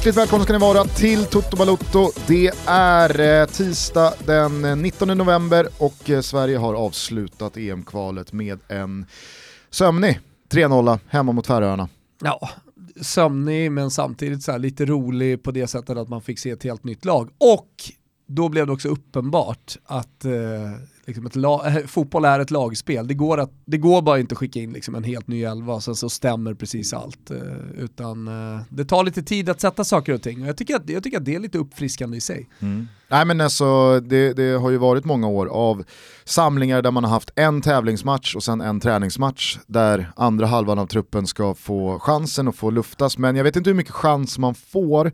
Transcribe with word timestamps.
Hjärtligt 0.00 0.16
välkomna 0.16 0.44
ska 0.44 0.52
ni 0.52 0.58
vara 0.58 0.84
till 0.84 1.26
Toto 1.26 1.56
Balotto. 1.56 2.10
Det 2.26 2.52
är 2.66 3.40
eh, 3.40 3.46
tisdag 3.46 4.14
den 4.26 4.64
eh, 4.64 4.76
19 4.76 5.08
november 5.08 5.68
och 5.78 6.10
eh, 6.10 6.20
Sverige 6.20 6.56
har 6.58 6.74
avslutat 6.74 7.56
EM-kvalet 7.56 8.32
med 8.32 8.58
en 8.68 9.06
sömnig 9.70 10.20
3-0 10.50 10.98
hemma 11.08 11.32
mot 11.32 11.46
Färöarna. 11.46 11.88
Ja, 12.22 12.50
sömnig 13.00 13.72
men 13.72 13.90
samtidigt 13.90 14.42
så 14.42 14.58
lite 14.58 14.84
rolig 14.84 15.42
på 15.42 15.50
det 15.50 15.66
sättet 15.66 15.98
att 15.98 16.08
man 16.08 16.22
fick 16.22 16.38
se 16.38 16.50
ett 16.50 16.64
helt 16.64 16.84
nytt 16.84 17.04
lag. 17.04 17.28
Och 17.38 17.70
då 18.26 18.48
blev 18.48 18.66
det 18.66 18.72
också 18.72 18.88
uppenbart 18.88 19.76
att 19.84 20.24
eh, 20.24 20.32
liksom 21.10 21.26
ett 21.26 21.36
lag, 21.36 21.84
fotboll 21.86 22.24
är 22.24 22.40
ett 22.40 22.50
lagspel. 22.50 23.06
Det 23.06 23.14
går, 23.14 23.40
att, 23.40 23.50
det 23.64 23.78
går 23.78 24.02
bara 24.02 24.18
inte 24.18 24.32
att 24.32 24.38
skicka 24.38 24.60
in 24.60 24.72
liksom 24.72 24.94
en 24.94 25.04
helt 25.04 25.28
ny 25.28 25.42
elva 25.42 25.74
och 25.74 25.82
sen 25.82 25.96
så 25.96 26.08
stämmer 26.08 26.54
precis 26.54 26.92
allt. 26.92 27.30
Eh, 27.30 27.38
utan 27.78 28.28
eh, 28.28 28.60
det 28.68 28.84
tar 28.84 29.04
lite 29.04 29.22
tid 29.22 29.48
att 29.48 29.60
sätta 29.60 29.84
saker 29.84 30.14
och 30.14 30.22
ting 30.22 30.42
och 30.42 30.48
jag 30.48 30.56
tycker 30.56 30.76
att, 30.76 30.90
jag 30.90 31.02
tycker 31.02 31.18
att 31.18 31.24
det 31.24 31.34
är 31.34 31.40
lite 31.40 31.58
uppfriskande 31.58 32.16
i 32.16 32.20
sig. 32.20 32.48
Mm. 32.60 32.88
Nej 33.08 33.24
men 33.24 33.40
alltså 33.40 34.00
det, 34.00 34.32
det, 34.32 34.58
har 34.58 34.70
ju 34.70 34.76
varit 34.76 35.04
många 35.04 35.28
år 35.28 35.46
av 35.46 35.84
samlingar 36.24 36.82
där 36.82 36.90
man 36.90 37.04
har 37.04 37.10
haft 37.10 37.30
en 37.36 37.62
tävlingsmatch 37.62 38.36
och 38.36 38.42
sen 38.42 38.60
en 38.60 38.80
träningsmatch 38.80 39.58
där 39.66 40.12
andra 40.16 40.46
halvan 40.46 40.78
av 40.78 40.86
truppen 40.86 41.26
ska 41.26 41.54
få 41.54 41.98
chansen 41.98 42.48
att 42.48 42.56
få 42.56 42.70
luftas. 42.70 43.18
Men 43.18 43.36
jag 43.36 43.44
vet 43.44 43.56
inte 43.56 43.70
hur 43.70 43.74
mycket 43.74 43.92
chans 43.92 44.38
man 44.38 44.54
får 44.54 45.12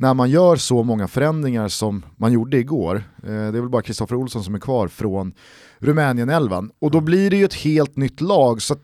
när 0.00 0.14
man 0.14 0.30
gör 0.30 0.56
så 0.56 0.82
många 0.82 1.08
förändringar 1.08 1.68
som 1.68 2.04
man 2.16 2.32
gjorde 2.32 2.56
igår, 2.56 2.96
eh, 3.22 3.28
det 3.28 3.32
är 3.32 3.60
väl 3.60 3.68
bara 3.68 3.82
Kristoffer 3.82 4.16
Olsson 4.16 4.44
som 4.44 4.54
är 4.54 4.58
kvar 4.58 4.88
från 4.88 5.32
Rumänien-elvan, 5.78 6.70
och 6.78 6.90
då 6.90 7.00
blir 7.00 7.30
det 7.30 7.36
ju 7.36 7.44
ett 7.44 7.54
helt 7.54 7.96
nytt 7.96 8.20
lag. 8.20 8.62
så 8.62 8.76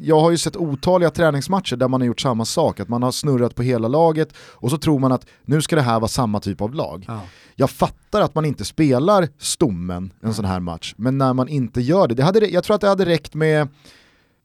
jag 0.00 0.20
har 0.20 0.30
ju 0.30 0.38
sett 0.38 0.56
otaliga 0.56 1.10
träningsmatcher 1.10 1.76
där 1.76 1.88
man 1.88 2.00
har 2.00 2.06
gjort 2.06 2.20
samma 2.20 2.44
sak, 2.44 2.80
att 2.80 2.88
man 2.88 3.02
har 3.02 3.12
snurrat 3.12 3.54
på 3.54 3.62
hela 3.62 3.88
laget 3.88 4.28
och 4.36 4.70
så 4.70 4.78
tror 4.78 4.98
man 4.98 5.12
att 5.12 5.26
nu 5.44 5.62
ska 5.62 5.76
det 5.76 5.82
här 5.82 6.00
vara 6.00 6.08
samma 6.08 6.40
typ 6.40 6.60
av 6.60 6.74
lag. 6.74 7.04
Ja. 7.08 7.20
Jag 7.54 7.70
fattar 7.70 8.20
att 8.20 8.34
man 8.34 8.44
inte 8.44 8.64
spelar 8.64 9.28
stommen 9.38 10.12
en 10.20 10.34
sån 10.34 10.44
här 10.44 10.60
match, 10.60 10.94
men 10.96 11.18
när 11.18 11.32
man 11.32 11.48
inte 11.48 11.80
gör 11.80 12.08
det, 12.08 12.14
det 12.14 12.22
hade, 12.22 12.46
jag 12.46 12.64
tror 12.64 12.74
att 12.74 12.80
det 12.80 12.88
hade 12.88 13.04
räckt 13.04 13.34
med 13.34 13.68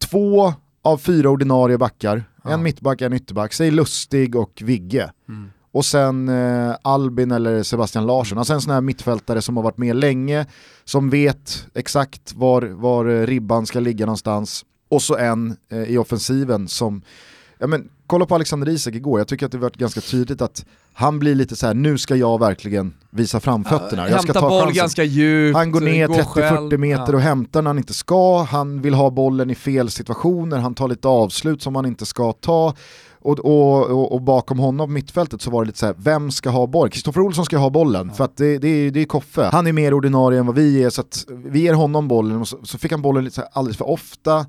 två 0.10 0.54
av 0.82 0.98
fyra 0.98 1.30
ordinarie 1.30 1.78
backar, 1.78 2.24
ja. 2.44 2.50
en 2.50 2.64
mittback, 2.64 3.02
en 3.02 3.14
ytterback, 3.14 3.54
säg 3.54 3.72
Lustig 3.72 4.36
och 4.36 4.62
Vigge. 4.66 5.12
Mm 5.30 5.50
och 5.72 5.86
sen 5.86 6.30
eh, 6.30 6.76
Albin 6.82 7.32
eller 7.32 7.64
Sebastian 7.64 8.06
Larsson. 8.06 8.38
Alltså 8.38 8.54
en 8.54 8.62
sån 8.62 8.74
här 8.74 8.82
mittfältare 8.82 9.42
som 9.42 9.58
har 9.58 9.64
varit 9.64 9.78
med 9.78 9.96
länge, 9.96 10.46
som 10.84 11.10
vet 11.10 11.66
exakt 11.74 12.34
var, 12.36 12.62
var 12.62 13.26
ribban 13.26 13.66
ska 13.66 13.80
ligga 13.80 14.06
någonstans. 14.06 14.66
Och 14.90 15.02
så 15.02 15.18
en 15.18 15.58
eh, 15.72 15.84
i 15.84 15.98
offensiven 15.98 16.68
som, 16.68 17.02
ja 17.58 17.68
men 17.68 17.90
kolla 18.08 18.26
på 18.26 18.36
Alexander 18.36 18.70
Isak 18.70 18.96
igår, 18.96 19.20
jag 19.20 19.28
tycker 19.28 19.46
att 19.46 19.52
det 19.52 19.58
varit 19.58 19.78
ganska 19.78 20.02
tydligt 20.02 20.42
att 20.42 20.66
han 20.94 21.20
blir 21.20 21.36
lite 21.36 21.56
så 21.56 21.68
här: 21.68 21.74
nu 21.74 21.98
ska 21.98 22.16
jag 22.16 22.40
verkligen 22.40 22.94
visa 23.10 23.40
framfötterna. 23.40 24.04
Ja, 24.04 24.10
jag 24.10 24.24
ska 24.24 24.34
ta 24.34 24.50
boll 24.50 24.74
ganska 24.74 25.04
djupt, 25.04 25.58
Han 25.58 25.72
går 25.72 25.82
ner 25.82 26.08
30-40 26.08 26.78
meter 26.78 27.14
ja. 27.14 27.16
och 27.16 27.22
hämtar 27.22 27.62
när 27.62 27.70
han 27.70 27.78
inte 27.78 27.94
ska, 27.94 28.44
han 28.44 28.82
vill 28.82 28.94
ha 28.94 29.10
bollen 29.10 29.50
i 29.50 29.56
fel 29.56 29.90
situationer, 29.90 30.58
han 30.58 30.76
tar 30.76 30.88
lite 30.88 31.08
avslut 31.08 31.62
som 31.62 31.76
han 31.76 31.86
inte 31.86 32.06
ska 32.06 32.34
ta. 32.34 32.76
Och, 33.22 33.40
och, 33.40 34.14
och, 34.14 34.22
bakom 34.22 34.60
honom 34.60 34.88
på 34.88 34.94
mittfältet 34.94 35.42
så 35.42 35.52
var 35.52 35.64
det 35.64 35.68
lite 35.68 35.80
så 35.80 35.86
här, 35.86 35.96
vem 35.98 36.32
ska 36.32 36.50
ha 36.50 36.68
bollen? 36.68 36.92
Kristoffer 36.92 37.22
Olsson 37.22 37.46
ska 37.46 37.58
ha 37.58 37.70
bollen, 37.70 38.08
ja. 38.08 38.14
för 38.14 38.24
att 38.24 38.38
det, 38.38 38.58
det, 38.58 38.68
är, 38.68 38.92
det 38.92 39.00
är 39.00 39.06
Koffe. 39.06 39.50
Han 39.52 39.68
är 39.68 39.74
mer 39.74 39.94
ordinarie 39.94 40.40
än 40.40 40.46
vad 40.46 40.56
vi 40.56 40.84
är, 40.84 40.90
så 40.90 41.02
att 41.02 41.26
vi 41.28 41.60
ger 41.60 41.74
honom 41.74 42.08
bollen 42.08 42.42
och 42.42 42.48
så, 42.48 42.58
så 42.64 42.78
fick 42.78 42.92
han 42.92 43.02
bollen 43.02 43.24
lite 43.24 43.36
så 43.36 43.42
här 43.42 43.50
alldeles 43.54 43.78
för 43.78 43.90
ofta. 43.90 44.34
Mm. 44.34 44.48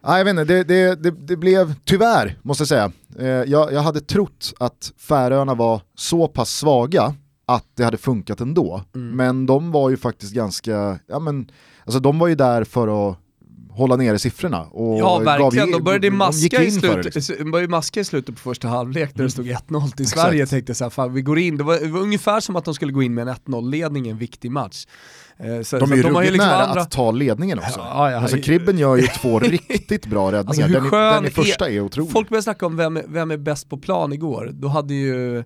Ah, 0.00 0.18
jag 0.18 0.24
vet 0.24 0.30
inte, 0.30 0.44
det, 0.44 0.64
det, 0.64 1.02
det, 1.02 1.10
det, 1.10 1.36
blev, 1.36 1.74
tyvärr 1.84 2.38
måste 2.42 2.62
jag 2.62 2.68
säga, 2.68 2.92
eh, 3.18 3.50
jag, 3.50 3.72
jag 3.72 3.80
hade 3.80 4.00
trott 4.00 4.54
att 4.58 4.92
Färöarna 4.98 5.54
var 5.54 5.80
så 5.94 6.28
pass 6.28 6.50
svaga 6.50 7.14
att 7.46 7.66
det 7.74 7.84
hade 7.84 7.96
funkat 7.96 8.40
ändå. 8.40 8.82
Mm. 8.94 9.16
Men 9.16 9.46
de 9.46 9.72
var 9.72 9.90
ju 9.90 9.96
faktiskt 9.96 10.32
ganska, 10.34 10.98
ja 11.06 11.18
men, 11.18 11.50
alltså 11.84 12.00
de 12.00 12.18
var 12.18 12.28
ju 12.28 12.34
där 12.34 12.64
för 12.64 13.10
att 13.10 13.18
hålla 13.78 13.96
nere 13.96 14.18
siffrorna. 14.18 14.62
Och 14.62 14.98
ja 14.98 15.18
verkligen, 15.18 15.70
de 15.70 15.82
började 15.82 16.10
maska, 16.10 16.62
i 16.62 16.70
slut, 16.70 17.14
liksom. 17.14 17.50
började 17.50 17.70
maska 17.70 18.00
i 18.00 18.04
slutet 18.04 18.34
på 18.34 18.40
första 18.40 18.68
halvlek 18.68 19.14
där 19.14 19.24
det 19.24 19.30
stod 19.30 19.46
1-0 19.46 19.96
till 19.96 20.08
Sverige. 20.08 20.40
Jag 20.40 20.48
tänkte 20.48 20.74
såhär, 20.74 20.90
fan 20.90 21.14
vi 21.14 21.22
går 21.22 21.38
in, 21.38 21.56
det 21.56 21.64
var, 21.64 21.78
det 21.78 21.88
var 21.88 22.00
ungefär 22.00 22.40
som 22.40 22.56
att 22.56 22.64
de 22.64 22.74
skulle 22.74 22.92
gå 22.92 23.02
in 23.02 23.14
med 23.14 23.28
en 23.28 23.34
1-0-ledning 23.34 24.06
i 24.06 24.10
en 24.10 24.18
viktig 24.18 24.50
match. 24.50 24.86
Eh, 25.40 25.62
så, 25.62 25.78
de 25.78 25.92
är 25.92 25.96
ju 25.96 26.02
de 26.02 26.08
ruggigt 26.08 26.32
liksom 26.32 26.48
nära 26.48 26.66
andra... 26.66 26.80
att 26.80 26.90
ta 26.90 27.10
ledningen 27.10 27.58
också. 27.58 27.80
Ja, 27.80 28.10
ja, 28.10 28.20
alltså 28.20 28.36
Kribben 28.36 28.78
gör 28.78 28.96
ju 28.96 29.06
två 29.06 29.38
riktigt 29.68 30.06
bra 30.06 30.32
räddningar, 30.32 30.76
alltså, 30.76 30.90
den, 30.90 31.14
den 31.14 31.26
i 31.26 31.30
första 31.30 31.70
är 31.70 31.80
otrolig. 31.80 32.12
Folk 32.12 32.28
började 32.28 32.42
snacka 32.42 32.66
om 32.66 32.76
vem, 32.76 33.00
vem 33.08 33.30
är 33.30 33.36
bäst 33.36 33.68
på 33.68 33.76
plan 33.76 34.12
igår, 34.12 34.50
då 34.52 34.68
hade 34.68 34.94
ju 34.94 35.44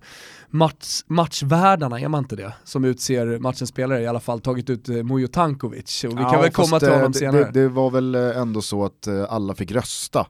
match, 0.53 1.01
matchvärdarna, 1.07 1.99
är 1.99 2.07
man 2.07 2.23
inte 2.23 2.35
det? 2.35 2.53
Som 2.63 2.85
utser 2.85 3.39
matchens 3.39 3.69
spelare 3.69 4.01
i 4.01 4.07
alla 4.07 4.19
fall 4.19 4.41
tagit 4.41 4.69
ut 4.69 4.89
eh, 4.89 4.95
Mujo 4.95 5.27
Tankovic. 5.27 6.03
Och 6.03 6.11
vi 6.11 6.23
kan 6.23 6.41
väl 6.41 6.51
komma 6.51 6.79
till 6.79 6.89
honom 6.89 7.13
senare. 7.13 7.43
Det, 7.43 7.61
det, 7.61 7.69
var 7.69 7.89
väl 7.89 8.15
eh, 8.31 8.41
ändå 8.41 8.61
så 8.61 8.85
att 8.85 9.07
alla 9.29 9.55
fick 9.55 9.71
rösta. 9.71 10.27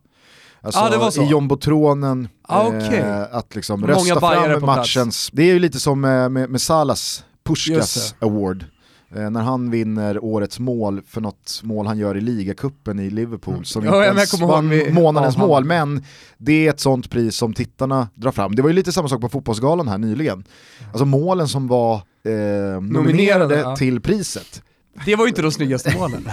Alltså 0.64 0.82
ah, 0.82 0.90
det 0.90 0.98
var 0.98 1.12
så. 1.12 1.24
i 1.24 1.26
jumbotronen, 1.26 2.28
ah, 2.42 2.68
okay. 2.68 3.00
eh, 3.00 3.22
att 3.32 3.56
liksom 3.56 3.88
rösta 3.88 4.20
fram 4.20 4.66
matchens, 4.66 5.30
det 5.34 5.44
är 5.44 5.54
ju 5.54 5.60
lite 5.60 5.80
som 5.80 6.02
med, 6.02 6.32
med, 6.32 6.62
Salas 6.62 7.24
Puskas 7.44 8.16
Award. 8.20 8.66
Eh, 9.16 9.30
när 9.30 9.42
han 9.42 9.72
vinner 9.72 10.24
årets 10.24 10.60
mål 10.60 11.02
för 11.08 11.22
något 11.22 11.62
mål 11.64 11.88
han 11.88 11.98
gör 11.98 12.18
i 12.18 12.22
ligacupen 12.22 13.00
i 13.00 13.10
Liverpool 13.10 13.54
mm. 13.54 13.66
som 13.66 13.86
inte 13.86 13.98
ens 13.98 14.40
var 14.40 14.92
månadens 14.92 15.36
ja, 15.38 15.48
mål, 15.48 15.66
men 15.66 16.04
det 16.38 16.68
är 16.68 16.70
ett 16.70 16.80
sånt 16.80 17.10
pris 17.10 17.36
som 17.36 17.54
tittarna 17.54 18.08
drar 18.16 18.32
fram. 18.32 18.56
Det 18.56 18.62
var 18.62 18.70
ju 18.70 18.76
lite 18.76 18.92
samma 18.92 19.08
sak 19.08 19.22
på 19.22 19.30
fotbollsgalan 19.30 19.88
här 19.88 19.98
nyligen. 19.98 20.44
Alltså 20.88 21.06
målen 21.06 21.48
som 21.48 21.68
var 21.68 21.96
eh, 21.96 22.02
nominerade, 22.32 22.94
nominerade 22.94 23.60
ja. 23.60 23.76
till 23.76 24.02
priset. 24.02 24.64
Det 25.06 25.16
var 25.16 25.26
ju 25.26 25.30
inte 25.30 25.42
de 25.42 25.52
snyggaste 25.52 25.96
målen. 25.98 26.30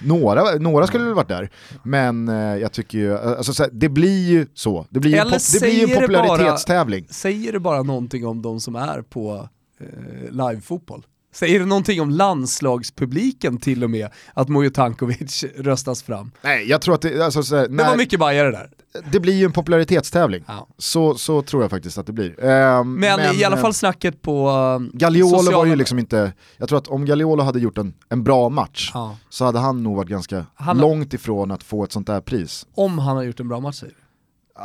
några, 0.00 0.54
några 0.54 0.86
skulle 0.86 1.04
väl 1.04 1.14
varit 1.14 1.28
där, 1.28 1.50
men 1.82 2.28
eh, 2.28 2.34
jag 2.34 2.72
tycker 2.72 2.98
ju, 2.98 3.18
alltså, 3.18 3.68
det 3.72 3.88
blir 3.88 4.28
ju 4.28 4.46
så. 4.54 4.86
Det 4.90 5.00
blir 5.00 5.10
ju 5.10 5.18
en, 5.18 5.28
det 5.30 5.60
blir 5.60 5.96
en 5.96 6.00
popularitetstävling. 6.00 7.04
Bara, 7.04 7.12
säger 7.12 7.52
det 7.52 7.60
bara 7.60 7.82
någonting 7.82 8.26
om 8.26 8.42
de 8.42 8.60
som 8.60 8.76
är 8.76 9.02
på 9.02 9.48
eh, 9.80 10.30
livefotboll? 10.30 11.06
Säger 11.38 11.58
det 11.58 11.66
någonting 11.66 12.00
om 12.00 12.10
landslagspubliken 12.10 13.58
till 13.58 13.84
och 13.84 13.90
med, 13.90 14.08
att 14.34 14.48
Mujo 14.48 14.70
Tankovic 14.70 15.44
röstas 15.56 16.02
fram? 16.02 16.30
Nej, 16.42 16.68
jag 16.68 16.80
tror 16.80 16.94
att 16.94 17.02
det, 17.02 17.24
alltså, 17.24 17.42
såhär, 17.42 17.68
det 17.68 17.84
var 17.84 17.96
mycket 17.96 18.20
bajare 18.20 18.50
där. 18.50 18.70
Det 19.12 19.20
blir 19.20 19.32
ju 19.32 19.44
en 19.44 19.52
popularitetstävling, 19.52 20.44
ja. 20.48 20.68
så, 20.78 21.14
så 21.14 21.42
tror 21.42 21.62
jag 21.62 21.70
faktiskt 21.70 21.98
att 21.98 22.06
det 22.06 22.12
blir. 22.12 22.44
Um, 22.44 22.94
men, 22.94 23.20
men, 23.20 23.36
i 23.36 23.44
alla 23.44 23.56
fall 23.56 23.74
snacket 23.74 24.22
på 24.22 24.50
um, 24.50 24.90
Gagliolo 24.94 25.38
sociala... 25.38 25.58
var 25.58 25.66
ju 25.66 25.76
liksom 25.76 25.98
inte, 25.98 26.32
jag 26.56 26.68
tror 26.68 26.78
att 26.78 26.88
om 26.88 27.04
Gagliolo 27.04 27.42
hade 27.42 27.58
gjort 27.58 27.78
en, 27.78 27.94
en 28.08 28.24
bra 28.24 28.48
match 28.48 28.90
ja. 28.94 29.16
så 29.28 29.44
hade 29.44 29.58
han 29.58 29.82
nog 29.82 29.96
varit 29.96 30.08
ganska 30.08 30.46
han... 30.54 30.78
långt 30.78 31.14
ifrån 31.14 31.50
att 31.50 31.62
få 31.62 31.84
ett 31.84 31.92
sånt 31.92 32.06
där 32.06 32.20
pris. 32.20 32.66
Om 32.74 32.98
han 32.98 33.16
har 33.16 33.22
gjort 33.22 33.40
en 33.40 33.48
bra 33.48 33.60
match 33.60 33.76
säger 33.76 33.94
du? 33.94 34.00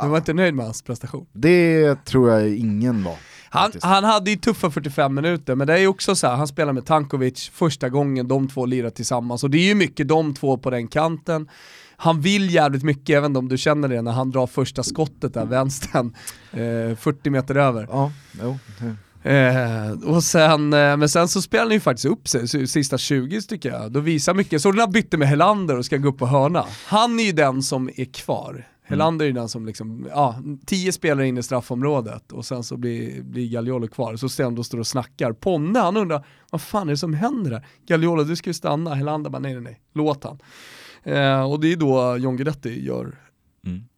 Du 0.02 0.08
var 0.08 0.18
inte 0.18 0.32
nöjd 0.32 0.54
med 0.54 0.64
hans 0.64 0.82
prestation? 0.82 1.26
Det 1.32 1.94
tror 2.04 2.30
jag 2.30 2.48
ingen 2.48 3.04
var. 3.04 3.16
Han, 3.54 3.72
han, 3.82 4.04
hade 4.04 4.30
ju 4.30 4.36
tuffa 4.36 4.70
45 4.70 5.14
minuter, 5.14 5.54
men 5.54 5.66
det 5.66 5.72
är 5.72 5.78
ju 5.78 5.86
också 5.86 6.14
så 6.14 6.26
här, 6.26 6.36
han 6.36 6.48
spelar 6.48 6.72
med 6.72 6.86
Tankovic 6.86 7.50
första 7.54 7.88
gången 7.88 8.28
de 8.28 8.48
två 8.48 8.66
lirar 8.66 8.90
tillsammans 8.90 9.44
och 9.44 9.50
det 9.50 9.58
är 9.58 9.64
ju 9.64 9.74
mycket 9.74 10.08
de 10.08 10.34
två 10.34 10.56
på 10.56 10.70
den 10.70 10.88
kanten. 10.88 11.48
Han 11.96 12.20
vill 12.20 12.54
jävligt 12.54 12.82
mycket, 12.82 13.16
även 13.16 13.36
om 13.36 13.48
du 13.48 13.58
känner 13.58 13.88
det 13.88 14.02
när 14.02 14.12
han 14.12 14.30
drar 14.30 14.46
första 14.46 14.82
skottet 14.82 15.34
där, 15.34 15.44
vänstern, 15.44 16.16
eh, 16.52 16.96
40 16.96 17.30
meter 17.30 17.54
över. 17.54 17.88
Ja, 17.90 18.12
jo. 18.42 18.58
Eh, 19.30 19.90
och 20.04 20.24
sen, 20.24 20.72
eh, 20.72 20.96
men 20.96 21.08
sen 21.08 21.28
så 21.28 21.42
spelar 21.42 21.64
han 21.64 21.72
ju 21.72 21.80
faktiskt 21.80 22.06
upp 22.06 22.28
sig, 22.28 22.68
sista 22.68 22.98
20 22.98 23.42
tycker 23.42 23.70
jag. 23.70 23.92
Då 23.92 24.00
visar 24.00 24.34
mycket, 24.34 24.62
så 24.62 24.72
när 24.72 24.86
bytte 24.86 25.16
med 25.16 25.28
Helander 25.28 25.78
och 25.78 25.84
ska 25.84 25.96
gå 25.96 26.08
upp 26.08 26.18
på 26.18 26.26
hörna. 26.26 26.64
Han 26.86 27.20
är 27.20 27.24
ju 27.24 27.32
den 27.32 27.62
som 27.62 27.90
är 27.96 28.12
kvar. 28.12 28.66
Helander 28.86 29.26
är 29.26 29.32
den 29.32 29.48
som 29.48 29.66
liksom, 29.66 30.06
ja, 30.10 30.36
tio 30.66 30.92
spelare 30.92 31.26
in 31.26 31.38
i 31.38 31.42
straffområdet 31.42 32.32
och 32.32 32.44
sen 32.44 32.62
så 32.62 32.76
blir, 32.76 33.22
blir 33.22 33.48
Gagliolo 33.48 33.88
kvar. 33.88 34.16
Så 34.16 34.28
Sten 34.28 34.54
då 34.54 34.64
står 34.64 34.78
och 34.78 34.86
snackar. 34.86 35.32
Ponne 35.32 35.78
han 35.78 35.96
undrar, 35.96 36.26
vad 36.50 36.60
fan 36.60 36.88
är 36.88 36.92
det 36.92 36.96
som 36.96 37.14
händer 37.14 37.50
där? 37.50 37.66
Gagliolo 37.86 38.24
du 38.24 38.36
ska 38.36 38.50
ju 38.50 38.54
stanna. 38.54 38.94
Helander 38.94 39.30
bara, 39.30 39.38
nej 39.38 39.52
nej 39.52 39.62
nej, 39.62 39.80
låt 39.94 40.24
han. 40.24 40.38
Eh, 41.02 41.52
och 41.52 41.60
det 41.60 41.72
är 41.72 41.76
då 41.76 42.16
John 42.16 42.36
Guidetti 42.36 42.84
gör 42.86 43.18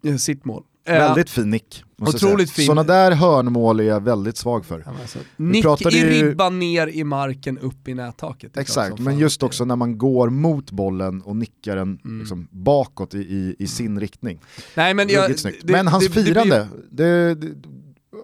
mm. 0.03 0.19
sitt 0.19 0.44
mål. 0.44 0.65
Väldigt 0.87 1.31
fin 1.31 1.50
nick. 1.50 1.85
Otroligt 1.99 2.50
fin. 2.50 2.67
Sådana 2.67 2.83
där 2.83 3.12
hörnmål 3.12 3.81
är 3.81 3.85
jag 3.85 4.05
väldigt 4.05 4.37
svag 4.37 4.65
för. 4.65 4.83
Ja, 4.87 4.93
alltså, 5.00 5.19
nick 5.37 5.65
i 5.81 6.05
ribban 6.05 6.59
ner 6.59 6.87
i 6.87 7.05
marken, 7.05 7.59
upp 7.59 7.88
i 7.88 7.94
nättaket. 7.94 8.56
Exakt, 8.56 8.99
men 8.99 9.19
just 9.19 9.43
också 9.43 9.65
när 9.65 9.77
man 9.77 9.99
går 9.99 10.31
mot 10.31 10.71
bollen 10.71 11.23
och 11.23 11.37
nickar 11.37 11.77
den 11.77 11.99
mm. 12.05 12.19
liksom 12.19 12.49
bakåt 12.50 13.15
i, 13.15 13.19
i, 13.19 13.56
i, 13.59 13.67
sin 13.67 14.00
riktning. 14.00 14.41
Nej, 14.75 14.94
men, 14.94 15.09
jag, 15.09 15.31
det, 15.31 15.73
men 15.73 15.87
hans 15.87 16.09
det, 16.09 16.25
firande, 16.25 16.69
det, 16.91 17.35
det, 17.35 17.55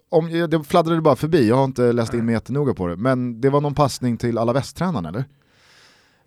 om, 0.08 0.48
det 0.50 0.64
fladdrade 0.64 1.00
bara 1.00 1.16
förbi, 1.16 1.48
jag 1.48 1.56
har 1.56 1.64
inte 1.64 1.92
läst 1.92 2.14
in 2.14 2.24
mig 2.24 2.32
jättenoga 2.32 2.74
på 2.74 2.86
det, 2.86 2.96
men 2.96 3.40
det 3.40 3.50
var 3.50 3.60
någon 3.60 3.74
passning 3.74 4.16
till 4.16 4.38
alla 4.38 4.52
västtränarna 4.52 5.08
eller? 5.08 5.24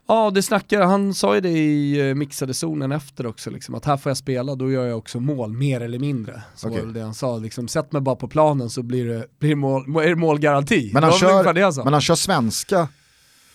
Ja, 0.07 0.31
det 0.31 0.41
snackar, 0.43 0.81
han 0.81 1.13
sa 1.13 1.35
ju 1.35 1.41
det 1.41 1.49
i 1.49 2.09
eh, 2.09 2.15
mixade 2.15 2.53
zonen 2.53 2.91
efter 2.91 3.25
också, 3.25 3.49
liksom, 3.49 3.75
att 3.75 3.85
här 3.85 3.97
får 3.97 4.09
jag 4.09 4.17
spela, 4.17 4.55
då 4.55 4.71
gör 4.71 4.85
jag 4.85 4.97
också 4.97 5.19
mål, 5.19 5.53
mer 5.53 5.81
eller 5.81 5.99
mindre. 5.99 6.41
Så 6.55 6.67
Okej. 6.67 6.85
var 6.85 6.93
det 6.93 7.01
han 7.01 7.13
sa, 7.13 7.37
liksom, 7.37 7.67
sätt 7.67 7.91
mig 7.91 8.01
bara 8.01 8.15
på 8.15 8.27
planen 8.27 8.69
så 8.69 8.83
blir 8.83 9.05
det, 9.05 9.27
blir 9.39 9.55
mål, 9.55 9.95
är 10.05 10.09
det 10.09 10.15
målgaranti. 10.15 10.91
Men 10.93 11.03
han, 11.03 11.11
ungefär 11.11 11.53
det 11.53 11.59
kör, 11.59 11.73
han 11.75 11.83
men 11.85 11.93
han 11.93 12.01
kör 12.01 12.15
svenska 12.15 12.87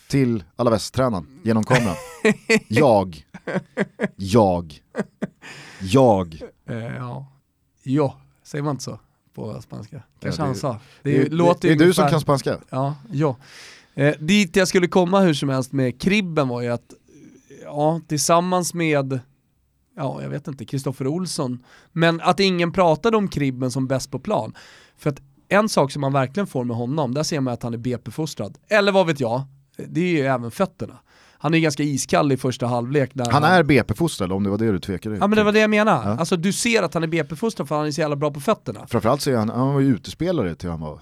till 0.09 0.45
Alaves-tränaren 0.57 1.27
genom 1.43 1.65
kameran. 1.65 1.97
jag, 2.69 3.25
jag, 4.17 4.81
jag. 5.81 6.43
Eh, 6.69 6.77
ja. 6.77 7.27
ja, 7.83 8.21
säger 8.43 8.63
man 8.63 8.71
inte 8.71 8.85
så 8.85 8.99
på 9.35 9.63
spanska? 9.63 10.03
Kanske 10.21 10.43
Ja, 10.43 10.45
det- 10.45 10.49
han 10.49 10.55
sa. 10.57 10.79
Det, 11.03 11.19
Det, 11.25 11.29
låter 11.33 11.71
är 11.71 11.77
du 11.77 11.93
som 11.93 12.09
kan 12.09 12.21
spanska. 12.21 12.59
Ja, 12.71 12.95
ja. 13.13 13.37
Eh, 14.01 14.15
dit 14.19 14.57
jag 14.57 14.69
skulle 14.69 14.87
komma 14.87 15.21
hur 15.21 15.35
som 15.35 15.49
helst 15.49 15.73
med 15.73 16.01
Kribben 16.01 16.49
var 16.49 16.63
ju 16.63 16.69
att, 16.69 16.95
ja, 17.65 18.01
tillsammans 18.09 18.75
med, 18.75 19.21
ja, 19.97 20.23
jag 20.23 20.29
vet 20.29 20.49
inte, 20.49 20.65
Kristoffer 20.65 21.07
Olsson, 21.07 21.65
men 21.93 22.21
att 22.21 22.41
ingen 22.41 22.73
pratade 22.73 23.17
om 23.17 23.29
Kribben 23.29 23.71
som 23.71 23.87
bäst 23.87 24.11
på 24.11 24.19
plan. 24.19 24.55
För 24.99 25.11
att 25.11 25.21
en 25.49 25.69
sak 25.69 25.93
som 25.93 26.01
man 26.01 26.13
verkligen 26.13 26.47
får 26.47 26.65
med 26.65 26.77
honom, 26.77 27.15
där 27.15 27.23
ser 27.23 27.41
man 27.41 27.55
att 27.55 27.63
han 27.63 27.75
är 27.75 27.79
BP-fostrad. 27.79 28.59
Eller 28.69 28.93
vad 28.93 29.07
vet 29.07 29.21
jag, 29.21 29.43
det 29.89 30.01
är 30.01 30.13
ju 30.13 30.21
även 30.21 30.51
fötterna. 30.51 31.01
Han 31.39 31.55
är 31.55 31.59
ganska 31.59 31.83
iskall 31.83 32.33
i 32.33 32.37
första 32.37 32.67
halvlek. 32.67 33.15
När 33.15 33.31
Han 33.31 33.45
är 33.45 33.63
BP-fostrad 33.63 34.33
om 34.33 34.45
det 34.45 34.51
var 34.51 34.59
det 34.59 34.73
du 34.73 34.79
tvekade 34.79 35.17
Ja 35.17 35.27
men 35.27 35.37
det 35.37 35.45
var 35.45 35.53
det 35.53 35.61
jag 35.61 35.71
menar. 35.71 36.09
Ja. 36.09 36.19
Alltså 36.19 36.37
du 36.37 36.53
ser 36.53 36.83
att 36.83 36.95
han 36.95 37.03
är 37.03 37.07
BP-fostrad 37.07 37.69
för 37.69 37.77
han 37.77 37.87
är 37.87 37.91
så 37.91 38.01
jävla 38.01 38.17
bra 38.17 38.31
på 38.31 38.41
fötterna. 38.41 38.87
Framförallt 38.87 39.21
så 39.21 39.31
är 39.31 39.37
han, 39.37 39.49
han 39.49 39.75
var 39.75 39.81
ju 39.81 39.87
utespelare 39.87 40.55
till 40.55 40.71
han 40.71 40.81
var 40.81 41.01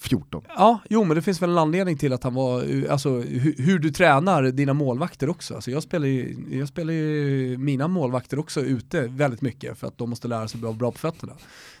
14. 0.00 0.42
Ja, 0.48 0.80
jo 0.88 1.04
men 1.04 1.16
det 1.16 1.22
finns 1.22 1.42
väl 1.42 1.50
en 1.50 1.58
anledning 1.58 1.98
till 1.98 2.12
att 2.12 2.24
han 2.24 2.34
var, 2.34 2.64
alltså 2.90 3.10
hur, 3.10 3.54
hur 3.62 3.78
du 3.78 3.90
tränar 3.90 4.42
dina 4.42 4.74
målvakter 4.74 5.28
också. 5.28 5.54
Alltså 5.54 5.70
jag 5.70 5.82
spelar 5.82 6.06
ju, 6.06 6.36
jag 6.50 6.68
spelar 6.68 6.92
ju 6.92 7.58
mina 7.58 7.88
målvakter 7.88 8.38
också 8.38 8.60
ute 8.60 9.00
väldigt 9.02 9.42
mycket 9.42 9.78
för 9.78 9.86
att 9.86 9.98
de 9.98 10.10
måste 10.10 10.28
lära 10.28 10.48
sig 10.48 10.58
att 10.58 10.62
vara 10.62 10.72
bra 10.72 10.92
på 10.92 10.98
fötterna. 10.98 11.32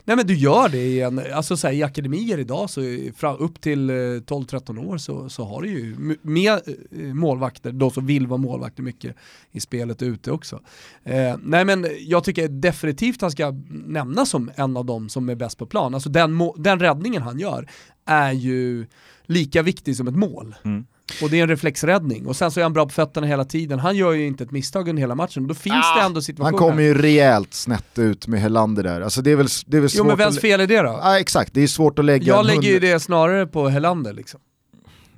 Nej 0.04 0.16
men 0.16 0.26
du 0.26 0.34
gör 0.34 0.68
det 0.68 0.78
i, 0.78 1.00
en, 1.00 1.20
alltså 1.34 1.56
så 1.56 1.66
här, 1.66 1.74
i 1.74 1.82
akademier 1.82 2.38
idag, 2.38 2.70
så 2.70 2.80
fram, 3.16 3.36
upp 3.38 3.60
till 3.60 3.90
eh, 3.90 3.94
12-13 3.94 4.86
år 4.86 4.98
så, 4.98 5.28
så 5.28 5.44
har 5.44 5.62
du 5.62 5.68
ju 5.68 6.16
med 6.22 6.52
eh, 6.90 7.14
målvakter, 7.14 7.72
de 7.72 7.90
som 7.90 8.06
vill 8.06 8.26
vara 8.26 8.38
målvakter 8.38 8.82
mycket 8.82 9.16
i 9.52 9.60
spelet 9.60 10.02
ute 10.02 10.30
också. 10.30 10.60
Eh, 11.04 11.36
nej 11.42 11.64
men 11.64 11.86
jag 12.00 12.24
tycker 12.24 12.48
definitivt 12.48 13.20
han 13.20 13.30
ska 13.30 13.54
nämnas 13.70 14.30
som 14.30 14.50
en 14.54 14.76
av 14.76 14.84
dem 14.84 15.08
som 15.08 15.28
är 15.28 15.34
bäst 15.34 15.58
på 15.58 15.66
plan. 15.66 15.94
Alltså 15.94 16.08
den, 16.08 16.38
den 16.56 16.80
räddningen 16.80 17.22
han 17.22 17.38
gör 17.38 17.66
är 18.10 18.32
ju 18.32 18.86
lika 19.22 19.62
viktig 19.62 19.96
som 19.96 20.08
ett 20.08 20.16
mål. 20.16 20.54
Mm. 20.64 20.86
Och 21.22 21.30
det 21.30 21.38
är 21.38 21.42
en 21.42 21.48
reflexräddning. 21.48 22.26
Och 22.26 22.36
sen 22.36 22.50
så 22.50 22.60
är 22.60 22.64
han 22.64 22.72
bra 22.72 22.84
på 22.84 22.90
fötterna 22.90 23.26
hela 23.26 23.44
tiden. 23.44 23.78
Han 23.78 23.96
gör 23.96 24.12
ju 24.12 24.26
inte 24.26 24.44
ett 24.44 24.50
misstag 24.50 24.88
under 24.88 25.00
hela 25.00 25.14
matchen. 25.14 25.46
Då 25.46 25.54
finns 25.54 25.94
det 25.96 26.02
ändå 26.02 26.16
Han 26.16 26.22
situationer. 26.22 26.58
kommer 26.58 26.82
ju 26.82 26.94
rejält 26.94 27.54
snett 27.54 27.98
ut 27.98 28.26
med 28.26 28.40
Helander 28.40 28.82
där. 28.82 29.00
Alltså 29.00 29.22
det 29.22 29.30
är 29.30 29.36
väl, 29.36 29.46
det 29.66 29.76
är 29.76 29.80
väl 29.80 29.90
svårt 29.90 29.98
Jo 29.98 30.04
men 30.04 30.16
vems 30.16 30.36
att... 30.36 30.42
fel 30.42 30.60
är 30.60 30.66
det 30.66 30.82
då? 30.82 30.98
Ja 31.02 31.18
exakt, 31.20 31.54
det 31.54 31.60
är 31.60 31.66
svårt 31.66 31.98
att 31.98 32.04
lägga 32.04 32.26
Jag 32.26 32.46
lägger 32.46 32.62
ju 32.62 32.70
hund- 32.72 32.82
det 32.82 33.00
snarare 33.00 33.46
på 33.46 33.68
Helander 33.68 34.12
liksom. 34.12 34.40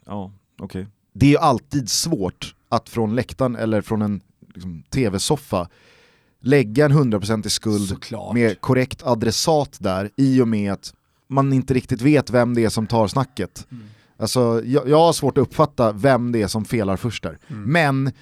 Ja, 0.06 0.32
okej. 0.60 0.86
Det 1.14 1.26
är 1.26 1.30
ju 1.30 1.38
alltid 1.38 1.90
svårt 1.90 2.54
att 2.68 2.88
från 2.88 3.14
läktaren 3.14 3.56
eller 3.56 3.80
från 3.80 4.02
en 4.02 4.20
liksom, 4.54 4.82
tv-soffa 4.90 5.68
lägga 6.42 6.84
en 6.84 6.92
hundraprocentig 6.92 7.52
skuld 7.52 7.88
Såklart. 7.88 8.34
med 8.34 8.60
korrekt 8.60 9.02
adressat 9.02 9.76
där 9.80 10.10
i 10.16 10.40
och 10.40 10.48
med 10.48 10.72
att 10.72 10.94
man 11.32 11.52
inte 11.52 11.74
riktigt 11.74 12.02
vet 12.02 12.30
vem 12.30 12.54
det 12.54 12.64
är 12.64 12.68
som 12.68 12.86
tar 12.86 13.06
snacket. 13.08 13.66
Mm. 13.70 13.84
Alltså, 14.18 14.62
jag, 14.64 14.88
jag 14.88 14.98
har 14.98 15.12
svårt 15.12 15.38
att 15.38 15.42
uppfatta 15.42 15.92
vem 15.92 16.32
det 16.32 16.42
är 16.42 16.46
som 16.46 16.64
felar 16.64 16.96
först 16.96 17.22
där. 17.22 17.38
Mm. 17.48 17.62
Men 17.72 18.12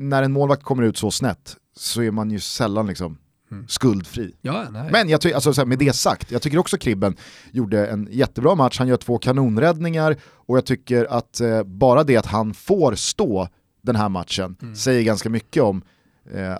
när 0.00 0.22
en 0.22 0.32
målvakt 0.32 0.62
kommer 0.62 0.82
ut 0.82 0.96
så 0.98 1.10
snett 1.10 1.56
så 1.76 2.02
är 2.02 2.10
man 2.10 2.30
ju 2.30 2.40
sällan 2.40 2.86
liksom 2.86 3.18
Mm. 3.52 3.68
skuldfri. 3.68 4.34
Ja. 4.40 4.64
Men 4.92 5.08
jag 5.08 5.20
ty- 5.20 5.32
alltså, 5.32 5.66
med 5.66 5.78
det 5.78 5.92
sagt, 5.92 6.30
jag 6.30 6.42
tycker 6.42 6.58
också 6.58 6.78
Kribben 6.78 7.16
gjorde 7.52 7.86
en 7.86 8.08
jättebra 8.10 8.54
match, 8.54 8.78
han 8.78 8.88
gör 8.88 8.96
två 8.96 9.18
kanonräddningar 9.18 10.16
och 10.22 10.56
jag 10.56 10.64
tycker 10.66 11.04
att 11.10 11.40
eh, 11.40 11.62
bara 11.62 12.04
det 12.04 12.16
att 12.16 12.26
han 12.26 12.54
får 12.54 12.94
stå 12.94 13.48
den 13.82 13.96
här 13.96 14.08
matchen 14.08 14.56
Mm. 14.62 14.74
säger 14.76 15.02
ganska 15.02 15.30
mycket 15.30 15.62
om 15.62 15.82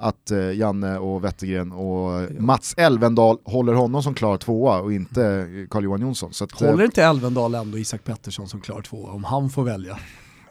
att 0.01 0.31
eh, 0.31 0.53
Janne 0.53 0.99
och 0.99 1.25
Wettergren 1.25 1.73
och 1.73 2.31
Mats 2.43 2.75
Elvendal 2.77 3.39
håller 3.45 3.73
honom 3.73 4.03
som 4.03 4.15
klar 4.15 4.37
tvåa 4.37 4.81
och 4.81 4.93
inte 4.93 5.25
eh, 5.25 5.69
Carl-Johan 5.69 6.01
Jonsson. 6.01 6.33
Så 6.33 6.45
att, 6.45 6.63
eh, 6.63 6.71
Håller 6.71 6.85
inte 6.85 7.05
Elvendal 7.05 7.55
ändå 7.55 7.79
Isak 7.79 8.05
Pettersson 8.05 8.49
som 8.49 8.61
klar 8.61 8.83
två 8.83 9.05
om 9.05 9.25
han 9.25 9.51
får 9.51 9.63
välja? 9.65 9.99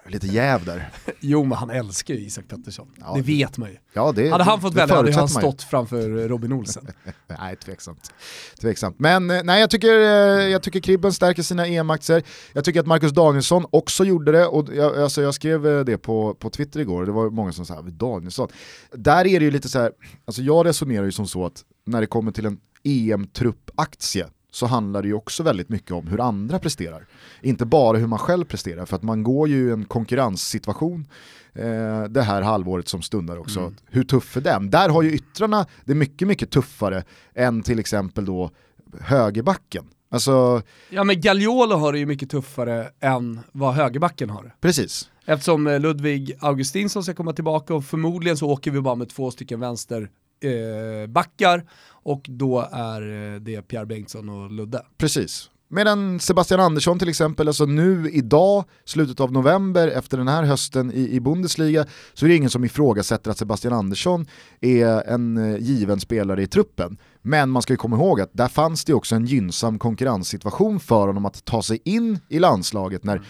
Lite 0.10 0.28
jäv 0.28 0.66
där. 0.66 0.90
Jo 1.20 1.44
men 1.44 1.58
han 1.58 1.70
älskar 1.70 2.14
ju 2.14 2.20
Isak 2.20 2.48
Pettersson. 2.48 2.88
Ja, 3.00 3.14
det 3.16 3.22
vet 3.22 3.58
man 3.58 3.70
ju. 3.70 3.78
Ja, 3.94 4.12
det, 4.12 4.30
Hade 4.30 4.44
han 4.44 4.62
fått 4.62 4.74
välja 4.74 4.96
hade 4.96 5.14
han 5.14 5.30
stått 5.30 5.64
framför 5.64 6.28
Robin 6.28 6.54
Olsen. 6.54 6.88
Nej, 7.40 7.56
tveksamt. 7.56 8.14
tveksamt. 8.62 9.00
Men 9.00 9.32
eh, 9.32 9.44
nej, 9.44 9.60
jag 9.60 9.70
tycker, 9.70 9.94
eh, 10.00 10.48
jag 10.48 10.64
tycker 10.64 10.80
Kribben 10.80 11.14
stärker 11.14 11.44
sina 11.44 11.68
EM-aktier. 11.68 12.24
Jag 12.54 12.66
tycker 12.66 12.80
att 12.80 12.88
Marcus 12.88 13.12
Danielsson 13.12 13.66
också 13.70 14.04
gjorde 14.04 14.32
det. 14.32 14.46
Och 14.46 14.74
jag, 14.74 14.98
alltså 14.98 15.22
jag 15.22 15.34
skrev 15.34 15.68
eh, 15.68 15.80
det 15.86 15.98
på, 15.98 16.34
på 16.34 16.50
Twitter 16.50 16.80
igår, 16.80 17.06
det 17.06 17.12
var 17.12 17.30
många 17.30 17.52
som 17.52 17.66
sa 17.66 17.82
Danielsson. 17.82 18.48
Där 18.92 19.28
är 19.28 19.40
det 19.40 19.46
ju 19.46 19.52
lite 19.52 19.70
så 19.70 19.80
här, 19.80 19.92
alltså 20.26 20.42
jag 20.42 20.66
resonerar 20.66 21.06
ju 21.06 21.12
som 21.12 21.28
så 21.28 21.46
att 21.46 21.64
när 21.86 22.02
det 22.02 22.08
kommer 22.08 22.32
till 22.32 22.46
en 22.46 22.60
EM-truppaktie 22.84 24.26
så 24.52 24.66
handlar 24.66 25.02
det 25.02 25.08
ju 25.08 25.14
också 25.14 25.44
väldigt 25.44 25.70
mycket 25.70 25.92
om 25.92 26.08
hur 26.08 26.22
andra 26.22 26.60
presterar. 26.60 27.06
Inte 27.42 27.66
bara 27.66 27.98
hur 27.98 28.08
man 28.08 28.20
själv 28.20 28.46
presterar, 28.46 28.86
för 28.86 28.96
att 28.96 29.04
man 29.04 29.24
går 29.24 29.50
ju 29.50 29.70
i 29.70 29.72
en 29.72 29.86
konkurrenssituation 29.86 31.08
eh, 31.54 32.04
det 32.04 32.22
här 32.22 32.42
halvåret 32.42 32.88
som 32.88 33.02
stundar 33.02 33.38
också. 33.38 33.60
Mm. 33.60 33.76
Hur 33.86 34.04
tuff 34.04 34.38
är 34.38 34.42
den? 34.42 34.70
Där 34.70 34.90
har 34.90 35.02
ju 35.02 35.12
yttrarna 35.12 35.66
det 35.86 35.96
mycket, 35.96 36.28
mycket 36.28 36.52
tuffare 36.52 37.04
än 37.36 37.64
till 37.64 37.80
exempel 37.80 38.26
då 38.26 38.52
högerbacken. 39.00 39.86
Alltså, 40.12 40.62
Ja 40.90 41.04
men 41.04 41.22
Gagliolo 41.22 41.76
har 41.76 41.94
det 41.94 42.00
ju 42.00 42.06
mycket 42.06 42.30
tuffare 42.30 42.90
än 43.00 43.40
vad 43.52 43.74
högerbacken 43.74 44.30
har. 44.30 44.56
precis. 44.62 45.10
Eftersom 45.26 45.68
eh, 45.68 45.80
Ludvig 45.80 46.38
Augustinsson 46.40 47.04
ska 47.04 47.14
komma 47.14 47.34
tillbaka 47.34 47.74
och 47.74 47.86
förmodligen 47.86 48.38
så 48.38 48.50
åker 48.50 48.72
vi 48.72 48.82
bara 48.82 48.96
med 48.96 49.10
två 49.10 49.32
stycken 49.32 49.60
vänsterbackar 49.60 50.19
eh, 50.44 51.08
backar, 51.10 51.66
och 52.04 52.22
då 52.30 52.68
är 52.72 53.34
eh, 53.34 53.40
det 53.40 53.62
Pierre 53.62 53.86
Bengtsson 53.86 54.30
och 54.30 54.52
Ludde. 54.52 54.82
Precis. 54.98 55.50
Medan 55.72 56.20
Sebastian 56.20 56.60
Andersson 56.60 57.00
till 57.00 57.10
exempel, 57.10 57.48
alltså 57.48 57.66
nu 57.66 58.10
idag, 58.12 58.64
slutet 58.86 59.20
av 59.20 59.32
november, 59.32 59.88
efter 59.88 60.18
den 60.18 60.28
här 60.28 60.44
hösten 60.44 60.92
i, 60.92 61.10
i 61.16 61.20
Bundesliga, 61.20 61.86
så 62.14 62.26
är 62.26 62.30
det 62.30 62.36
ingen 62.36 62.50
som 62.50 62.64
ifrågasätter 62.64 63.32
att 63.32 63.38
Sebastian 63.38 63.74
Andersson 63.74 64.26
är 64.62 64.88
en 65.08 65.38
eh, 65.38 65.58
given 65.58 66.00
spelare 66.00 66.44
i 66.44 66.48
truppen. 66.48 66.98
Men 67.22 67.50
man 67.50 67.62
ska 67.62 67.74
ju 67.74 67.78
komma 67.78 67.96
ihåg 67.96 68.22
att 68.22 68.30
där 68.34 68.48
fanns 68.48 68.86
det 68.86 68.94
också 68.94 69.16
en 69.16 69.26
gynnsam 69.26 69.80
konkurrenssituation 69.80 70.80
för 70.80 71.08
honom 71.08 71.26
att 71.26 71.46
ta 71.46 71.62
sig 71.62 71.80
in 71.86 72.20
i 72.30 72.40
landslaget 72.40 73.04
när 73.04 73.22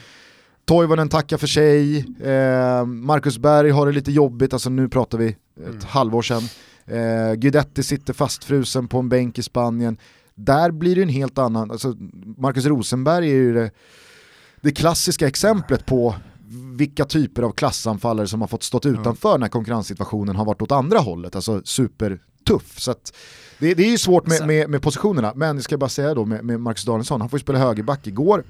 Toivonen 0.66 1.10
tackar 1.10 1.38
för 1.38 1.48
sig, 1.48 1.98
eh, 2.00 2.86
Marcus 2.86 3.38
Berg 3.38 3.70
har 3.70 3.86
det 3.86 3.92
lite 3.92 4.12
jobbigt, 4.12 4.54
alltså 4.54 4.70
nu 4.70 4.90
pratar 4.90 5.18
vi 5.18 5.28
ett 5.28 5.38
Mm. 5.68 5.80
halvår 5.88 6.22
sedan. 6.22 6.42
Eh, 6.90 7.34
Guidetti 7.34 7.84
sitter 7.84 8.14
fastfrusen 8.14 8.88
på 8.88 9.00
en 9.00 9.10
bänk 9.10 9.40
i 9.40 9.44
Spanien. 9.44 9.98
Där 10.36 10.72
blir 10.72 10.96
det 10.96 11.02
en 11.02 11.10
helt 11.10 11.38
annan, 11.38 11.72
alltså 11.72 11.96
Marcus 12.38 12.66
Rosenberg 12.66 13.30
är 13.30 13.36
ju 13.36 13.54
det, 13.54 13.72
det 14.62 14.72
klassiska 14.72 15.28
exemplet 15.28 15.86
på 15.86 16.16
vilka 16.76 17.06
typer 17.06 17.44
av 17.44 17.52
klassanfallare 17.52 18.28
som 18.28 18.42
har 18.42 18.48
fått 18.48 18.64
stått 18.64 18.86
utanför 18.86 19.38
när 19.38 19.48
konkurrenssituationen 19.48 20.36
har 20.36 20.46
varit 20.46 20.62
åt 20.62 20.72
andra 20.72 21.00
hållet, 21.00 21.36
alltså 21.36 21.62
supertuff. 21.66 22.80
Så 22.80 22.92
att 22.92 23.14
det, 23.60 23.74
det 23.74 23.84
är 23.84 23.92
ju 23.92 23.98
svårt 23.98 24.28
med, 24.28 24.48
med, 24.48 24.70
med 24.70 24.82
positionerna, 24.82 25.34
men 25.36 25.56
jag 25.56 25.64
ska 25.64 25.78
bara 25.78 25.90
säga 25.90 26.14
då 26.14 26.26
med, 26.26 26.46
med 26.46 26.60
Marcus 26.60 26.86
Danielsson, 26.86 27.22
han 27.22 27.30
får 27.30 27.40
ju 27.40 27.44
spela 27.44 27.60
högerback 27.60 28.08
igår. 28.08 28.44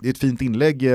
Det 0.00 0.08
är 0.08 0.10
ett 0.10 0.18
fint 0.18 0.42
inlägg 0.42 0.82
eh, 0.82 0.92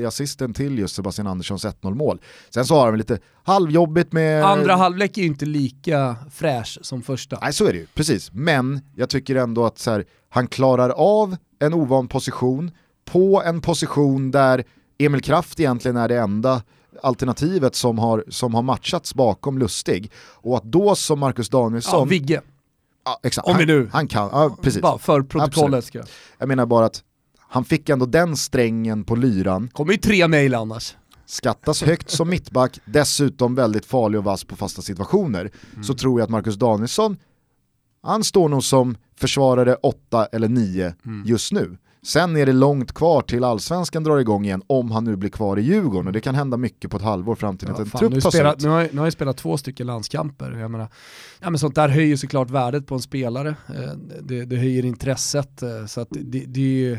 i 0.00 0.04
assisten 0.06 0.54
till 0.54 0.78
just 0.78 0.94
Sebastian 0.94 1.26
Anderssons 1.26 1.64
1-0 1.64 1.94
mål. 1.94 2.20
Sen 2.50 2.64
så 2.64 2.74
har 2.74 2.86
han 2.86 2.98
lite 2.98 3.18
halvjobbigt 3.44 4.12
med... 4.12 4.44
Andra 4.44 4.76
halvlek 4.76 5.18
är 5.18 5.22
ju 5.22 5.26
inte 5.28 5.46
lika 5.46 6.16
fräsch 6.32 6.78
som 6.82 7.02
första. 7.02 7.38
Nej 7.42 7.52
så 7.52 7.66
är 7.66 7.72
det 7.72 7.78
ju, 7.78 7.86
precis. 7.94 8.30
Men 8.32 8.80
jag 8.96 9.08
tycker 9.08 9.34
ändå 9.36 9.66
att 9.66 9.86
här, 9.86 10.04
han 10.28 10.46
klarar 10.46 10.90
av 10.90 11.36
en 11.58 11.74
ovan 11.74 12.08
position 12.08 12.70
på 13.04 13.42
en 13.44 13.60
position 13.60 14.30
där 14.30 14.64
Emil 14.98 15.22
Kraft 15.22 15.60
egentligen 15.60 15.96
är 15.96 16.08
det 16.08 16.18
enda 16.18 16.62
alternativet 17.02 17.74
som 17.74 17.98
har, 17.98 18.24
som 18.28 18.54
har 18.54 18.62
matchats 18.62 19.14
bakom 19.14 19.58
Lustig. 19.58 20.12
Och 20.32 20.56
att 20.56 20.64
då 20.64 20.94
som 20.94 21.18
Marcus 21.18 21.48
Ja, 21.52 21.58
Danielsson... 21.58 22.08
Vigge, 22.08 22.40
ja, 23.04 23.20
exakt, 23.22 23.48
om 23.48 23.56
vi 23.56 23.64
han, 23.64 23.66
nu- 23.66 23.88
han 23.92 24.08
kan, 24.08 24.28
ja, 24.32 24.56
precis. 24.62 24.82
bara 24.82 24.98
för 24.98 25.22
protokollet 25.22 25.84
ska. 25.84 26.02
Jag 26.38 26.48
menar 26.48 26.66
bara 26.66 26.86
att 26.86 27.02
han 27.50 27.64
fick 27.64 27.88
ändå 27.88 28.06
den 28.06 28.36
strängen 28.36 29.04
på 29.04 29.14
lyran, 29.16 29.68
kommer 29.72 29.92
ju 29.92 29.98
tre 29.98 30.28
mejl 30.28 30.54
annars. 30.54 30.96
skattas 31.26 31.82
högt 31.82 32.10
som 32.10 32.28
mittback, 32.30 32.78
dessutom 32.84 33.54
väldigt 33.54 33.86
farlig 33.86 34.18
och 34.18 34.24
vass 34.24 34.44
på 34.44 34.56
fasta 34.56 34.82
situationer, 34.82 35.50
så 35.82 35.94
tror 35.94 36.20
jag 36.20 36.24
att 36.24 36.30
Marcus 36.30 36.56
Danielsson, 36.56 37.16
han 38.02 38.24
står 38.24 38.48
nog 38.48 38.64
som 38.64 38.96
försvarare 39.18 39.74
8 39.74 40.26
eller 40.26 40.48
9 40.48 40.94
just 41.24 41.52
nu. 41.52 41.78
Sen 42.02 42.36
är 42.36 42.46
det 42.46 42.52
långt 42.52 42.92
kvar 42.92 43.22
till 43.22 43.44
allsvenskan 43.44 44.04
drar 44.04 44.18
igång 44.18 44.44
igen 44.44 44.62
om 44.66 44.90
han 44.90 45.04
nu 45.04 45.16
blir 45.16 45.30
kvar 45.30 45.56
i 45.58 45.62
Djurgården 45.62 46.06
och 46.06 46.12
det 46.12 46.20
kan 46.20 46.34
hända 46.34 46.56
mycket 46.56 46.90
på 46.90 46.96
ett 46.96 47.02
halvår 47.02 47.34
fram 47.34 47.56
till 47.58 47.68
Ja, 47.68 47.74
att 47.74 47.80
en 47.80 47.86
fan, 47.86 47.98
trupp 47.98 48.12
nu, 48.12 48.20
tas 48.20 48.34
spelat, 48.34 48.60
nu, 48.60 48.68
har, 48.68 48.80
jag- 48.80 48.92
nu 48.94 48.98
har 48.98 49.06
jag 49.06 49.12
spelat 49.12 49.36
två 49.36 49.56
stycken 49.56 49.86
landskamper. 49.86 50.50
Jag 50.52 50.70
menar, 50.70 50.88
ja, 51.40 51.50
men 51.50 51.58
sånt 51.58 51.74
där 51.74 51.88
höjer 51.88 52.16
såklart 52.16 52.50
värdet 52.50 52.86
på 52.86 52.94
en 52.94 53.00
spelare. 53.00 53.48
Eh, 53.68 53.92
Det, 54.22 54.44
det 54.44 54.56
höjer 54.56 54.84
intresset. 54.84 55.62
eh, 55.62 55.86
Så 55.86 56.00
att 56.00 56.08
det, 56.10 56.44
det 56.46 56.60
är 56.60 56.64
ju 56.90 56.98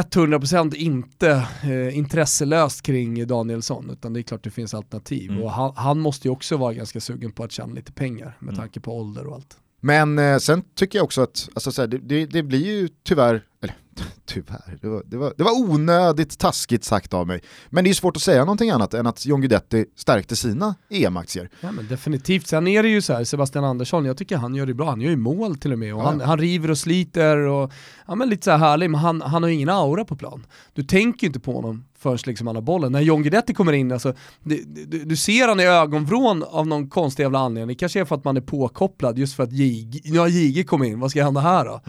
100% 0.00 0.74
inte 0.74 1.46
eh, 1.64 1.96
intresselöst 1.98 2.82
kring 2.82 3.26
Danielsson, 3.26 3.90
utan 3.90 4.12
det 4.12 4.20
är 4.20 4.22
klart 4.22 4.44
det 4.44 4.50
finns 4.50 4.74
alternativ. 4.74 5.30
Mm. 5.30 5.42
Och 5.42 5.52
han, 5.52 5.72
han 5.76 5.98
måste 6.00 6.28
ju 6.28 6.32
också 6.32 6.56
vara 6.56 6.72
ganska 6.74 7.00
sugen 7.00 7.32
på 7.32 7.44
att 7.44 7.52
tjäna 7.52 7.74
lite 7.74 7.92
pengar 7.92 8.36
med 8.38 8.48
Mm. 8.52 8.60
tanke 8.60 8.80
på 8.80 8.98
ålder 8.98 9.26
och 9.26 9.34
allt. 9.34 9.56
Men 9.80 10.18
eh, 10.18 10.38
sen 10.38 10.62
tycker 10.74 10.98
jag 10.98 11.04
också 11.04 11.22
att 11.22 11.48
alltså, 11.54 11.72
så 11.72 11.82
här, 11.82 11.88
det, 11.88 11.98
det, 11.98 12.26
det 12.26 12.42
blir 12.42 12.66
ju 12.66 12.88
tyvärr, 13.02 13.44
eller 13.62 13.74
tyvärr, 14.26 14.78
det 14.80 14.88
var, 14.88 15.02
det, 15.06 15.16
var, 15.16 15.32
det 15.36 15.42
var 15.44 15.52
onödigt 15.70 16.38
taskigt 16.38 16.84
sagt 16.84 17.14
av 17.14 17.26
mig. 17.26 17.40
Men 17.70 17.84
det 17.84 17.90
är 17.90 17.94
svårt 17.94 18.16
att 18.16 18.22
säga 18.22 18.40
någonting 18.44 18.70
annat 18.70 18.94
än 18.94 19.06
att 19.06 19.26
John 19.26 19.40
Guidetti 19.40 19.84
stärkte 19.96 20.36
sina 20.36 20.74
EM-aktier. 20.90 21.48
Ja, 21.60 21.72
men 21.72 21.88
definitivt. 21.88 22.46
Sen 22.46 22.66
är 22.66 22.82
det 22.82 22.88
ju 22.88 23.02
så 23.02 23.12
här, 23.12 23.24
Sebastian 23.24 23.64
Andersson, 23.64 24.04
jag 24.04 24.16
tycker 24.16 24.36
han 24.36 24.54
gör 24.54 24.66
det 24.66 24.74
bra. 24.74 24.90
Han 24.90 25.00
gör 25.00 25.10
ju 25.10 25.16
mål 25.16 25.56
till 25.56 25.72
och 25.72 25.78
med 25.78 25.94
och 25.94 26.00
Ja. 26.00 26.04
han, 26.04 26.20
han 26.20 26.38
river 26.38 26.70
och 26.70 26.78
sliter 26.78 27.36
och 27.36 27.72
ja, 28.06 28.14
men 28.14 28.28
lite 28.28 28.44
så 28.44 28.50
här 28.50 28.58
härlig, 28.58 28.90
men 28.90 29.00
han, 29.00 29.22
han 29.22 29.42
har 29.42 29.48
ju 29.50 29.54
ingen 29.54 29.68
aura 29.68 30.04
på 30.04 30.16
plan. 30.16 30.46
Du 30.72 30.82
tänker 30.84 31.22
ju 31.24 31.26
inte 31.26 31.40
på 31.40 31.52
honom 31.54 31.84
förrän 31.98 32.18
liksom 32.26 32.46
han 32.46 32.56
har 32.56 32.62
bollen. 32.62 32.92
När 32.92 33.00
John 33.00 33.22
Guidetti 33.22 33.54
kommer 33.54 33.72
in, 33.72 33.92
alltså, 33.92 34.14
du, 34.44 34.64
du, 34.64 35.04
du 35.04 35.16
ser 35.16 35.48
han 35.48 35.60
i 35.60 35.64
ögonvrån 35.64 36.42
av 36.42 36.66
någon 36.66 36.88
konstig 36.90 37.22
jävla 37.22 37.38
anledning. 37.38 37.68
Det 37.68 37.74
kanske 37.80 38.00
är 38.00 38.04
för 38.04 38.16
att 38.16 38.24
man 38.24 38.36
är 38.36 38.40
påkopplad 38.40 39.18
just 39.18 39.34
för 39.36 39.42
att 39.42 39.52
JG, 39.52 40.00
ja, 40.04 40.28
JG 40.28 40.64
kom 40.66 40.82
in, 40.84 41.00
vad 41.00 41.10
ska 41.10 41.24
hända 41.24 41.40
här 41.40 41.64
då? 41.64 41.80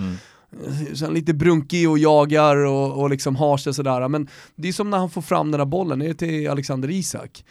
Eh, 0.66 0.94
Sen 0.94 1.14
lite 1.14 1.34
brunkig 1.34 1.90
och 1.90 2.00
jagar 2.00 2.56
och, 2.56 3.02
och 3.02 3.10
liksom 3.10 3.36
har 3.36 3.58
sig 3.58 3.74
sådär. 3.74 4.08
Men 4.08 4.28
det 4.56 4.68
är 4.68 4.74
som 4.74 4.90
när 4.90 4.98
han 4.98 5.10
får 5.10 5.22
fram 5.22 5.52
den 5.52 5.58
där 5.58 5.66
bollen, 5.66 6.00
det 6.00 6.08
är 6.08 6.14
till 6.14 6.50
Alexander 6.50 6.90
Isak. 6.90 7.44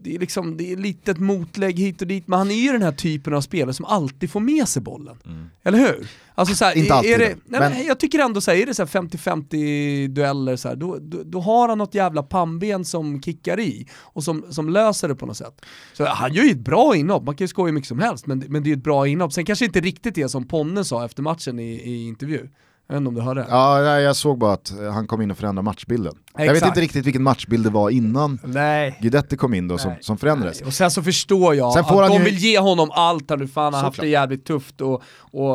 Det 0.00 0.14
är, 0.14 0.18
liksom, 0.18 0.56
det 0.56 0.72
är 0.72 0.76
lite 0.76 1.10
ett 1.10 1.18
motlägg 1.18 1.78
hit 1.78 2.00
och 2.02 2.08
dit, 2.08 2.28
men 2.28 2.38
han 2.38 2.50
är 2.50 2.54
ju 2.54 2.72
den 2.72 2.82
här 2.82 2.92
typen 2.92 3.34
av 3.34 3.40
spelare 3.40 3.72
som 3.74 3.84
alltid 3.84 4.30
får 4.30 4.40
med 4.40 4.68
sig 4.68 4.82
bollen. 4.82 5.16
Eller 5.64 5.78
hur? 5.78 6.08
Alltså 6.34 6.54
så 6.54 6.64
här, 6.64 6.76
Inte 6.76 6.92
är- 6.92 6.96
alltid 6.96 7.12
är 7.12 7.18
det, 7.18 7.26
nej, 7.44 7.60
men- 7.60 7.72
men 7.72 7.84
jag 7.86 8.00
tycker 8.00 8.18
ändå 8.18 8.40
så 8.40 8.50
här, 8.50 8.58
är 8.58 8.66
det 8.66 8.74
så 8.74 8.82
här 8.82 8.86
50-50 8.88 10.08
dueller, 10.08 10.56
så 10.56 10.68
här, 10.68 10.76
då, 10.76 10.98
då, 11.00 11.22
då 11.24 11.40
har 11.40 11.68
han 11.68 11.78
något 11.78 11.94
jävla 11.94 12.22
pannben 12.22 12.84
som 12.84 13.22
kickar 13.22 13.60
i 13.60 13.86
och 14.00 14.24
som, 14.24 14.44
som 14.50 14.70
löser 14.70 15.08
det 15.08 15.14
på 15.14 15.26
något 15.26 15.36
sätt. 15.36 15.60
Så 15.92 16.04
han 16.04 16.32
gör 16.34 16.44
ju 16.44 16.50
ett 16.50 16.58
bra 16.64 16.96
inhopp, 16.96 17.24
man 17.24 17.36
kan 17.36 17.44
ju 17.44 17.48
skoja 17.48 17.66
hur 17.66 17.72
mycket 17.72 17.88
som 17.88 17.98
helst, 17.98 18.26
men, 18.26 18.44
men 18.48 18.62
det 18.62 18.66
är 18.68 18.70
ju 18.70 18.76
ett 18.76 18.84
bra 18.84 19.06
inhopp. 19.08 19.32
Sen 19.32 19.44
kanske 19.44 19.64
inte 19.64 19.80
riktigt 19.80 20.14
det 20.14 20.28
som 20.28 20.48
Ponne 20.48 20.84
sa 20.84 21.04
efter 21.04 21.22
matchen 21.22 21.58
i, 21.58 21.72
i 21.72 22.06
intervju. 22.06 22.48
Jag 22.88 22.94
vet 22.94 23.00
inte 23.00 23.08
om 23.08 23.14
du 23.14 23.20
hörde? 23.20 23.46
Ja, 23.48 23.80
nej, 23.82 24.02
jag 24.02 24.16
såg 24.16 24.38
bara 24.38 24.52
att 24.52 24.70
eh, 24.80 24.92
han 24.92 25.06
kom 25.06 25.22
in 25.22 25.30
och 25.30 25.36
förändrade 25.38 25.64
matchbilden. 25.64 26.12
Jag 26.38 26.42
vet 26.44 26.52
Exakt. 26.52 26.68
inte 26.70 26.80
riktigt 26.80 27.06
vilken 27.06 27.22
matchbild 27.22 27.64
det 27.64 27.70
var 27.70 27.90
innan 27.90 28.38
Nej. 28.44 28.98
Guidetti 29.02 29.36
kom 29.36 29.54
in 29.54 29.68
då 29.68 29.78
som, 29.78 29.90
Nej. 29.90 29.98
som 30.02 30.18
förändrades. 30.18 30.60
Och 30.60 30.72
sen 30.74 30.90
så 30.90 31.02
förstår 31.02 31.54
jag 31.54 31.72
Sen 31.72 31.84
får 31.84 32.02
att 32.02 32.10
de 32.10 32.18
ju- 32.18 32.24
vill 32.24 32.38
ge 32.38 32.58
honom 32.58 32.90
allt 32.92 33.30
han 33.30 33.40
har 33.56 33.72
haft 33.72 34.00
det 34.00 34.08
jävligt 34.08 34.44
tufft 34.44 34.80
och, 34.80 35.02
och 35.20 35.52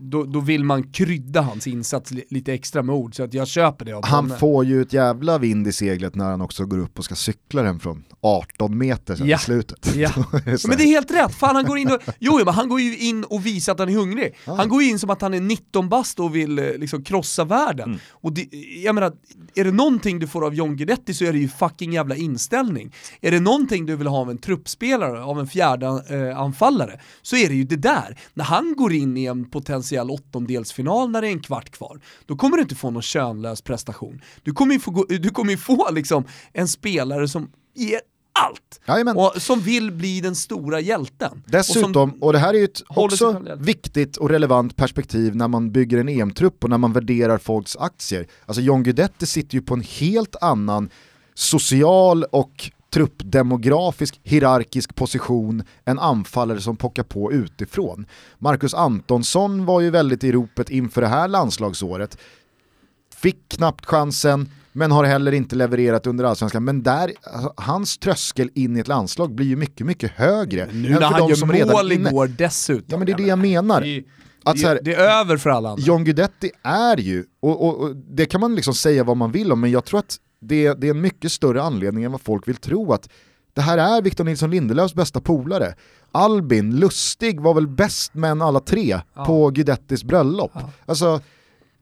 då, 0.00 0.24
då 0.24 0.40
vill 0.40 0.64
man 0.64 0.82
krydda 0.92 1.40
hans 1.40 1.66
insats 1.66 2.10
li, 2.10 2.24
lite 2.30 2.52
extra 2.52 2.82
med 2.82 2.94
ord, 2.94 3.16
så 3.16 3.22
att 3.22 3.34
jag 3.34 3.48
köper 3.48 3.84
det 3.84 3.92
Han 4.04 4.24
Ponne. 4.28 4.38
får 4.38 4.64
ju 4.64 4.82
ett 4.82 4.92
jävla 4.92 5.38
vind 5.38 5.66
i 5.68 5.72
seglet 5.72 6.14
när 6.14 6.24
han 6.24 6.40
också 6.40 6.66
går 6.66 6.78
upp 6.78 6.98
och 6.98 7.04
ska 7.04 7.14
cykla 7.14 7.62
den 7.62 7.80
från 7.80 8.04
18 8.20 8.78
meter 8.78 9.14
sen 9.16 9.26
Ja. 9.28 9.36
i 9.36 9.40
slutet. 9.40 9.94
Ja. 9.96 10.10
Det 10.44 10.68
Men 10.68 10.76
det 10.78 10.84
är 10.84 10.86
helt 10.86 11.10
rätt, 11.10 11.34
fan 11.34 11.56
han 11.56 11.64
går 11.64 11.78
in 11.78 11.92
och, 11.92 11.98
jo, 12.18 12.40
men 12.44 12.54
han 12.54 12.68
går 12.68 12.80
ju 12.80 12.98
in 12.98 13.24
och 13.24 13.46
visar 13.46 13.72
att 13.72 13.78
han 13.78 13.88
är 13.88 13.92
hungrig. 13.92 14.34
Han 14.44 14.68
går 14.68 14.82
in 14.82 14.98
som 14.98 15.10
att 15.10 15.22
han 15.22 15.34
är 15.34 15.40
19 15.40 15.88
bast 15.88 16.20
och 16.20 16.36
vill 16.36 16.71
liksom 16.78 17.04
krossa 17.04 17.44
världen. 17.44 17.88
Mm. 17.88 18.00
Och 18.10 18.32
det, 18.32 18.48
jag 18.84 18.94
menar, 18.94 19.12
är 19.54 19.64
det 19.64 19.72
någonting 19.72 20.18
du 20.18 20.26
får 20.26 20.46
av 20.46 20.54
John 20.54 20.76
Guidetti 20.76 21.14
så 21.14 21.24
är 21.24 21.32
det 21.32 21.38
ju 21.38 21.48
fucking 21.48 21.92
jävla 21.92 22.16
inställning. 22.16 22.94
Är 23.20 23.30
det 23.30 23.40
någonting 23.40 23.86
du 23.86 23.96
vill 23.96 24.06
ha 24.06 24.18
av 24.18 24.30
en 24.30 24.38
truppspelare, 24.38 25.22
av 25.22 25.40
en 25.40 25.46
fjärde 25.46 25.86
eh, 25.86 26.38
anfallare, 26.38 27.00
så 27.22 27.36
är 27.36 27.48
det 27.48 27.54
ju 27.54 27.64
det 27.64 27.76
där. 27.76 28.18
När 28.34 28.44
han 28.44 28.74
går 28.76 28.92
in 28.92 29.16
i 29.16 29.24
en 29.24 29.50
potentiell 29.50 30.10
åttondelsfinal 30.10 31.10
när 31.10 31.20
det 31.20 31.28
är 31.28 31.32
en 31.32 31.42
kvart 31.42 31.70
kvar, 31.70 32.00
då 32.26 32.36
kommer 32.36 32.56
du 32.56 32.62
inte 32.62 32.74
få 32.74 32.90
någon 32.90 33.02
könlös 33.02 33.62
prestation. 33.62 34.20
Du 34.42 34.52
kommer 34.52 34.74
ju 34.74 34.80
få, 34.80 35.06
du 35.08 35.30
kommer 35.30 35.56
få 35.56 35.90
liksom 35.90 36.24
en 36.52 36.68
spelare 36.68 37.28
som 37.28 37.50
ger 37.74 38.00
allt. 38.32 38.80
Jajamän. 38.86 39.16
Och 39.16 39.32
som 39.36 39.60
vill 39.60 39.90
bli 39.90 40.20
den 40.20 40.34
stora 40.34 40.80
hjälten. 40.80 41.42
Dessutom, 41.46 42.10
Och 42.10 42.26
och, 42.26 42.32
det 42.32 42.38
här 42.38 42.54
är 42.54 42.58
ju 42.58 42.64
ett 42.64 42.82
också 42.88 43.42
viktigt 43.58 44.16
och 44.16 44.30
relevant 44.30 44.76
perspektiv 44.76 45.36
när 45.36 45.48
man 45.48 45.72
bygger 45.72 45.98
en 45.98 46.08
EM-trupp 46.08 46.64
och 46.64 46.70
när 46.70 46.78
man 46.78 46.92
värderar 46.92 47.38
folks 47.38 47.76
aktier. 47.76 48.26
Alltså 48.46 48.62
John 48.62 48.82
Guidetti 48.82 49.26
sitter 49.26 49.54
ju 49.54 49.62
på 49.62 49.74
en 49.74 49.80
helt 49.80 50.36
annan 50.40 50.90
social 51.34 52.24
och 52.24 52.70
truppdemografisk 52.92 54.20
hierarkisk 54.22 54.94
position 54.94 55.62
än 55.84 55.98
anfallare 55.98 56.60
som 56.60 56.76
pockar 56.76 57.02
på 57.02 57.32
utifrån. 57.32 58.06
Marcus 58.38 58.74
Antonsson 58.74 59.64
var 59.64 59.80
ju 59.80 59.90
väldigt 59.90 60.24
i 60.24 60.32
ropet 60.32 60.70
inför 60.70 61.00
det 61.00 61.08
här 61.08 61.28
landslagsåret. 61.28 62.18
Fick 63.14 63.48
knappt 63.48 63.86
chansen, 63.86 64.48
men 64.72 64.90
har 64.90 65.04
heller 65.04 65.32
inte 65.32 65.56
levererat 65.56 66.06
under 66.06 66.24
allsvenskan. 66.24 66.64
Men 66.64 66.82
där, 66.82 67.12
alltså, 67.22 67.52
hans 67.56 67.98
tröskel 67.98 68.50
in 68.54 68.76
i 68.76 68.80
ett 68.80 68.88
landslag 68.88 69.34
blir 69.34 69.46
ju 69.46 69.56
mycket, 69.56 69.86
mycket 69.86 70.10
högre. 70.10 70.68
nu 70.72 70.88
när 70.90 71.00
han 71.00 71.20
de 71.20 71.28
gör 71.34 71.46
redan 71.52 71.76
mål 71.76 71.92
inne. 71.92 72.08
igår 72.10 72.26
dessutom. 72.38 72.84
Ja 72.88 72.96
men 72.96 73.06
det 73.06 73.12
är 73.12 73.16
det 73.16 73.22
jag 73.26 73.38
menar. 73.38 73.80
Det 73.80 73.88
är, 73.96 74.04
Att 74.44 74.56
det, 74.56 74.66
här- 74.66 74.76
är, 74.76 74.80
det 74.82 74.94
är 74.94 75.20
över 75.20 75.36
för 75.36 75.50
alla 75.50 75.70
andra. 75.70 75.82
John 75.84 76.04
Guidetti 76.04 76.50
är 76.62 76.96
ju, 76.96 77.24
och, 77.40 77.64
och, 77.68 77.80
och 77.80 77.96
det 77.96 78.26
kan 78.26 78.40
man 78.40 78.54
liksom 78.54 78.74
säga 78.74 79.04
vad 79.04 79.16
man 79.16 79.32
vill 79.32 79.52
om, 79.52 79.60
men 79.60 79.70
jag 79.70 79.84
tror 79.84 79.98
att 79.98 80.16
det, 80.40 80.74
det 80.74 80.86
är 80.86 80.90
en 80.90 81.00
mycket 81.00 81.32
större 81.32 81.62
anledning 81.62 82.04
än 82.04 82.12
vad 82.12 82.20
folk 82.20 82.48
vill 82.48 82.56
tro 82.56 82.92
att 82.92 83.08
det 83.54 83.60
här 83.60 83.78
är 83.78 84.02
Victor 84.02 84.24
Nilsson 84.24 84.50
Lindelöfs 84.50 84.94
bästa 84.94 85.20
polare. 85.20 85.74
Albin, 86.12 86.76
Lustig 86.76 87.40
var 87.40 87.54
väl 87.54 87.66
bäst 87.68 88.14
män 88.14 88.42
alla 88.42 88.60
tre 88.60 89.00
Ja. 89.14 89.24
på 89.24 89.50
Guidettis 89.50 90.04
bröllop. 90.04 90.50
Ja. 90.54 90.70
Alltså, 90.86 91.20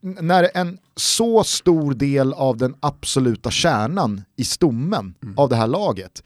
när 0.00 0.50
en 0.54 0.78
så 0.96 1.44
stor 1.44 1.94
del 1.94 2.32
av 2.32 2.56
den 2.56 2.74
absoluta 2.80 3.50
kärnan 3.50 4.22
i 4.36 4.44
stommen 4.44 5.14
Mm. 5.22 5.38
av 5.38 5.48
det 5.48 5.56
här 5.56 5.66
laget 5.66 6.22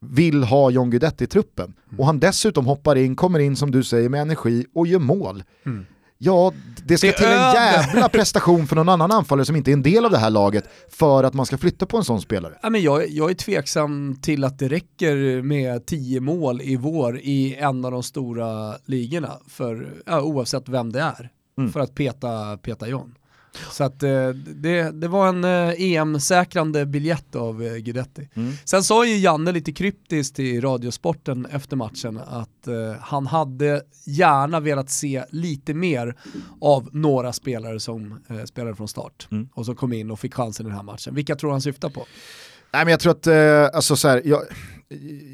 vill 0.00 0.44
ha 0.44 0.70
John 0.70 0.90
Guidetti 0.90 1.24
i 1.24 1.26
truppen 1.26 1.64
Mm. 1.88 2.00
och 2.00 2.06
han 2.06 2.20
dessutom 2.20 2.66
hoppar 2.66 2.96
in, 2.96 3.16
kommer 3.16 3.38
in 3.38 3.56
som 3.56 3.70
du 3.70 3.84
säger 3.84 4.08
med 4.08 4.20
energi 4.22 4.66
och 4.74 4.86
gör 4.86 4.98
mål. 4.98 5.42
Mm. 5.66 5.86
Ja, 6.20 6.52
det 6.86 6.98
ska 6.98 7.06
Det 7.06 7.12
till 7.12 7.26
en 7.26 7.52
jävla 7.54 8.08
prestation 8.08 8.66
för 8.66 8.76
någon 8.76 8.88
annan 8.88 9.10
anfallare 9.12 9.44
som 9.46 9.56
inte 9.56 9.70
är 9.70 9.72
en 9.72 9.82
del 9.82 10.04
av 10.04 10.10
det 10.10 10.18
här 10.18 10.30
laget 10.30 10.64
för 10.88 11.24
att 11.24 11.34
man 11.34 11.46
ska 11.46 11.58
flytta 11.58 11.86
på 11.86 11.96
en 11.96 12.04
sån 12.04 12.20
spelare. 12.20 12.58
Ja, 12.62 12.70
men 12.70 12.82
jag, 12.82 13.08
jag 13.08 13.30
är 13.30 13.34
tveksam 13.34 14.16
till 14.22 14.44
att 14.44 14.58
det 14.58 14.68
räcker 14.68 15.42
med 15.42 15.86
10 15.86 16.20
mål 16.20 16.60
i 16.60 16.76
vår 16.76 17.18
i 17.18 17.54
en 17.56 17.84
av 17.84 17.90
de 17.92 18.02
stora 18.02 18.74
ligorna, 18.84 19.32
för, 19.48 19.88
ja, 20.06 20.20
oavsett 20.22 20.68
vem 20.68 20.92
det 20.92 21.00
är, 21.00 21.30
Mm. 21.58 21.72
för 21.72 21.80
att 21.80 21.94
peta, 21.94 22.56
peta 22.56 22.88
John. 22.88 23.14
Så 23.70 23.84
att 23.84 24.02
eh, 24.02 24.28
det, 24.54 24.90
det 25.00 25.08
var 25.08 25.28
en 25.28 25.44
eh, 25.44 25.74
EM-säkrande 25.82 26.86
biljett 26.86 27.36
av 27.36 27.62
eh, 27.62 27.72
Guidetti. 27.74 28.28
Mm. 28.34 28.52
Sen 28.64 28.82
sa 28.82 29.06
ju 29.06 29.16
Janne 29.16 29.52
lite 29.52 29.72
kryptiskt 29.72 30.38
i 30.38 30.60
Radiosporten 30.60 31.46
efter 31.46 31.76
matchen 31.76 32.20
att 32.26 32.68
han 33.00 33.26
hade 33.26 33.82
gärna 34.06 34.60
velat 34.60 34.90
se 34.90 35.24
lite 35.30 35.74
mer 35.74 36.16
av 36.60 36.88
några 36.92 37.32
spelare 37.32 37.80
som 37.80 38.20
spelade 38.44 38.76
från 38.76 38.88
start 38.88 39.28
Mm. 39.30 39.48
och 39.54 39.66
som 39.66 39.76
kom 39.76 39.92
in 39.92 40.10
och 40.10 40.20
fick 40.20 40.34
chansen 40.34 40.66
i 40.66 40.68
den 40.68 40.76
här 40.76 40.82
matchen. 40.82 41.14
Vilka 41.14 41.36
tror 41.36 41.50
han 41.50 41.62
syftar 41.62 41.88
på? 41.90 42.06
Nej 42.72 42.84
men 42.84 42.90
jag 42.90 43.00
tror 43.00 43.12
att, 43.12 43.74
alltså 43.74 43.96
så 43.96 44.08
här, 44.08 44.22
jag, 44.24 44.42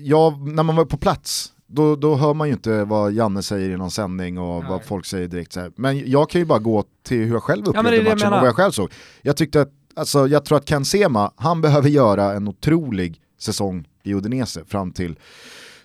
jag, 0.03 0.49
när 0.49 0.63
man 0.63 0.77
var 0.77 0.85
på 0.85 0.97
plats, 0.97 1.53
då, 1.67 1.97
då 1.97 2.17
hör 2.17 2.35
man 2.35 2.49
ju 2.49 2.55
inte 2.55 2.85
vad 2.85 3.13
Janne 3.13 3.43
säger 3.43 3.71
i 3.71 3.77
någon 3.77 3.91
sändning 3.91 4.39
och 4.39 4.61
Nej. 4.61 4.71
vad 4.71 4.85
folk 4.85 5.07
säger 5.07 5.29
direkt. 5.29 5.53
Så 5.53 5.61
här. 5.61 5.73
Men 5.77 6.11
jag 6.11 6.31
kan 6.31 6.41
ju 6.41 6.45
bara 6.45 6.59
gå 6.59 6.85
till 7.03 7.19
hur 7.25 7.33
jag 7.33 7.43
själv 7.43 7.69
upplevde 7.69 7.91
det 7.91 7.97
är 7.97 8.03
det 8.03 8.09
jag 8.09 8.19
matchen 8.19 8.33
och 8.33 8.39
vad 8.39 8.49
jag 8.49 8.57
själv 8.57 8.71
såg. 8.73 8.91
Jag 9.23 9.37
tyckte 9.37 9.61
att, 9.61 9.71
alltså 9.97 10.27
jag 10.29 10.45
tror 10.45 10.59
att 10.59 10.65
Ken 10.69 10.85
Sema, 10.85 11.33
han 11.37 11.61
behöver 11.61 11.89
göra 11.89 12.33
en 12.33 12.49
otrolig 12.49 13.21
säsong 13.41 13.89
i 14.03 14.15
Udinese 14.15 14.65
fram 14.67 14.93
till 14.93 15.19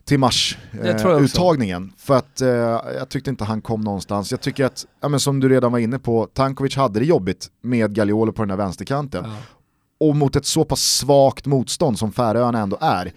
till 0.06 0.20
mars 0.20 0.58
Det 0.72 1.00
tror 1.00 1.12
jag 1.14 1.24
också. 1.24 1.38
uttagningen 1.38 1.94
för 1.98 2.18
att 2.18 2.42
eh, 2.42 2.48
jag 2.98 3.10
tyckte 3.10 3.30
inte 3.30 3.44
han 3.44 3.62
kom 3.62 3.82
någonstans. 3.82 4.32
Jag 4.32 4.42
tycker 4.42 4.66
att, 4.66 4.86
ja, 5.02 5.08
men 5.10 5.20
som 5.20 5.40
du 5.40 5.50
redan 5.50 5.72
var 5.72 5.80
inne 5.80 6.00
på, 6.00 6.26
Tankovic 6.34 6.76
hade 6.76 7.00
det 7.00 7.06
jobbigt 7.06 7.48
med 7.62 7.94
Gagliolo 7.96 8.32
på 8.32 8.42
den 8.42 8.50
här 8.50 8.58
vänsterkanten 8.58 9.24
Ja. 9.28 9.36
och 10.08 10.16
mot 10.16 10.36
ett 10.36 10.46
så 10.46 10.66
pass 10.66 10.82
svagt 10.82 11.46
motstånd 11.46 12.00
som 12.00 12.12
Färöarna 12.12 12.60
ändå 12.60 12.78
är, 12.82 13.12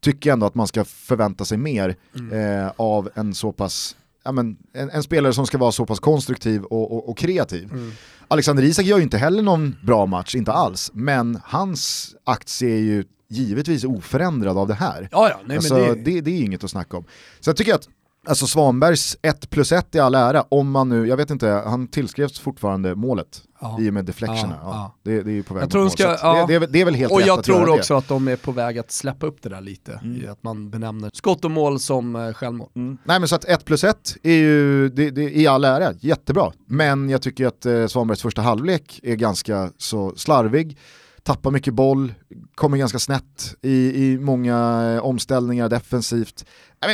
tycker 0.00 0.30
jag 0.30 0.32
ändå 0.32 0.46
att 0.46 0.54
man 0.54 0.66
ska 0.66 0.84
förvänta 0.84 1.44
sig 1.44 1.58
mer 1.58 1.96
Mm. 2.18 2.62
eh, 2.64 2.72
av 2.76 3.08
en 3.14 3.34
så 3.34 3.52
pass, 3.52 3.96
ja, 4.24 4.32
men, 4.32 4.56
en, 4.72 4.90
en 4.90 5.02
spelare 5.02 5.32
som 5.32 5.46
ska 5.46 5.58
vara 5.58 5.72
så 5.72 5.86
pass 5.86 6.00
konstruktiv 6.00 6.62
och, 6.64 6.92
och, 6.92 7.08
och 7.08 7.18
kreativ. 7.18 7.72
Mm. 7.72 7.92
Alexander 8.28 8.62
Isak 8.62 8.86
gör 8.86 8.96
ju 8.96 9.02
inte 9.02 9.18
heller 9.18 9.42
någon 9.42 9.76
bra 9.82 10.06
match, 10.06 10.34
inte 10.34 10.52
alls, 10.52 10.90
men 10.94 11.40
hans 11.44 12.14
aktie 12.24 12.68
är 12.74 12.80
ju 12.80 13.04
givetvis 13.30 13.84
oförändrad 13.84 14.58
av 14.58 14.68
det 14.68 14.74
här. 14.74 15.08
Ja, 15.12 15.28
ja, 15.28 15.40
nej, 15.46 15.56
alltså, 15.56 15.74
men 15.74 15.82
det... 15.84 15.94
det, 15.94 16.20
Det, 16.20 16.30
är 16.30 16.42
inget 16.44 16.64
att 16.64 16.70
snacka 16.70 16.96
om. 16.96 17.04
Så 17.40 17.50
jag 17.50 17.56
tycker 17.56 17.74
att 17.74 17.88
Alltså 18.28 18.46
Svanbergs 18.46 19.16
1 19.22 19.50
plus 19.50 19.72
1 19.72 19.94
i 19.94 19.98
all 19.98 20.14
ära, 20.14 20.44
om 20.48 20.70
man 20.70 20.88
nu, 20.88 21.06
jag 21.06 21.16
vet 21.16 21.30
inte, 21.30 21.48
han 21.48 21.88
tillskrevs 21.88 22.38
fortfarande 22.40 22.94
målet 22.94 23.42
Ja. 23.60 23.76
i 23.80 23.90
och 23.90 23.94
med 23.94 24.04
deflectionerna. 24.04 24.58
Ja, 24.62 24.70
Ja. 24.70 24.94
Det, 25.02 25.22
det 25.22 25.30
är 25.30 25.34
ju 25.34 25.42
på 25.42 25.54
väg 25.54 25.62
Jag 25.62 25.70
tror 25.70 25.88
ska- 25.88 26.16
ja. 26.22 26.46
det, 26.48 26.58
det, 26.58 26.64
är, 26.66 26.68
det 26.72 26.80
är 26.80 26.84
väl 26.84 26.94
helt 26.94 27.12
Och 27.12 27.22
jag 27.22 27.44
tror 27.44 27.68
också 27.70 27.94
att 27.94 28.08
de 28.08 28.28
är 28.28 28.36
på 28.36 28.52
väg 28.52 28.78
att 28.78 28.92
släppa 28.92 29.26
upp 29.26 29.42
det 29.42 29.48
där 29.48 29.60
lite, 29.60 30.00
Mm. 30.02 30.32
att 30.32 30.42
man 30.42 30.70
benämner 30.70 31.10
skott 31.14 31.44
och 31.44 31.50
mål 31.50 31.80
som 31.80 32.16
eh, 32.16 32.32
självmål. 32.32 32.68
det. 32.74 32.80
Nej 32.80 32.96
men 33.20 33.28
så 33.28 33.34
att 33.34 33.44
1 33.44 33.64
plus 33.64 33.84
1 33.84 34.16
är 34.22 34.32
ju, 34.32 34.88
det, 34.88 35.10
det, 35.10 35.22
i 35.36 35.46
all 35.46 35.64
ära, 35.64 35.92
jättebra. 36.00 36.52
Men 36.66 37.10
jag 37.10 37.22
tycker 37.22 37.46
att 37.46 37.66
eh, 37.66 37.86
Svanbergs 37.86 38.22
första 38.22 38.42
halvlek 38.42 39.00
är 39.02 39.14
ganska 39.14 39.70
så 39.78 40.12
slarvig, 40.16 40.78
tappar 41.22 41.50
mycket 41.50 41.74
boll, 41.74 42.14
kommer 42.54 42.76
ganska 42.76 42.98
snett 42.98 43.56
i, 43.62 44.04
i 44.04 44.18
många 44.18 44.90
eh, 44.94 45.04
omställningar 45.04 45.68
defensivt. 45.68 46.44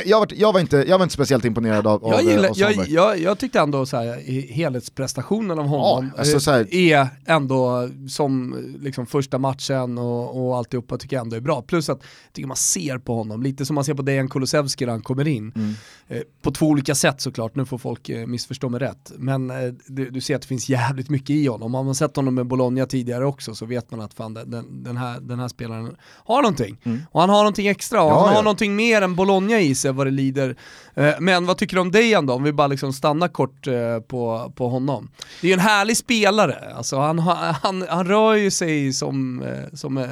Jag, 0.05 0.19
var, 0.19 0.29
jag, 0.35 0.53
var 0.53 0.61
inte, 0.61 0.77
jag 0.77 0.99
var 0.99 1.03
inte 1.03 1.15
speciellt 1.15 1.45
imponerad 1.45 1.87
av, 1.87 2.03
Jag, 2.03 2.25
eh, 2.25 2.31
gillar, 2.31 2.49
av 2.49 2.59
jag, 2.59 2.89
jag, 2.89 3.19
jag 3.19 3.39
tyckte 3.39 3.61
ändå 3.61 3.87
så 3.87 3.97
här, 3.97 4.17
helhetsprestationen 4.53 5.59
av 5.59 5.67
honom 5.67 6.11
alltså 6.19 6.51
eh, 6.51 6.91
är 6.91 7.09
ändå 7.27 7.89
som 8.09 8.57
liksom 8.81 9.07
första 9.07 9.39
matchen 9.39 9.99
och, 9.99 10.47
och 10.47 10.57
alltihopa 10.57 10.99
tycker 10.99 11.17
jag 11.17 11.25
ändå 11.25 11.37
är 11.37 11.41
bra. 11.41 11.63
Plus 11.63 11.89
att 11.89 11.99
jag 12.01 12.33
tycker 12.33 12.49
man 12.49 12.57
ser 12.57 12.99
på 12.99 13.15
honom, 13.15 13.43
lite 13.43 13.67
som 13.67 13.75
man 13.75 13.85
ser 13.85 13.95
på 13.95 14.03
Dejan 14.03 14.29
Kulusevski 14.29 14.85
när 14.87 14.93
han 14.93 15.03
kommer 15.03 15.29
in. 15.29 15.53
Mm. 15.57 15.75
Eh, 16.09 16.23
på 16.43 16.51
två 16.51 16.67
olika 16.67 16.95
sätt 16.95 17.21
såklart, 17.21 17.55
nu 17.55 17.65
får 17.65 17.79
folk 17.79 18.09
eh, 18.09 18.27
missförstå 18.27 18.69
mig 18.69 18.81
rätt. 18.81 19.13
Men 19.17 19.51
eh, 19.51 19.57
du, 19.87 20.11
du 20.11 20.21
ser 20.21 20.37
att 20.37 20.43
det 20.43 20.49
finns 20.49 20.69
jävligt 20.69 21.11
mycket 21.11 21.31
i 21.31 21.47
honom. 21.47 21.75
Har 21.75 21.83
man 21.83 21.95
sett 21.95 22.17
honom 22.17 22.35
med 22.35 22.47
Bologna 22.47 22.87
tidigare 22.87 23.25
också 23.25 23.55
så 23.55 23.67
vet 23.67 23.91
man 23.91 24.01
att 24.01 24.15
fan, 24.15 24.35
den, 24.35 24.85
den, 24.85 24.97
här, 24.97 25.21
den 25.29 25.41
här 25.41 25.49
spelaren 25.49 25.97
har 26.25 26.43
någonting. 26.43 26.77
Och 27.11 27.21
han 27.21 27.31
har 27.31 27.39
någonting 27.39 27.67
extra 27.67 28.03
och 28.03 28.11
Mm. 28.11 28.17
Ja, 28.17 28.21
han 28.21 28.29
har 28.29 28.41
ja. 28.41 28.43
någonting 28.43 28.77
mer 28.77 29.03
än 29.03 29.15
Bologna 29.15 29.61
i 29.61 29.75
sig 29.75 29.93
vad 29.93 30.07
det 30.07 30.11
lider. 30.11 30.57
Eh, 30.95 31.15
men 31.21 31.47
vad 31.47 31.59
tycker 31.59 31.77
du 31.77 31.81
om 31.81 31.91
Dejan 31.91 32.27
då? 32.27 32.35
Om 32.35 32.43
vi 32.43 32.53
bara 32.53 32.67
liksom 32.67 32.93
stannar 32.93 33.29
kort 33.29 33.67
eh, 33.67 34.01
på, 34.09 34.53
på 34.57 34.69
honom. 34.69 35.11
Det 35.41 35.47
är 35.47 35.49
ju 35.49 35.55
en 35.55 35.61
härlig 35.61 35.97
spelare, 35.97 36.73
alltså 36.77 36.99
han, 36.99 37.19
han, 37.19 37.87
han 37.89 38.07
rör 38.07 38.35
ju 38.35 38.51
sig 38.51 38.93
som, 38.93 39.43
eh, 39.43 39.77
som, 39.77 40.07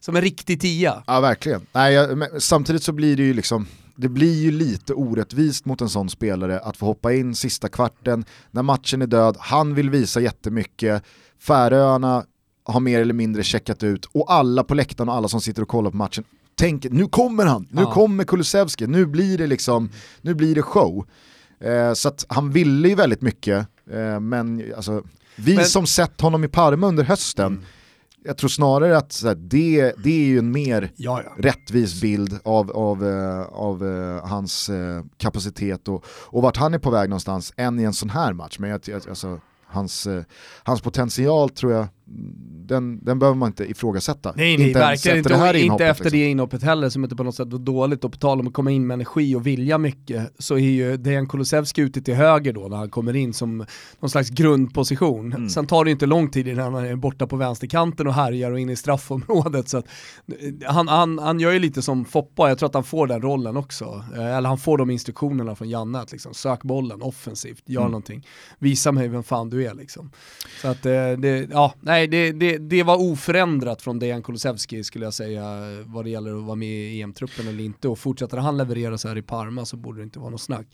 som 0.00 0.16
en 0.16 0.22
riktig 0.22 0.60
tia. 0.60 1.02
Ja 1.06 1.20
verkligen. 1.20 1.66
Nej, 1.72 1.94
jag, 1.94 2.28
samtidigt 2.42 2.82
så 2.82 2.92
blir 2.92 3.16
det 3.16 3.22
ju 3.22 3.34
liksom, 3.34 3.66
det 3.96 4.08
blir 4.08 4.42
ju 4.42 4.50
lite 4.50 4.94
orättvist 4.94 5.64
mot 5.64 5.80
en 5.80 5.88
sån 5.88 6.10
spelare 6.10 6.60
att 6.60 6.76
få 6.76 6.86
hoppa 6.86 7.12
in 7.12 7.34
sista 7.34 7.68
kvarten, 7.68 8.24
när 8.50 8.62
matchen 8.62 9.02
är 9.02 9.06
död, 9.06 9.36
han 9.40 9.74
vill 9.74 9.90
visa 9.90 10.20
jättemycket, 10.20 11.02
Färöarna 11.40 12.24
har 12.66 12.80
mer 12.80 13.00
eller 13.00 13.14
mindre 13.14 13.42
checkat 13.42 13.82
ut 13.82 14.04
och 14.04 14.32
alla 14.32 14.64
på 14.64 14.74
läktaren 14.74 15.08
och 15.08 15.14
alla 15.14 15.28
som 15.28 15.40
sitter 15.40 15.62
och 15.62 15.68
kollar 15.68 15.90
på 15.90 15.96
matchen 15.96 16.24
tänker 16.54 16.90
nu 16.90 17.06
kommer 17.08 17.46
han, 17.46 17.66
nu 17.70 17.82
Ja. 17.82 17.92
kommer 17.92 18.24
Kulusevski, 18.24 18.86
nu 18.86 19.06
blir 19.06 19.38
det 19.38 19.46
liksom, 19.46 19.90
nu 20.20 20.34
blir 20.34 20.54
det 20.54 20.62
show. 20.62 21.06
Eh, 21.60 21.92
så 21.92 22.08
att 22.08 22.26
han 22.28 22.50
ville 22.50 22.88
ju 22.88 22.94
väldigt 22.94 23.22
mycket, 23.22 23.66
eh, 23.92 24.20
men 24.20 24.72
alltså, 24.76 25.02
vi 25.36 25.56
Men- 25.56 25.64
som 25.64 25.86
sett 25.86 26.20
honom 26.20 26.44
i 26.44 26.48
Parma 26.48 26.86
under 26.86 27.04
hösten, 27.04 27.64
jag 28.24 28.36
tror 28.36 28.48
snarare 28.48 28.96
att 28.98 29.20
här, 29.24 29.34
det, 29.34 29.94
det 30.04 30.10
är 30.10 30.26
ju 30.26 30.38
en 30.38 30.50
mer 30.50 30.90
Ja, 30.96 31.22
ja. 31.24 31.32
rättvis 31.38 32.00
bild 32.00 32.38
av, 32.44 32.70
av, 32.70 33.06
eh, 33.06 33.40
av 33.42 33.84
eh, 33.86 34.26
hans 34.28 34.68
eh, 34.68 35.04
kapacitet 35.16 35.88
och, 35.88 36.04
och 36.08 36.42
vart 36.42 36.56
han 36.56 36.74
är 36.74 36.78
på 36.78 36.90
väg 36.90 37.08
någonstans 37.08 37.52
än 37.56 37.80
i 37.80 37.82
en 37.82 37.94
sån 37.94 38.10
här 38.10 38.32
match. 38.32 38.58
Men 38.58 38.70
jag, 38.70 38.80
alltså, 39.08 39.40
hans, 39.66 40.06
hans 40.62 40.80
potential 40.80 41.50
tror 41.50 41.72
jag, 41.72 41.80
mm, 41.80 41.88
den, 42.66 43.04
den 43.04 43.18
behöver 43.18 43.36
man 43.38 43.46
inte 43.46 43.70
ifrågasätta. 43.70 44.32
Nej, 44.36 44.56
nej 44.56 44.68
inte 44.68 44.78
verkligen 44.78 45.18
inte. 45.18 45.28
efter 45.28 45.40
det 45.40 45.46
här 45.46 45.54
inte 45.54 45.86
efter 45.86 46.04
liksom. 46.04 46.18
det 46.20 46.26
inhoppet 46.30 46.62
heller 46.62 46.88
som 46.88 47.04
inte 47.04 47.16
på 47.16 47.22
något 47.22 47.34
sätt 47.34 47.48
var 47.52 47.58
dåligt. 47.58 48.04
Och 48.04 48.12
på 48.12 48.18
tal 48.18 48.40
om 48.40 48.46
att 48.46 48.52
komma 48.52 48.70
in 48.70 48.86
med 48.86 48.94
energi 48.94 49.34
och 49.34 49.46
vilja 49.46 49.78
mycket 49.78 50.32
så 50.38 50.54
är 50.54 50.58
ju 50.58 50.96
Dejan 50.96 51.28
Kulusevski 51.28 51.80
ute 51.80 52.02
till 52.02 52.14
höger 52.14 52.52
då 52.52 52.68
när 52.68 52.76
han 52.76 52.90
kommer 52.90 53.16
in 53.16 53.32
som 53.32 53.66
någon 54.00 54.10
slags 54.10 54.30
grundposition. 54.30 55.32
Mm. 55.32 55.48
Sen 55.48 55.66
tar 55.66 55.84
det 55.84 55.90
inte 55.90 56.06
lång 56.06 56.30
tid 56.30 56.48
innan 56.48 56.74
han 56.74 56.84
är 56.84 56.96
borta 56.96 57.26
på 57.26 57.36
vänsterkanten 57.36 58.06
och 58.06 58.14
härjar 58.14 58.50
och 58.52 58.60
in 58.60 58.70
i 58.70 58.76
straffområdet. 58.76 59.68
Så 59.68 59.78
att, 59.78 59.86
eh, 60.28 60.72
han, 60.72 60.88
han, 60.88 61.18
han 61.18 61.40
gör 61.40 61.52
ju 61.52 61.58
lite 61.58 61.82
som 61.82 62.04
Foppa, 62.04 62.48
jag 62.48 62.58
tror 62.58 62.66
att 62.68 62.74
han 62.74 62.84
får 62.84 63.06
den 63.06 63.22
rollen 63.22 63.56
också. 63.56 64.04
Eh, 64.14 64.36
Eller 64.36 64.48
han 64.48 64.58
får 64.58 64.78
de 64.78 64.90
instruktionerna 64.90 65.54
från 65.54 65.68
Janne 65.68 65.98
att 65.98 66.12
liksom, 66.12 66.34
sök 66.34 66.62
bollen 66.62 67.02
offensivt, 67.02 67.62
gör 67.66 67.80
Mm. 67.80 67.90
någonting. 67.90 68.26
Visa 68.58 68.92
mig 68.92 69.08
vem 69.08 69.22
fan 69.22 69.50
du 69.50 69.66
är 69.66 69.74
liksom. 69.74 70.10
Så 70.62 70.68
att 70.68 70.86
eh, 70.86 70.92
det, 70.92 71.48
ja, 71.50 71.74
nej, 71.80 71.95
det, 72.06 72.32
det, 72.32 72.58
det 72.58 72.82
var 72.82 72.96
oförändrat 73.00 73.82
från 73.82 73.98
Dejan 73.98 74.22
Kulusevski 74.22 74.84
skulle 74.84 75.04
jag 75.04 75.14
säga 75.14 75.44
vad 75.86 76.04
det 76.04 76.10
gäller 76.10 76.36
att 76.38 76.44
vara 76.44 76.54
med 76.56 76.68
i 76.68 77.00
EM-truppen 77.02 77.48
eller 77.48 77.64
inte. 77.64 77.88
Och 77.88 77.98
fortsätter 77.98 78.36
han 78.36 78.56
leverera 78.56 78.98
så 78.98 79.08
här 79.08 79.18
i 79.18 79.22
Parma 79.22 79.64
så 79.64 79.76
borde 79.76 80.00
det 80.00 80.04
inte 80.04 80.18
vara 80.18 80.30
något 80.30 80.40
snack. 80.40 80.66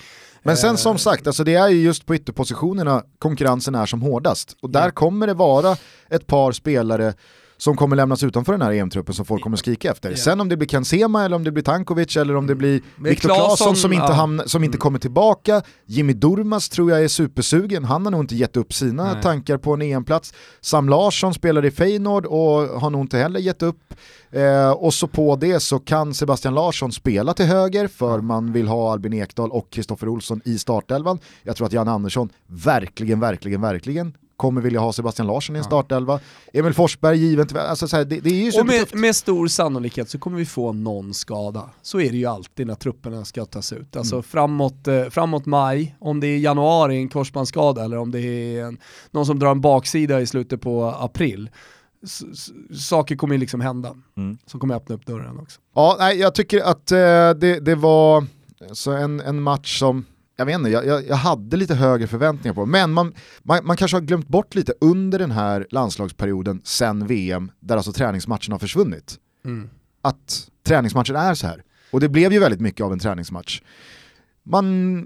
Men 0.42 0.56
sen 0.56 0.70
Eh, 0.70 0.76
som 0.76 0.98
sagt, 0.98 1.26
alltså 1.26 1.44
det 1.44 1.54
är 1.54 1.68
ju 1.68 1.82
just 1.82 2.06
på 2.06 2.14
ytterpositionerna 2.14 3.02
konkurrensen 3.18 3.74
är 3.74 3.87
som 3.87 4.02
hårdast. 4.02 4.56
Och 4.61 4.70
där 4.70 4.85
Ja. 4.85 4.90
kommer 4.90 5.26
det 5.26 5.35
vara 5.35 5.76
ett 6.11 6.26
par 6.26 6.52
spelare 6.52 7.14
som 7.62 7.77
kommer 7.77 7.96
lämnas 7.96 8.22
utanför 8.25 8.53
den 8.53 8.62
här 8.62 8.72
EM-truppen 8.72 9.14
som 9.14 9.25
folk 9.25 9.42
kommer 9.42 9.57
skrika 9.57 9.90
efter. 9.90 10.11
Ja. 10.11 10.16
Sen 10.16 10.40
om 10.40 10.48
det 10.48 10.57
blir 10.57 10.68
Ken 10.68 10.85
Sema 10.85 11.25
eller 11.25 11.37
om 11.37 11.44
det 11.44 11.51
blir 11.51 11.62
Tankovic 11.62 12.16
eller 12.16 12.37
om 12.37 12.46
det 12.46 12.55
blir 12.55 12.81
Men 12.96 13.11
Viktor 13.11 13.29
Claesson, 13.29 13.77
som 13.77 13.92
inte, 13.92 14.05
ja. 14.07 14.12
hamn, 14.12 14.42
som 14.46 14.64
inte 14.64 14.77
Mm. 14.77 14.81
kommer 14.81 14.98
tillbaka. 14.98 15.62
Jimmy 15.87 16.12
Durmaz 16.12 16.68
tror 16.68 16.90
jag 16.90 17.05
är 17.05 17.09
supersugen, 17.09 17.85
han 17.85 18.05
har 18.05 18.11
nog 18.11 18.20
inte 18.20 18.37
gett 18.37 18.57
upp 18.57 18.72
sina 18.72 19.12
Nej. 19.12 19.22
tankar 19.22 19.59
på 19.59 19.75
en 19.75 19.83
EM-plats. 19.83 20.35
Sam 20.61 20.88
Larsson 20.88 21.35
spelar 21.35 21.64
i 21.64 21.70
Feyenoord 21.70 22.27
och 22.27 22.81
har 22.81 22.90
nog 22.90 23.01
inte 23.01 23.18
heller 23.18 23.40
gett 23.40 23.62
upp. 23.62 23.94
Eh, 24.31 24.70
och 24.70 24.94
så 24.94 25.07
på 25.07 25.37
det 25.37 25.61
så 25.61 25.79
kan 25.79 26.14
Sebastian 26.14 26.55
Larsson 26.55 26.92
spela 26.92 27.35
till 27.35 27.46
höger 27.46 27.88
för 27.88 28.20
man 28.20 28.53
vill 28.53 28.68
ha 28.68 28.92
Albin 28.92 29.12
Ekdal 29.12 29.51
och 29.51 29.70
Kristoffer 29.70 30.09
Olsson 30.09 30.40
i 30.44 30.59
startelvan. 30.59 31.18
Jag 31.42 31.57
tror 31.57 31.66
att 31.66 31.72
Jan 31.72 31.88
Andersson 31.88 32.29
verkligen, 32.46 33.20
verkligen, 33.20 33.61
verkligen 33.61 34.14
kommer 34.42 34.61
vilja 34.61 34.81
ha 34.81 34.92
Sebastian 34.92 35.26
Larsson 35.28 35.57
i 35.57 35.59
en 35.59 35.64
startelva. 35.64 36.20
Emil 36.52 36.72
Forsberg 36.74 37.18
givet, 37.18 37.57
alltså 37.57 37.88
så 37.88 37.96
här, 37.96 38.05
det, 38.05 38.20
det 38.20 38.31
är 38.31 38.35
ju 38.35 38.46
Och 38.48 38.52
supertufft. 38.52 38.92
med, 38.94 39.00
med 39.00 39.16
stor 39.16 39.48
sannolikhet 39.48 40.11
så 40.11 40.18
kommer 40.18 40.38
vi 40.38 40.46
få 40.46 40.72
någon 40.72 41.14
skada. 41.14 41.70
Så 41.83 42.00
är 42.00 42.11
det 42.11 42.16
ju 42.16 42.26
alltid 42.26 42.66
när 42.66 42.74
trupperna 42.74 43.24
ska 43.24 43.44
tas 43.44 43.72
ut. 43.72 43.96
Alltså 43.96 44.14
Mm. 44.14 44.22
framåt, 44.22 44.88
eh, 44.88 45.05
framåt 45.05 45.46
maj, 45.46 45.96
om 46.00 46.20
det 46.20 46.26
är 46.26 46.38
januari 46.38 46.96
en 46.96 47.09
korsbandsskada 47.09 47.85
eller 47.85 47.96
om 47.98 48.11
det 48.11 48.20
är 48.20 48.64
en, 48.64 48.78
någon 49.11 49.26
som 49.26 49.38
drar 49.38 49.50
en 49.50 49.61
baksida 49.61 50.20
i 50.20 50.26
slutet 50.26 50.61
på 50.61 50.85
april. 50.85 51.50
Saker 52.78 53.16
kommer 53.16 53.35
ju 53.35 53.38
liksom 53.40 53.61
hända 53.61 53.94
Mm. 54.16 54.38
som 54.46 54.61
kommer 54.61 54.74
öppna 54.74 54.94
upp 54.94 55.07
dörren 55.07 55.38
också. 55.38 55.61
Ja, 55.74 55.96
nej, 55.98 56.18
jag 56.18 56.35
tycker 56.35 56.61
att 56.61 56.92
eh, 56.92 56.98
det, 57.40 57.61
det 57.64 57.74
var 57.74 58.26
så 58.72 58.92
en, 58.92 59.20
en 59.20 59.42
match 59.42 59.78
som, 59.78 60.05
jag 60.42 60.46
vet 60.46 60.59
inte, 60.59 60.70
jag, 60.70 60.87
jag, 60.87 61.09
jag 61.09 61.16
hade 61.16 61.57
lite 61.57 61.74
högre 61.74 62.07
förväntningar 62.07 62.55
på. 62.55 62.66
Men 62.66 62.92
man, 62.92 63.14
man, 63.42 63.66
man 63.66 63.76
kanske 63.76 63.96
har 63.96 64.02
glömt 64.02 64.28
bort 64.28 64.55
lite 64.55 64.74
under 64.81 65.18
den 65.18 65.31
här 65.31 65.66
landslagsperioden 65.70 66.61
sen 66.64 67.07
VM, 67.07 67.50
där 67.61 67.76
alltså 67.76 67.92
träningsmatchen 67.92 68.52
har 68.52 68.59
försvunnit. 68.59 69.16
Mm. 69.44 69.70
Att 70.02 70.48
träningsmatchen 70.66 71.16
är 71.16 71.35
så 71.35 71.46
här. 71.46 71.62
Och 71.90 72.00
det 72.00 72.09
blev 72.09 72.33
ju 72.33 72.38
väldigt 72.38 72.61
mycket 72.61 72.85
av 72.85 72.92
en 72.92 72.98
träningsmatch. 72.98 73.61
Man 74.44 74.98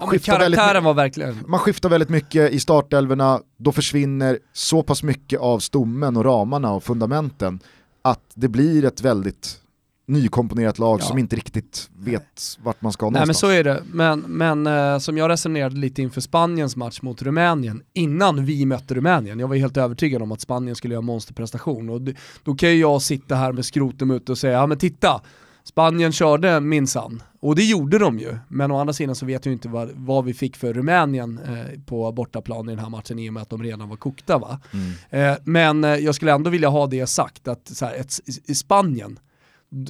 Ja, 0.00 0.06
skiftar 0.06 0.38
väldigt 0.38 0.60
var 0.84 0.94
verkligen... 0.94 1.44
man 1.46 1.60
skiftar 1.60 1.88
väldigt 1.88 2.08
mycket 2.08 2.52
i 2.52 2.60
startelverna, 2.60 3.40
då 3.58 3.72
försvinner 3.72 4.38
så 4.52 4.82
pass 4.82 5.02
mycket 5.02 5.40
av 5.40 5.58
stommen 5.58 6.16
och 6.16 6.24
ramarna 6.24 6.72
och 6.72 6.84
fundamenten 6.84 7.60
att 8.02 8.30
det 8.34 8.48
blir 8.48 8.84
ett 8.84 9.00
väldigt 9.00 9.61
nykomponerat 10.06 10.78
lag 10.78 11.00
Ja. 11.00 11.04
som 11.04 11.18
inte 11.18 11.36
riktigt 11.36 11.90
vet 11.98 12.58
vart 12.62 12.82
man 12.82 12.92
ska 12.92 13.06
Nej 13.06 13.12
men 13.12 13.20
någonstans. 13.20 13.38
så 13.38 13.48
är 13.48 13.64
det, 13.64 13.82
men, 13.92 14.20
men 14.20 14.66
eh, 14.66 14.98
som 14.98 15.16
jag 15.18 15.28
resonerade 15.30 15.76
lite 15.76 16.02
inför 16.02 16.20
Spaniens 16.20 16.76
match 16.76 17.02
mot 17.02 17.22
Rumänien, 17.22 17.82
innan 17.92 18.44
vi 18.44 18.66
mötte 18.66 18.94
Rumänien, 18.94 19.38
jag 19.38 19.48
var 19.48 19.56
helt 19.56 19.76
övertygad 19.76 20.22
om 20.22 20.32
att 20.32 20.40
Spanien 20.40 20.76
skulle 20.76 20.94
göra 20.94 21.02
monsterprestation 21.02 21.88
och 21.90 22.00
då 22.44 22.54
kan 22.54 22.68
ju 22.70 22.76
jag 22.80 23.02
sitta 23.02 23.34
här 23.34 23.52
med 23.52 23.64
skrotum 23.64 24.10
ute 24.10 24.32
och 24.32 24.38
säga, 24.38 24.52
ja 24.52 24.66
men 24.66 24.78
titta, 24.78 25.20
Spanien 25.64 26.12
körde 26.12 26.60
minsann, 26.60 27.22
och 27.40 27.56
det 27.56 27.64
gjorde 27.64 27.98
de 27.98 28.18
ju, 28.18 28.36
men 28.48 28.70
å 28.70 28.80
andra 28.80 28.92
sidan 28.92 29.14
så 29.14 29.26
vet 29.26 29.46
jag 29.46 29.52
inte 29.52 29.68
vad, 29.68 29.90
vad 29.94 30.24
vi 30.24 30.34
fick 30.34 30.56
för 30.56 30.72
Rumänien 30.72 31.40
eh, 31.48 31.80
på 31.86 32.12
bortaplan 32.12 32.68
i 32.68 32.72
den 32.72 32.78
här 32.78 32.90
matchen 32.90 33.18
i 33.18 33.28
och 33.28 33.32
med 33.32 33.42
att 33.42 33.50
de 33.50 33.62
redan 33.62 33.88
var 33.88 33.96
kokta 33.96 34.38
va. 34.38 34.60
Mm. 34.72 35.32
Eh, 35.32 35.38
men 35.44 35.84
eh, 35.84 35.94
jag 35.96 36.14
skulle 36.14 36.32
ändå 36.32 36.50
vilja 36.50 36.68
ha 36.68 36.86
det 36.86 37.06
sagt 37.06 37.48
att 37.48 37.68
så 37.68 37.84
här, 37.86 37.94
ett, 37.94 38.18
i 38.44 38.54
Spanien, 38.54 39.18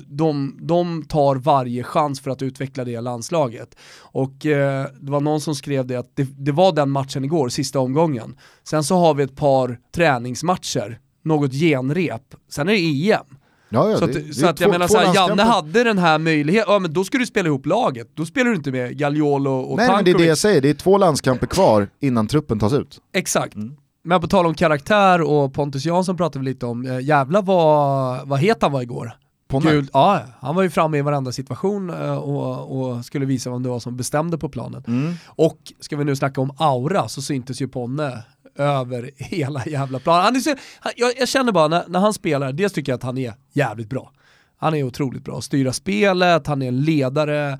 de, 0.09 0.59
de 0.61 1.03
tar 1.09 1.37
varje 1.37 1.83
chans 1.83 2.21
för 2.21 2.31
att 2.31 2.42
utveckla 2.42 2.85
det 2.85 3.01
landslaget. 3.01 3.75
Och 4.01 4.47
eh, 4.47 4.87
det 5.01 5.11
var 5.11 5.21
någon 5.21 5.40
som 5.40 5.55
skrev 5.55 5.87
det 5.87 5.97
att 5.97 6.11
det, 6.16 6.29
det 6.38 6.53
var 6.53 6.73
den 6.73 6.90
matchen 6.90 7.25
igår, 7.25 7.49
sista 7.49 7.81
omgången. 7.81 8.37
Sen 8.64 8.85
så 8.85 8.97
har 8.97 9.14
vi 9.14 9.23
ett 9.23 9.37
par 9.37 9.79
träningsmatcher, 9.95 10.99
något 11.25 11.53
genrep, 11.53 12.23
sen 12.51 12.68
är 12.68 12.73
det 12.73 13.11
EM. 13.12 13.21
Ja, 13.68 13.90
ja, 13.90 13.97
så 13.99 14.07
det- 14.07 14.16
att, 14.18 14.27
det 14.27 14.35
så 14.35 14.47
är 14.47 14.51
att 14.51 14.61
jag 14.61 14.66
två- 14.68 14.73
menar 14.73 14.88
såhär, 14.88 15.14
Janne 15.14 15.42
hade 15.42 15.85
den 15.85 15.99
här 15.99 16.18
möjligheten, 16.18 16.73
ja 16.73 16.79
men 16.79 16.92
då 16.92 17.05
ska 17.05 17.18
du 17.18 17.27
spela 17.27 17.49
ihop 17.49 17.66
laget, 17.66 18.09
då 18.14 18.27
spelar 18.27 18.51
du 18.51 18.57
inte 18.57 18.71
med 18.73 18.99
Gagliolo 18.99 19.51
och 19.51 19.77
Nej 19.77 19.88
men 19.88 20.05
det 20.05 20.11
är 20.11 20.18
det 20.18 20.25
jag 20.25 20.38
säger, 20.38 20.61
det 20.61 20.71
är 20.71 20.75
två 20.75 20.99
landskamper 20.99 21.47
kvar 21.47 21.88
innan 22.01 22.27
truppen 22.27 22.59
tas 22.59 22.73
ut. 22.73 22.99
Exakt. 23.14 23.55
Mm. 23.55 23.77
Men 24.05 24.21
på 24.21 24.27
tal 24.27 24.47
om 24.47 24.55
karaktär 24.55 25.23
och 25.23 25.55
Pontus 25.55 25.85
Jansson 25.85 26.16
pratade 26.16 26.45
vi 26.45 26.51
lite 26.51 26.66
om, 26.66 26.87
eh, 26.87 27.01
jävla 27.01 27.40
vad, 27.40 28.29
vad 28.29 28.38
het 28.38 28.57
han 28.62 28.73
var 28.73 28.83
igår. 28.83 29.12
Ponne? 29.53 29.73
Guld, 29.73 29.91
ja, 29.93 30.23
han 30.41 30.55
var 30.55 30.62
ju 30.62 30.71
framme 30.71 30.99
i 30.99 31.03
varenda 31.03 31.33
situation 31.33 31.91
eh, 31.91 32.15
och, 32.15 32.81
och 32.81 33.05
skulle 33.05 33.27
visa 33.27 33.51
vem 33.51 33.62
det 33.62 33.69
var 33.69 33.81
som 33.81 33.97
bestämde 33.97 34.38
på 34.38 34.49
planen. 34.49 34.85
Mm. 34.87 35.15
Och 35.27 35.73
ska 35.81 35.97
vi 35.97 36.05
nu 36.05 36.17
snacka 36.17 36.41
om 36.41 36.53
aura 36.59 37.09
så 37.09 37.23
syntes 37.23 37.62
ju 37.62 37.69
Ponne 37.69 38.25
över 38.57 39.11
hela 39.17 39.67
jävla 39.67 39.99
planen. 39.99 40.25
Han 40.25 40.37
är 40.37 40.41
så, 40.41 40.55
han, 40.81 40.93
jag, 40.97 41.12
jag 41.19 41.29
känner 41.29 41.53
bara 41.53 41.69
när, 41.69 41.85
när 41.88 42.01
han 42.01 42.15
spelar, 42.15 42.53
dels 42.53 42.73
tycker 42.73 42.93
jag 42.93 42.97
att 42.97 43.03
han 43.03 43.19
är 43.19 43.35
jävligt 43.53 43.91
bra. 43.91 44.12
Han 44.57 44.75
är 44.75 44.83
otroligt 44.83 45.25
bra, 45.25 45.41
styra 45.41 45.73
spelet, 45.73 46.47
han 46.47 46.62
är 46.62 46.69
en 46.69 46.83
ledare, 46.83 47.59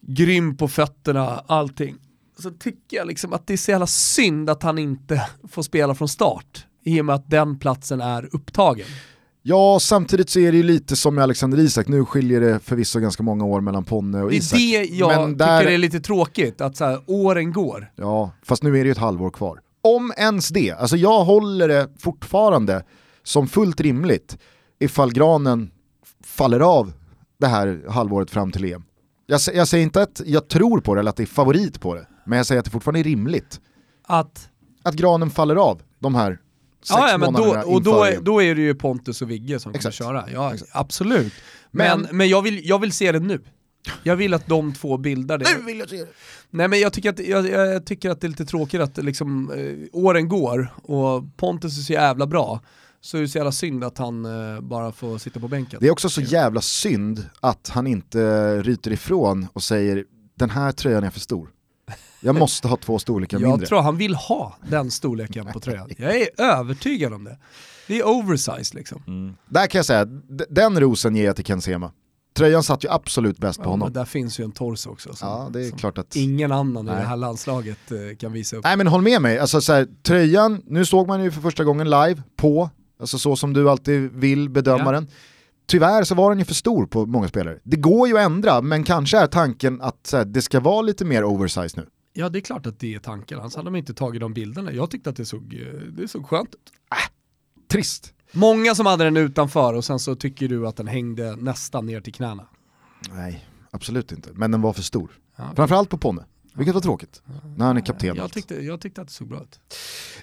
grym 0.00 0.56
på 0.56 0.68
fötterna, 0.68 1.44
allting. 1.46 1.96
Så 2.38 2.50
tycker 2.50 2.96
jag 2.96 3.06
liksom 3.06 3.32
att 3.32 3.46
det 3.46 3.52
är 3.52 3.56
så 3.56 3.70
jävla 3.70 3.86
synd 3.86 4.50
att 4.50 4.62
han 4.62 4.78
inte 4.78 5.28
får 5.48 5.62
spela 5.62 5.94
från 5.94 6.08
start 6.08 6.66
i 6.82 7.00
och 7.00 7.04
med 7.04 7.14
att 7.14 7.30
den 7.30 7.58
platsen 7.58 8.00
är 8.00 8.34
upptagen. 8.34 8.86
Ja, 9.42 9.78
samtidigt 9.80 10.30
så 10.30 10.38
är 10.40 10.50
det 10.52 10.56
ju 10.56 10.62
lite 10.62 10.96
som 10.96 11.14
med 11.14 11.22
Alexander 11.24 11.58
Isak, 11.58 11.88
nu 11.88 12.04
skiljer 12.04 12.40
det 12.40 12.58
förvisso 12.60 13.00
ganska 13.00 13.22
många 13.22 13.44
år 13.44 13.60
mellan 13.60 13.84
Ponne 13.84 14.22
och 14.22 14.30
Det 14.30 14.36
är 14.36 14.38
Isak. 14.38 14.58
det 14.58 14.84
jag 14.96 15.20
Men 15.20 15.36
där- 15.36 15.60
tycker 15.60 15.72
är 15.72 15.78
lite 15.78 16.00
tråkigt, 16.00 16.60
att 16.60 16.76
så 16.76 16.84
här, 16.84 17.00
åren 17.06 17.52
går. 17.52 17.92
Ja, 17.96 18.30
fast 18.42 18.62
nu 18.62 18.68
är 18.78 18.84
det 18.84 18.88
ju 18.88 18.92
ett 18.92 18.98
halvår 18.98 19.30
kvar. 19.30 19.60
Om 19.82 20.12
ens 20.16 20.48
det, 20.48 20.70
alltså 20.72 20.96
jag 20.96 21.24
håller 21.24 21.68
det 21.68 21.88
fortfarande 21.98 22.84
som 23.22 23.48
fullt 23.48 23.80
rimligt 23.80 24.38
ifall 24.80 25.12
granen 25.12 25.70
faller 26.24 26.60
av 26.60 26.92
det 27.40 27.46
här 27.46 27.84
halvåret 27.88 28.30
fram 28.30 28.52
till 28.52 28.64
EM. 28.64 28.82
Jag, 29.26 29.40
jag 29.54 29.68
säger 29.68 29.84
inte 29.84 30.02
att 30.02 30.20
jag 30.26 30.48
tror 30.48 30.80
på 30.80 30.94
det 30.94 31.00
eller 31.00 31.10
att 31.10 31.16
det 31.16 31.22
är 31.22 31.26
favorit 31.26 31.80
på 31.80 31.94
det, 31.94 32.06
men 32.26 32.36
jag 32.36 32.46
säger 32.46 32.58
att 32.58 32.64
det 32.64 32.70
fortfarande 32.70 33.00
är 33.00 33.04
rimligt 33.04 33.60
Att 34.06 34.48
att 34.82 34.94
granen 34.94 35.30
faller 35.30 35.56
av 35.56 35.82
de 35.98 36.14
här 36.14 36.38
sex 36.82 36.90
Ja, 36.98 37.10
ja 37.10 37.18
men 37.18 37.32
då, 37.32 37.62
och 37.66 37.82
då, 37.82 38.04
är- 38.04 38.20
då 38.20 38.42
är 38.42 38.54
det 38.54 38.60
ju 38.60 38.74
Pontus 38.74 39.22
och 39.22 39.30
Vigge 39.30 39.58
som 39.60 39.74
Exakt. 39.74 39.98
kommer 39.98 40.12
köra. 40.12 40.24
Ja, 40.32 40.54
Exakt. 40.54 40.70
absolut. 40.74 41.32
Men, 41.70 42.00
Men- 42.00 42.16
men, 42.16 42.28
jag, 42.28 42.42
vill, 42.42 42.68
jag 42.68 42.78
vill 42.78 42.92
se 42.92 43.12
det 43.12 43.20
nu. 43.20 43.40
Jag 44.02 44.16
vill 44.16 44.34
att 44.34 44.46
de 44.46 44.74
två 44.74 44.96
bildar 44.96 45.38
det. 45.38 45.46
Nu 45.58 45.64
vill 45.64 45.78
jag 45.78 45.88
se 45.88 45.96
det. 45.96 46.08
Nej 46.50 46.68
men 46.68 46.80
jag 46.80 46.92
tycker 46.92 47.10
att, 47.10 47.18
jag, 47.18 47.48
jag 47.48 47.86
tycker 47.86 48.10
att 48.10 48.20
det 48.20 48.26
är 48.26 48.28
lite 48.28 48.44
tråkigt 48.44 48.80
att 48.80 48.96
liksom, 48.96 49.52
eh, 49.52 49.88
åren 50.00 50.28
går 50.28 50.74
och 50.82 51.36
Pontus 51.36 51.78
är 51.78 51.82
så 51.82 51.92
jävla 51.92 52.26
bra. 52.26 52.60
Så 53.00 53.16
är 53.16 53.20
det 53.20 53.28
så 53.28 53.38
jävla 53.38 53.52
synd 53.52 53.84
att 53.84 53.98
han 53.98 54.24
eh, 54.54 54.60
bara 54.60 54.92
får 54.92 55.18
sitta 55.18 55.40
på 55.40 55.48
bänken. 55.48 55.78
Det 55.82 55.86
är 55.86 55.90
också 55.90 56.08
så 56.10 56.20
jävla 56.20 56.60
synd 56.60 57.26
att 57.40 57.68
han 57.68 57.86
inte 57.86 58.18
ryter 58.62 58.90
ifrån 58.92 59.46
och 59.52 59.62
säger 59.62 60.04
den 60.38 60.50
här 60.50 60.72
tröjan 60.72 61.04
är 61.04 61.10
för 61.10 61.20
stor. 61.20 61.48
Jag 62.20 62.34
måste 62.38 62.68
ha 62.68 62.76
två 62.76 62.98
storlekar 62.98 63.40
jag 63.40 63.48
mindre. 63.50 63.66
tror 63.66 63.80
han 63.82 63.96
vill 63.96 64.14
ha 64.14 64.56
den 64.70 64.90
storleken 64.90 65.46
på 65.52 65.60
tröjan. 65.60 65.88
Jag 65.98 66.16
är 66.20 66.28
övertygad 66.40 67.12
om 67.12 67.24
det. 67.24 67.38
Det 67.86 67.98
är 67.98 68.06
oversized 68.08 68.74
liksom. 68.74 69.36
Där 69.48 69.66
kan 69.66 69.78
jag 69.78 69.86
säga, 69.86 70.04
den 70.50 70.80
rosen 70.80 71.16
ger 71.16 71.24
jag 71.24 71.36
till 71.36 71.44
Ken 71.44 71.60
Sema. 71.62 71.92
Tröjan 72.36 72.62
satt 72.62 72.84
ju 72.84 72.88
absolut 72.90 73.38
bäst 73.38 73.58
på 73.58 73.64
Ja, 73.64 73.70
honom. 73.70 73.86
men 73.86 73.92
där 73.92 74.04
finns 74.04 74.40
ju 74.40 74.44
en 74.44 74.52
torso 74.52 74.90
också. 74.90 75.14
Som, 75.14 75.28
Ja, 75.28 75.48
det 75.52 75.66
är 75.66 75.70
klart 75.70 75.98
att... 75.98 76.16
ingen 76.16 76.52
annan 76.52 76.86
i 76.88 76.90
Nej. 76.90 77.00
det 77.00 77.06
här 77.08 77.16
landslaget 77.16 77.78
eh, 77.92 78.16
kan 78.16 78.32
visa 78.32 78.56
upp. 78.56 78.64
Nej 78.64 78.76
men 78.76 78.86
håll 78.86 79.02
med 79.02 79.22
mig, 79.22 79.38
alltså, 79.38 79.60
så 79.60 79.72
här, 79.72 79.86
tröjan, 80.02 80.62
nu 80.66 80.84
såg 80.84 81.06
man 81.08 81.24
ju 81.24 81.30
för 81.30 81.40
första 81.40 81.64
gången 81.64 81.90
live 81.90 82.22
på, 82.36 82.70
alltså 83.00 83.18
så 83.18 83.36
som 83.36 83.52
du 83.52 83.70
alltid 83.70 84.12
vill 84.12 84.48
bedöma 84.50 84.84
Ja. 84.84 84.90
den. 84.92 85.08
Tyvärr 85.66 86.04
så 86.04 86.14
var 86.14 86.30
den 86.30 86.38
ju 86.38 86.44
för 86.44 86.54
stor 86.54 86.86
på 86.86 87.06
många 87.06 87.28
spelare. 87.28 87.58
Det 87.64 87.76
går 87.76 88.08
ju 88.08 88.18
att 88.18 88.24
ändra, 88.26 88.60
men 88.62 88.84
kanske 88.84 89.18
är 89.18 89.26
tanken 89.26 89.80
att 89.80 90.06
så 90.06 90.16
här, 90.16 90.24
det 90.24 90.42
ska 90.42 90.60
vara 90.60 90.82
lite 90.82 91.04
mer 91.04 91.24
oversize 91.24 91.76
nu. 91.80 91.86
Ja 92.18 92.28
det 92.28 92.38
är 92.38 92.40
klart 92.40 92.66
att 92.66 92.80
det 92.80 92.94
är 92.94 92.98
tanken, 92.98 93.38
annars 93.38 93.56
hade 93.56 93.66
de 93.66 93.76
inte 93.76 93.94
tagit 93.94 94.20
de 94.20 94.34
bilderna. 94.34 94.72
Jag 94.72 94.90
tyckte 94.90 95.10
att 95.10 95.16
det 95.16 95.24
såg, 95.24 95.54
eh, 95.54 95.80
det 95.82 96.08
såg 96.08 96.26
skönt 96.26 96.54
ut. 96.54 96.72
Trist. 97.68 98.14
Många 98.32 98.74
som 98.74 98.86
hade 98.86 99.04
den 99.04 99.16
utanför 99.16 99.74
och 99.74 99.84
sen 99.84 99.98
så 99.98 100.14
tycker 100.14 100.48
du 100.48 100.66
att 100.66 100.76
den 100.76 100.86
hängde 100.86 101.36
nästan 101.36 101.86
ner 101.86 102.00
till 102.00 102.14
knäna. 102.14 102.46
Nej, 103.10 103.48
absolut 103.70 104.12
inte. 104.12 104.30
Men 104.32 104.50
den 104.50 104.60
var 104.60 104.72
för 104.72 104.82
stor. 104.82 105.10
Ja, 105.36 105.44
Framförallt 105.56 105.90
på 105.90 105.98
Ponne, 105.98 106.24
vilket 106.54 106.74
var 106.74 106.80
tråkigt. 106.80 107.22
När 107.56 107.66
han 107.66 107.76
är 107.76 107.80
kapten. 107.80 108.16
jag, 108.16 108.32
tyckte, 108.32 108.54
jag 108.64 108.80
tyckte 108.80 109.00
att 109.00 109.08
det 109.08 109.14
såg 109.14 109.28
bra 109.28 109.42
ut. 109.42 109.60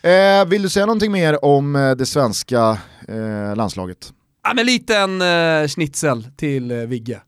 Eh, 0.01 0.49
vill 0.49 0.61
du 0.61 0.69
säga 0.69 0.85
någonting 0.85 1.11
mer 1.11 1.45
om 1.45 1.75
eh, 1.75 1.95
det 1.95 2.05
svenska 2.05 2.77
eh, 3.07 3.55
landslaget? 3.55 4.13
Ja, 4.43 4.53
men 4.53 4.65
lite 4.65 4.97
en 4.97 5.21
uh, 5.21 5.67
schnitzel 5.67 6.27
till 6.35 6.71
uh, 6.71 6.87
Vigge. 6.87 7.21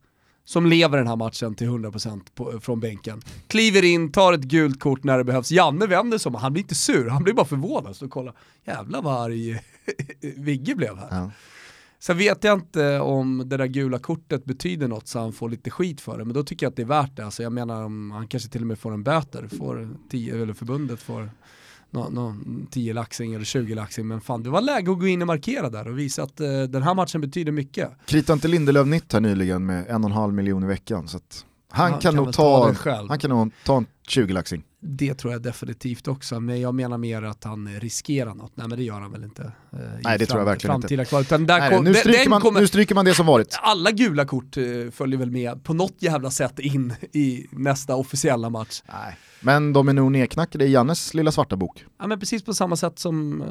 Som 0.47 0.65
lever 0.65 0.97
den 0.97 1.07
här 1.07 1.15
matchen 1.15 1.55
till 1.55 1.67
100% 1.67 2.21
på, 2.35 2.59
från 2.59 2.79
bänken. 2.79 3.21
Kliver 3.47 3.83
in, 3.83 4.11
tar 4.11 4.33
ett 4.33 4.43
gult 4.43 4.79
kort 4.79 5.03
när 5.03 5.17
det 5.17 5.23
behövs. 5.23 5.51
Janne 5.51 5.87
vänder 5.87 6.17
sig 6.17 6.29
om, 6.29 6.35
han 6.35 6.53
blir 6.53 6.63
inte 6.63 6.75
sur, 6.75 7.09
han 7.09 7.23
blir 7.23 7.33
bara 7.33 7.45
förvånad. 7.45 7.95
Så 7.95 8.09
kolla, 8.09 8.33
jävlar 8.65 9.01
vad 9.01 9.21
arg 9.21 9.61
Vigge 10.21 10.75
blev 10.75 10.97
här. 10.97 11.07
Ja. 11.11 11.31
Sen 11.99 12.17
vet 12.17 12.43
jag 12.43 12.53
inte 12.53 12.99
om 12.99 13.49
det 13.49 13.57
där 13.57 13.65
gula 13.65 13.99
kortet 13.99 14.45
betyder 14.45 14.87
något 14.87 15.07
så 15.07 15.19
han 15.19 15.33
får 15.33 15.49
lite 15.49 15.69
skit 15.69 16.01
för 16.01 16.17
det, 16.17 16.25
men 16.25 16.33
då 16.33 16.43
tycker 16.43 16.65
jag 16.65 16.71
att 16.71 16.75
det 16.75 16.81
är 16.81 16.85
värt 16.85 17.15
det. 17.15 17.25
Alltså 17.25 17.43
jag 17.43 17.51
menar 17.51 17.83
om 17.83 18.11
han 18.11 18.27
kanske 18.27 18.49
till 18.49 18.61
och 18.61 18.67
med 18.67 18.79
får 18.79 18.93
en 18.93 19.03
böter, 19.03 19.47
får 19.47 19.89
tio, 20.09 20.41
eller 20.41 20.53
förbundet 20.53 20.99
får 20.99 21.29
nå, 21.91 22.09
nå, 22.09 22.35
10 22.71 22.93
laxing 22.93 23.33
eller 23.33 23.45
20 23.45 23.75
laxing, 23.75 24.07
men 24.07 24.21
fan 24.21 24.43
det 24.43 24.49
var 24.49 24.61
läge 24.61 24.91
att 24.91 24.99
gå 24.99 25.07
in 25.07 25.21
och 25.21 25.27
markera 25.27 25.69
där 25.69 25.87
och 25.87 25.99
visa 25.99 26.23
att 26.23 26.39
eh, 26.39 26.61
den 26.61 26.83
här 26.83 26.93
matchen 26.93 27.21
betyder 27.21 27.51
mycket. 27.51 27.89
Kritade 28.05 28.33
inte 28.33 28.47
Lindelöf 28.47 28.87
nytt 28.87 29.13
här 29.13 29.19
nyligen 29.19 29.65
med 29.65 29.87
en 29.87 30.03
och 30.03 30.09
en 30.09 30.15
halv 30.15 30.33
miljon 30.33 30.63
i 30.63 30.67
veckan. 30.67 31.07
Så 31.07 31.19
han, 31.69 31.91
Han 31.91 31.91
kan, 31.91 32.01
kan 32.01 32.15
nog 32.15 32.33
ta, 32.33 32.73
ta 32.83 33.05
han 33.09 33.19
kan 33.19 33.29
nog 33.29 33.51
ta 33.63 33.77
en 33.77 33.85
20-laxing. 34.09 34.63
Det 34.79 35.13
tror 35.13 35.33
jag 35.33 35.41
definitivt 35.41 36.07
också, 36.07 36.39
men 36.39 36.61
jag 36.61 36.75
menar 36.75 36.97
mer 36.97 37.21
att 37.23 37.43
han 37.43 37.67
riskerar 37.79 38.33
något. 38.35 38.51
Nej 38.55 38.67
men 38.67 38.77
det 38.77 38.83
gör 38.83 38.99
han 38.99 39.11
väl 39.11 39.23
inte. 39.23 39.41
eh, 39.71 39.79
Nej, 40.03 40.17
det 40.19 40.25
tror 40.25 40.39
jag 40.39 40.45
verkligen 40.45 40.75
inte. 40.75 40.95
där 41.37 41.59
Nej, 41.59 41.71
kom, 41.75 41.83
nu, 41.83 41.93
stryker 41.93 42.19
den 42.19 42.29
man, 42.29 42.41
kommer- 42.41 42.59
nu 42.59 42.67
stryker 42.67 42.95
man 42.95 43.05
det 43.05 43.13
som 43.13 43.25
varit. 43.25 43.59
alla 43.61 43.91
gula 43.91 44.25
kort 44.25 44.57
eh, 44.57 44.63
följer 44.91 45.19
väl 45.19 45.31
med 45.31 45.63
på 45.63 45.73
något 45.73 45.95
jävla 45.99 46.31
sätt 46.31 46.59
in 46.59 46.93
i 47.13 47.45
nästa 47.51 47.95
officiella 47.95 48.49
match. 48.49 48.81
Nej. 48.87 49.17
Men 49.41 49.73
de 49.73 49.89
är 49.89 49.93
nog 49.93 50.11
nedknackade 50.11 50.65
i 50.65 50.71
Jannes 50.71 51.13
lilla 51.13 51.31
svarta 51.31 51.55
bok. 51.55 51.85
Ja, 51.99 52.07
men 52.07 52.19
precis 52.19 52.43
på 52.43 52.53
samma 52.53 52.75
sätt 52.75 52.99
som 52.99 53.41
eh, 53.41 53.47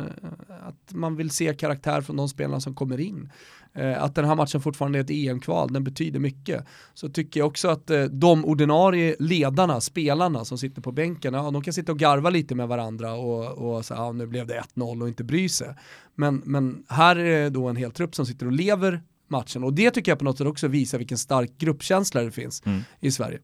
att 0.69 0.95
man 0.95 1.17
vill 1.17 1.31
se 1.31 1.55
karaktär 1.55 2.01
från 2.01 2.17
de 2.17 2.29
spelarna 2.29 2.61
som 2.61 2.75
kommer 2.75 3.01
in. 3.01 3.31
Eh, 3.75 4.03
att 4.03 4.15
den 4.15 4.25
här 4.25 4.35
matchen 4.35 4.61
fortfarande 4.61 4.99
är 4.99 5.01
ett 5.01 5.11
EM-kval, 5.11 5.73
den 5.73 5.85
betyder 5.85 6.21
mycket. 6.21 6.65
Så 6.95 7.09
tycker 7.09 7.41
jag 7.41 7.47
också 7.47 7.69
att 7.69 7.91
eh, 7.91 8.05
de 8.05 8.45
ordinarie 8.45 9.17
ledarna, 9.19 9.81
spelarna 9.81 10.45
som 10.45 10.59
sitter 10.59 10.83
på 10.83 10.93
bänken, 10.93 11.35
ja, 11.35 11.51
de 11.51 11.63
kan 11.63 11.73
sitta 11.73 11.93
och 11.93 11.99
garva 11.99 12.31
lite 12.31 12.55
med 12.55 12.69
varandra 12.69 13.15
och, 13.15 13.45
och 13.45 13.85
säga 13.85 14.01
ja, 14.01 14.13
nu 14.13 14.27
blev 14.27 14.47
det 14.47 14.63
1-0 14.75 15.03
och 15.03 15.09
inte 15.09 15.25
bry 15.25 15.49
sig. 15.49 15.75
Men, 16.15 16.43
men 16.45 16.85
här 16.89 17.17
är 17.17 17.43
det 17.43 17.51
då 17.51 17.69
en 17.69 17.77
hel 17.77 17.91
trupp 17.91 18.15
som 18.15 18.27
sitter 18.27 18.47
och 18.47 18.53
lever 18.53 19.03
matchen 19.29 19.65
och 19.65 19.73
det 19.73 19.91
tycker 19.91 20.13
jag 20.13 20.19
på 20.19 20.25
något 20.25 20.39
sätt 20.39 20.47
också 20.47 20.69
visar 20.69 20.99
vilken 20.99 21.19
stark 21.19 21.59
gruppkänsla 21.59 22.23
det 22.23 22.31
finns 22.31 22.63
i 23.01 23.11
Sverige. 23.11 23.39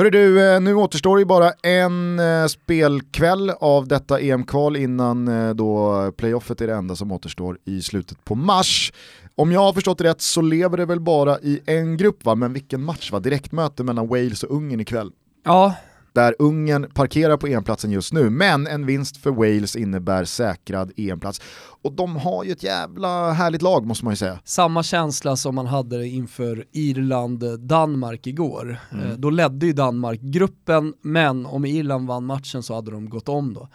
Hörru 0.00 0.10
du, 0.10 0.52
eh, 0.52 0.60
nu 0.60 0.74
återstår 0.74 1.18
ju 1.18 1.24
bara 1.24 1.50
en 1.50 2.18
eh, 2.18 2.46
spelkväll 2.46 3.50
av 3.50 3.88
detta 3.88 4.20
EM-kval 4.20 4.76
innan 4.76 5.28
eh, 5.28 5.54
då 5.54 6.12
playoffet 6.16 6.60
är 6.60 6.66
det 6.66 6.74
enda 6.74 6.96
som 6.96 7.12
återstår 7.12 7.58
i 7.64 7.82
slutet 7.82 8.24
på 8.24 8.34
mars. 8.34 8.92
Om 9.34 9.52
jag 9.52 9.60
har 9.60 9.72
förstått 9.72 9.98
det 9.98 10.04
rätt 10.04 10.20
så 10.20 10.40
lever 10.40 10.76
det 10.76 10.86
väl 10.86 11.00
bara 11.00 11.38
i 11.38 11.60
en 11.66 11.96
grupp 11.96 12.24
va, 12.24 12.34
men 12.34 12.52
vilken 12.52 12.84
match 12.84 13.12
va? 13.12 13.20
Direktmöte 13.20 13.84
mellan 13.84 14.08
Wales 14.08 14.42
och 14.42 14.56
Ungern 14.56 14.80
ikväll. 14.80 15.10
Ja, 15.44 15.74
där 16.12 16.34
Ungern 16.38 16.90
parkerar 16.94 17.36
på 17.36 17.46
EM-platsen 17.46 17.90
just 17.90 18.12
nu, 18.12 18.30
men 18.30 18.66
en 18.66 18.86
vinst 18.86 19.16
för 19.16 19.30
Wales 19.30 19.76
innebär 19.76 20.24
säkrad 20.24 20.92
EM-plats. 20.96 21.40
Och 21.82 21.92
de 21.92 22.16
har 22.16 22.44
ju 22.44 22.52
ett 22.52 22.62
jävla 22.62 23.32
härligt 23.32 23.62
lag 23.62 23.86
måste 23.86 24.04
man 24.04 24.12
ju 24.12 24.16
säga. 24.16 24.38
samma 24.44 24.82
känsla 24.82 25.36
som 25.36 25.54
man 25.54 25.66
hade 25.66 26.06
inför 26.08 26.64
Irland-Danmark 26.72 28.26
igår. 28.26 28.78
Eh, 28.92 29.12
Då 29.18 29.30
ledde 29.30 29.66
ju 29.66 29.72
Danmark 29.72 30.20
gruppen, 30.20 30.94
men 31.02 31.46
om 31.46 31.64
Irland 31.64 32.08
vann 32.08 32.24
matchen 32.26 32.62
så 32.62 32.74
hade 32.74 32.90
de 32.90 33.08
gått 33.10 33.28
om 33.28 33.54
då. 33.54 33.68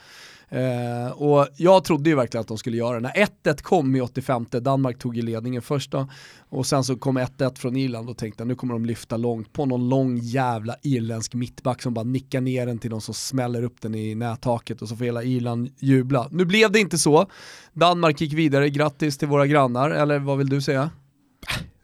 Eh, 0.55 1.11
och 1.11 1.47
jag 1.57 1.83
trodde 1.83 2.09
ju 2.09 2.15
verkligen 2.15 2.41
att 2.41 2.47
de 2.47 2.57
skulle 2.57 2.77
göra 2.77 2.93
det. 2.93 2.99
När 2.99 3.27
1-1 3.53 3.61
kom 3.61 3.95
i 3.95 4.01
85, 4.01 4.45
Danmark 4.49 4.99
tog 4.99 5.15
ju 5.15 5.21
ledningen 5.21 5.61
först 5.61 5.91
då, 5.91 6.07
och 6.49 6.65
sen 6.65 6.83
så 6.83 6.95
kom 6.95 7.17
1-1 7.17 7.57
från 7.57 7.75
Irland 7.75 8.09
och 8.09 8.17
tänkte 8.17 8.41
jag 8.41 8.47
nu 8.47 8.55
kommer 8.55 8.73
de 8.73 8.85
lyfta 8.85 9.17
långt 9.17 9.53
på 9.53 9.65
någon 9.65 9.89
lång 9.89 10.17
jävla 10.17 10.75
irländsk 10.83 11.33
mittback 11.33 11.81
som 11.81 11.93
bara 11.93 12.03
nickar 12.03 12.41
ner 12.41 12.65
den 12.65 12.77
till 12.77 12.89
någon 12.89 13.01
som 13.01 13.13
smäller 13.13 13.63
upp 13.63 13.81
den 13.81 13.95
i 13.95 14.15
nättaket 14.15 14.81
och 14.81 14.89
så 14.89 14.95
får 14.95 15.05
hela 15.05 15.23
Irland 15.23 15.69
jubla. 15.79 16.27
Nu 16.31 16.45
blev 16.45 16.71
det 16.71 16.79
inte 16.79 16.97
så. 16.97 17.29
Danmark 17.73 18.21
gick 18.21 18.33
vidare, 18.33 18.69
grattis 18.69 19.17
till 19.17 19.27
våra 19.27 19.47
grannar, 19.47 19.89
eller 19.89 20.19
vad 20.19 20.37
vill 20.37 20.49
du 20.49 20.61
säga? 20.61 20.89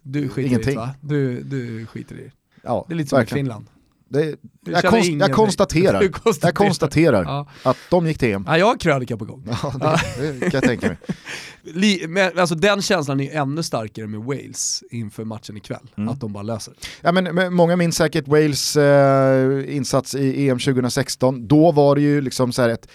Du 0.02 0.30
skiter 0.30 0.42
i 0.42 0.46
Ingenting. 0.48 0.74
det 0.74 0.80
va? 0.80 0.90
Du, 1.02 1.44
du 1.44 1.86
skiter 1.86 2.16
i 2.16 2.24
det. 2.24 2.32
Ja, 2.64 2.86
Det 2.88 2.94
är 2.94 2.98
lite 2.98 3.10
som 3.10 3.18
i 3.18 3.20
verkligen. 3.20 3.46
Finland. 3.46 3.66
Det, 4.12 4.36
Du 4.66 4.72
jag, 4.72 4.84
konst, 4.84 5.10
jag 5.10 5.34
konstaterar, 5.34 6.00
Du 6.02 6.10
konstaterar. 6.10 6.48
jag 6.50 6.56
konstaterar 6.56 7.24
Ja. 7.24 7.48
att 7.64 7.78
de 7.90 8.08
gick 8.08 8.18
till 8.18 8.30
EM. 8.34 8.44
Ja, 8.48 8.58
jag 8.58 8.66
har 8.66 8.78
krönika 8.78 9.18
på 9.18 9.26
gång. 9.26 9.48
Ja, 9.64 9.74
det, 10.18 10.32
det 10.32 10.40
kan 10.40 10.52
jag 10.54 10.64
tänka 10.64 10.88
mig. 10.88 10.98
Li, 11.64 12.06
men, 12.08 12.40
alltså 12.40 12.56
den 12.56 12.82
känslan 12.82 13.20
är 13.20 13.36
ännu 13.42 13.64
starkare 13.64 14.08
med 14.08 14.20
Wales 14.20 14.84
inför 14.92 15.26
matchen 15.26 15.58
ikväll. 15.58 15.92
Mm. 15.98 16.10
Att 16.10 16.20
de 16.22 16.34
bara 16.34 16.44
löser. 16.44 16.74
Ja, 17.02 17.12
men, 17.12 17.24
men 17.36 17.54
många 17.54 17.76
minns 17.76 17.96
säkert 17.98 18.28
Wales 18.28 18.76
eh, 18.78 19.76
insats 19.76 20.16
i 20.16 20.50
EM 20.50 20.60
2016. 20.60 21.48
Då 21.48 21.72
var 21.72 21.96
det 21.96 22.02
ju 22.02 22.22
liksom 22.22 22.52
så 22.52 22.62
här 22.62 22.70
ett 22.70 22.88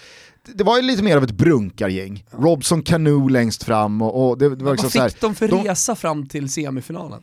det 0.53 0.63
var 0.63 0.77
ju 0.77 0.81
lite 0.83 1.03
mer 1.03 1.17
av 1.17 1.23
ett 1.23 1.31
brunkargäng. 1.31 2.25
Robson 2.31 2.81
Canoe 2.83 3.29
längst 3.31 3.63
fram 3.63 4.01
och, 4.01 4.29
och 4.29 4.37
det, 4.37 4.55
det 4.55 4.63
var 4.63 4.71
liksom 4.71 4.85
Vad 4.85 4.91
så 4.91 4.99
här, 5.01 5.09
fick 5.09 5.21
de 5.21 5.35
för 5.35 5.47
de- 5.47 5.63
resa 5.63 5.95
fram 5.95 6.27
till 6.27 6.49
semifinalen? 6.51 7.21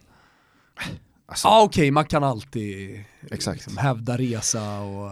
Alltså, 1.34 1.48
Ja 1.48 1.62
okej, 1.62 1.90
man 1.90 2.04
kan 2.04 2.24
alltid 2.24 3.04
Exakt. 3.30 3.56
liksom, 3.56 3.76
hävda 3.76 4.16
resa 4.18 4.80
och 4.80 5.10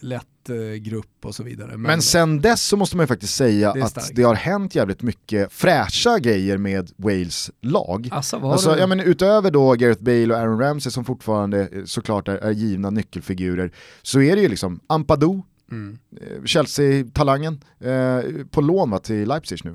lätt 0.00 0.26
eh, 0.48 0.56
grupp 0.80 1.24
och 1.24 1.34
så 1.34 1.42
vidare. 1.42 1.70
Men, 1.70 1.80
Men 1.82 2.02
sen 2.02 2.40
dess 2.40 2.62
så 2.66 2.76
måste 2.76 2.96
man 2.96 3.04
ju 3.04 3.08
faktiskt 3.08 3.34
säga 3.34 3.72
Det 3.72 3.82
att 3.82 4.10
det 4.14 4.22
har 4.22 4.34
hänt 4.34 4.74
jävligt 4.74 5.02
mycket 5.02 5.52
fräscha 5.52 6.18
grejer 6.18 6.58
med 6.58 6.90
Wales 6.96 7.50
lag. 7.60 8.08
Alltså, 8.12 8.36
Alltså, 8.36 8.78
ja, 8.78 8.86
men 8.86 9.00
utöver 9.00 9.50
då 9.50 9.72
Gareth 9.72 10.02
Bale 10.02 10.34
och 10.34 10.40
Aaron 10.40 10.58
Ramsey 10.60 10.92
som 10.92 11.04
fortfarande 11.04 11.68
eh, 11.72 11.84
såklart 11.84 12.28
är, 12.28 12.36
är 12.36 12.50
givna 12.50 12.90
nyckelfigurer, 12.90 13.72
så 14.02 14.20
är 14.20 14.36
det 14.36 14.42
ju 14.42 14.48
liksom 14.48 14.80
Ampadu, 14.86 15.42
mm. 15.70 15.98
eh, 16.20 16.44
Chelsea-talangen, 16.44 17.64
eh, 17.80 18.44
på 18.50 18.60
lån 18.60 18.90
va, 18.90 18.98
till 18.98 19.28
Leipzig 19.28 19.58
nu. 19.64 19.74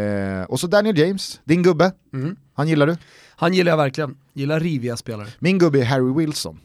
Eh, 0.00 0.42
och 0.44 0.60
så 0.60 0.66
Daniel 0.66 0.98
James, 0.98 1.40
din 1.44 1.62
gubbe, 1.62 1.92
Mm. 2.12 2.36
han 2.54 2.68
gillar 2.68 2.86
du? 2.86 2.96
Han 3.40 3.54
gillar 3.54 3.72
jag 3.72 3.76
verkligen, 3.76 4.16
gillar 4.32 4.60
riviga 4.60 4.96
spelare. 4.96 5.26
Min 5.38 5.58
gubbe 5.58 5.80
är 5.80 5.84
Harry 5.84 6.12
Wilson, 6.14 6.60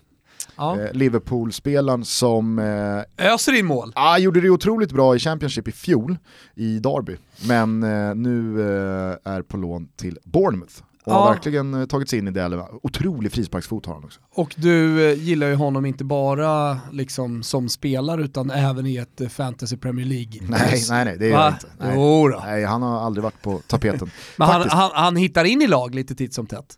Ja. 0.58 0.80
eh, 0.82 0.94
Liverpool-spelaren 0.94 2.06
som 2.06 2.60
eh, 2.60 3.26
Öser 3.34 3.54
in 3.60 3.66
mål. 3.66 3.92
Ah, 3.96 4.18
gjorde 4.18 4.42
det 4.42 4.50
otroligt 4.50 4.92
bra 4.92 5.16
i 5.16 5.20
Championship 5.20 5.68
i 5.68 5.72
fjol 5.72 6.18
i 6.56 6.80
Derby, 6.80 7.18
men 7.48 7.84
eh, 7.84 8.16
nu 8.16 8.62
eh, 8.62 9.32
är 9.34 9.42
på 9.42 9.58
lån 9.58 9.88
till 9.96 10.18
Bournemouth. 10.24 10.74
Och 11.06 11.12
Ja. 11.12 11.18
har 11.18 11.34
verkligen 11.34 11.74
eh, 11.74 11.86
tagit 11.86 12.10
sig 12.10 12.20
in 12.20 12.28
i 12.28 12.32
det. 12.32 12.68
Otrolig 12.84 13.32
frisparksfot 13.32 13.86
har 13.86 13.94
han 13.94 14.04
också. 14.04 14.20
Och 14.36 14.54
du 14.58 15.10
eh, 15.12 15.24
gillar 15.24 15.48
ju 15.48 15.56
honom 15.56 15.86
inte 15.86 16.04
bara 16.04 16.80
liksom 16.92 17.44
som 17.44 17.70
spelare 17.70 18.22
utan 18.24 18.52
även 18.52 18.86
i 18.86 18.98
ett 18.98 19.22
eh, 19.22 19.28
fantasy 19.28 19.78
Premier 19.78 20.06
League. 20.06 20.42
Nej, 20.50 20.84
nej, 20.90 21.06
nej, 21.06 21.18
det 21.18 21.28
gör 21.28 21.40
jag 21.40 21.54
inte. 21.54 21.68
Nej. 21.80 21.92
Jo 21.96 22.28
då. 22.28 22.42
nej, 22.46 22.64
han 22.66 22.82
har 22.82 23.00
aldrig 23.02 23.24
varit 23.24 23.42
på 23.42 23.62
tapeten. 23.68 24.12
Men 24.38 24.48
han, 24.48 24.70
han, 24.70 24.92
han 24.94 25.16
hittar 25.16 25.44
in 25.46 25.62
i 25.62 25.68
lag 25.68 25.96
lite 25.96 26.16
titt 26.16 26.34
som 26.34 26.46
tätt. 26.48 26.76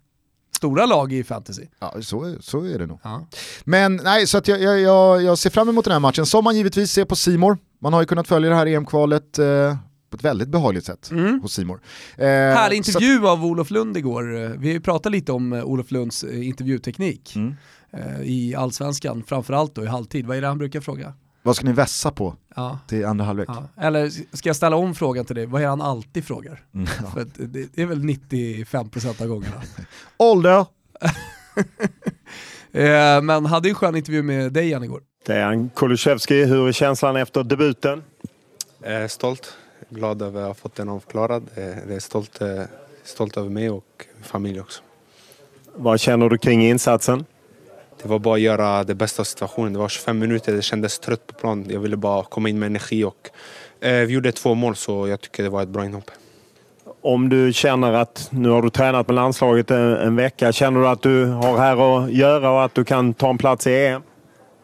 Stora 0.55 0.85
lag 0.85 1.13
i 1.13 1.23
fantasy. 1.23 1.63
Ja, 1.79 1.93
så, 2.01 2.35
så 2.39 2.65
är 2.65 2.79
det 2.79 2.85
nog. 2.85 2.99
Ja. 3.03 3.27
Men 3.63 3.95
nej, 4.03 4.27
så 4.27 4.37
att 4.37 4.47
jag, 4.47 4.61
jag, 4.61 4.79
jag, 4.79 5.23
jag 5.23 5.37
ser 5.37 5.49
fram 5.49 5.69
emot 5.69 5.85
den 5.85 5.91
här 5.91 5.99
matchen, 5.99 6.25
som 6.25 6.43
man 6.43 6.55
givetvis 6.57 6.91
ser 6.91 7.05
på 7.05 7.15
Simor. 7.15 7.57
Man 7.81 7.93
har 7.93 8.01
ju 8.01 8.05
kunnat 8.05 8.27
följa 8.27 8.49
det 8.49 8.55
här 8.55 8.65
EM-kvalet 8.65 9.39
eh, 9.39 9.75
på 10.09 10.15
ett 10.17 10.23
väldigt 10.23 10.49
behagligt 10.49 10.85
sätt 10.85 11.11
Mm. 11.11 11.41
hos 11.41 11.53
Simor. 11.53 11.79
Eh, 12.17 12.25
Härlig 12.27 12.85
så 12.85 12.91
att- 12.97 13.01
intervju 13.03 13.27
av 13.27 13.45
Olof 13.45 13.71
Lund 13.71 13.97
igår. 13.97 14.43
Eh, 14.43 14.49
Vi 14.49 14.79
pratade 14.79 15.15
lite 15.15 15.31
om 15.31 15.53
eh, 15.53 15.63
Olof 15.63 15.91
Lunds 15.91 16.23
eh, 16.23 16.47
intervjuteknik 16.47 17.35
Mm. 17.35 17.55
eh, 17.93 18.21
i 18.21 18.55
Allsvenskan, 18.55 19.23
framförallt 19.27 19.75
då 19.75 19.83
i 19.83 19.87
halvtid. 19.87 20.25
Vad 20.25 20.37
är 20.37 20.41
det 20.41 20.47
han 20.47 20.57
brukar 20.57 20.81
fråga? 20.81 21.13
Vad 21.43 21.55
ska 21.55 21.65
ni 21.65 21.73
vässa 21.73 22.11
på 22.11 22.35
Ja. 22.55 22.79
till 22.87 23.05
andra 23.05 23.25
halvlek? 23.25 23.49
Ja. 23.49 23.69
Eller 23.81 24.09
ska 24.37 24.49
jag 24.49 24.55
ställa 24.55 24.75
om 24.75 24.95
frågan 24.95 25.25
till 25.25 25.35
dig, 25.35 25.45
vad 25.45 25.61
är 25.61 25.65
det 25.65 25.69
han 25.69 25.81
alltid 25.81 26.25
frågar? 26.25 26.63
Mm. 26.73 26.87
För 27.13 27.21
att 27.21 27.27
det, 27.37 27.81
är 27.81 27.85
väl 27.85 27.99
95% 28.03 29.21
av 29.21 29.27
gångerna. 29.27 29.61
Ålder? 30.17 30.65
Eh, 32.71 33.21
Men 33.21 33.45
hade 33.45 33.67
ju 33.67 33.69
en 33.69 33.75
skön 33.75 33.95
intervju 33.95 34.21
med 34.23 34.53
dig 34.53 34.69
Jan 34.69 34.83
igår. 34.83 35.01
Dejan 35.25 35.69
Kulusevski, 35.69 36.43
hur 36.45 36.67
är 36.67 36.71
känslan 36.71 37.15
efter 37.15 37.43
debuten? 37.43 38.03
är 38.83 39.07
stolt, 39.07 39.53
glad 39.89 40.21
över 40.21 40.41
att 40.41 40.47
ha 40.47 40.53
fått 40.53 40.75
den 40.75 40.89
avklarad. 40.89 41.43
Jag 41.55 41.91
är 41.95 41.99
stolt, 41.99 42.41
eh, 42.41 42.61
stolt 43.03 43.37
över 43.37 43.49
mig 43.49 43.69
och 43.69 44.05
min 44.15 44.23
familj 44.23 44.59
också. 44.61 44.81
Vad 45.75 45.99
känner 45.99 46.29
du 46.29 46.37
kring 46.37 46.67
insatsen? 46.67 47.25
Det 48.01 48.07
var 48.07 48.19
bara 48.19 48.35
att 48.35 48.41
göra 48.41 48.83
det 48.83 48.95
bästa 48.95 49.21
av 49.21 49.23
situationen. 49.23 49.73
Det 49.73 49.79
var 49.79 49.89
25 49.89 50.19
minuter, 50.19 50.53
det 50.53 50.61
kändes 50.61 50.99
trött 50.99 51.27
på 51.27 51.33
plan. 51.33 51.65
Jag 51.69 51.79
ville 51.79 51.97
bara 51.97 52.23
komma 52.23 52.49
in 52.49 52.59
med 52.59 52.67
energi 52.67 53.03
och 53.03 53.29
eh, 53.79 53.91
vi 53.91 54.13
gjorde 54.13 54.31
två 54.31 54.55
mål 54.55 54.75
så 54.75 55.07
jag 55.07 55.21
tycker 55.21 55.43
det 55.43 55.49
var 55.49 55.63
ett 55.63 55.69
bra 55.69 55.85
inhopp. 55.85 56.11
Om 57.01 57.29
du 57.29 57.53
känner 57.53 57.93
att, 57.93 58.27
nu 58.31 58.49
har 58.49 58.61
du 58.61 58.69
tränat 58.69 59.07
med 59.07 59.15
landslaget 59.15 59.71
en, 59.71 59.93
en 59.93 60.15
vecka, 60.15 60.51
känner 60.51 60.79
du 60.79 60.87
att 60.87 61.01
du 61.01 61.25
har 61.25 61.57
här 61.57 62.05
att 62.05 62.11
göra 62.11 62.51
och 62.51 62.63
att 62.63 62.75
du 62.75 62.83
kan 62.83 63.13
ta 63.13 63.29
en 63.29 63.37
plats 63.37 63.67
i 63.67 63.85
EM? 63.85 64.01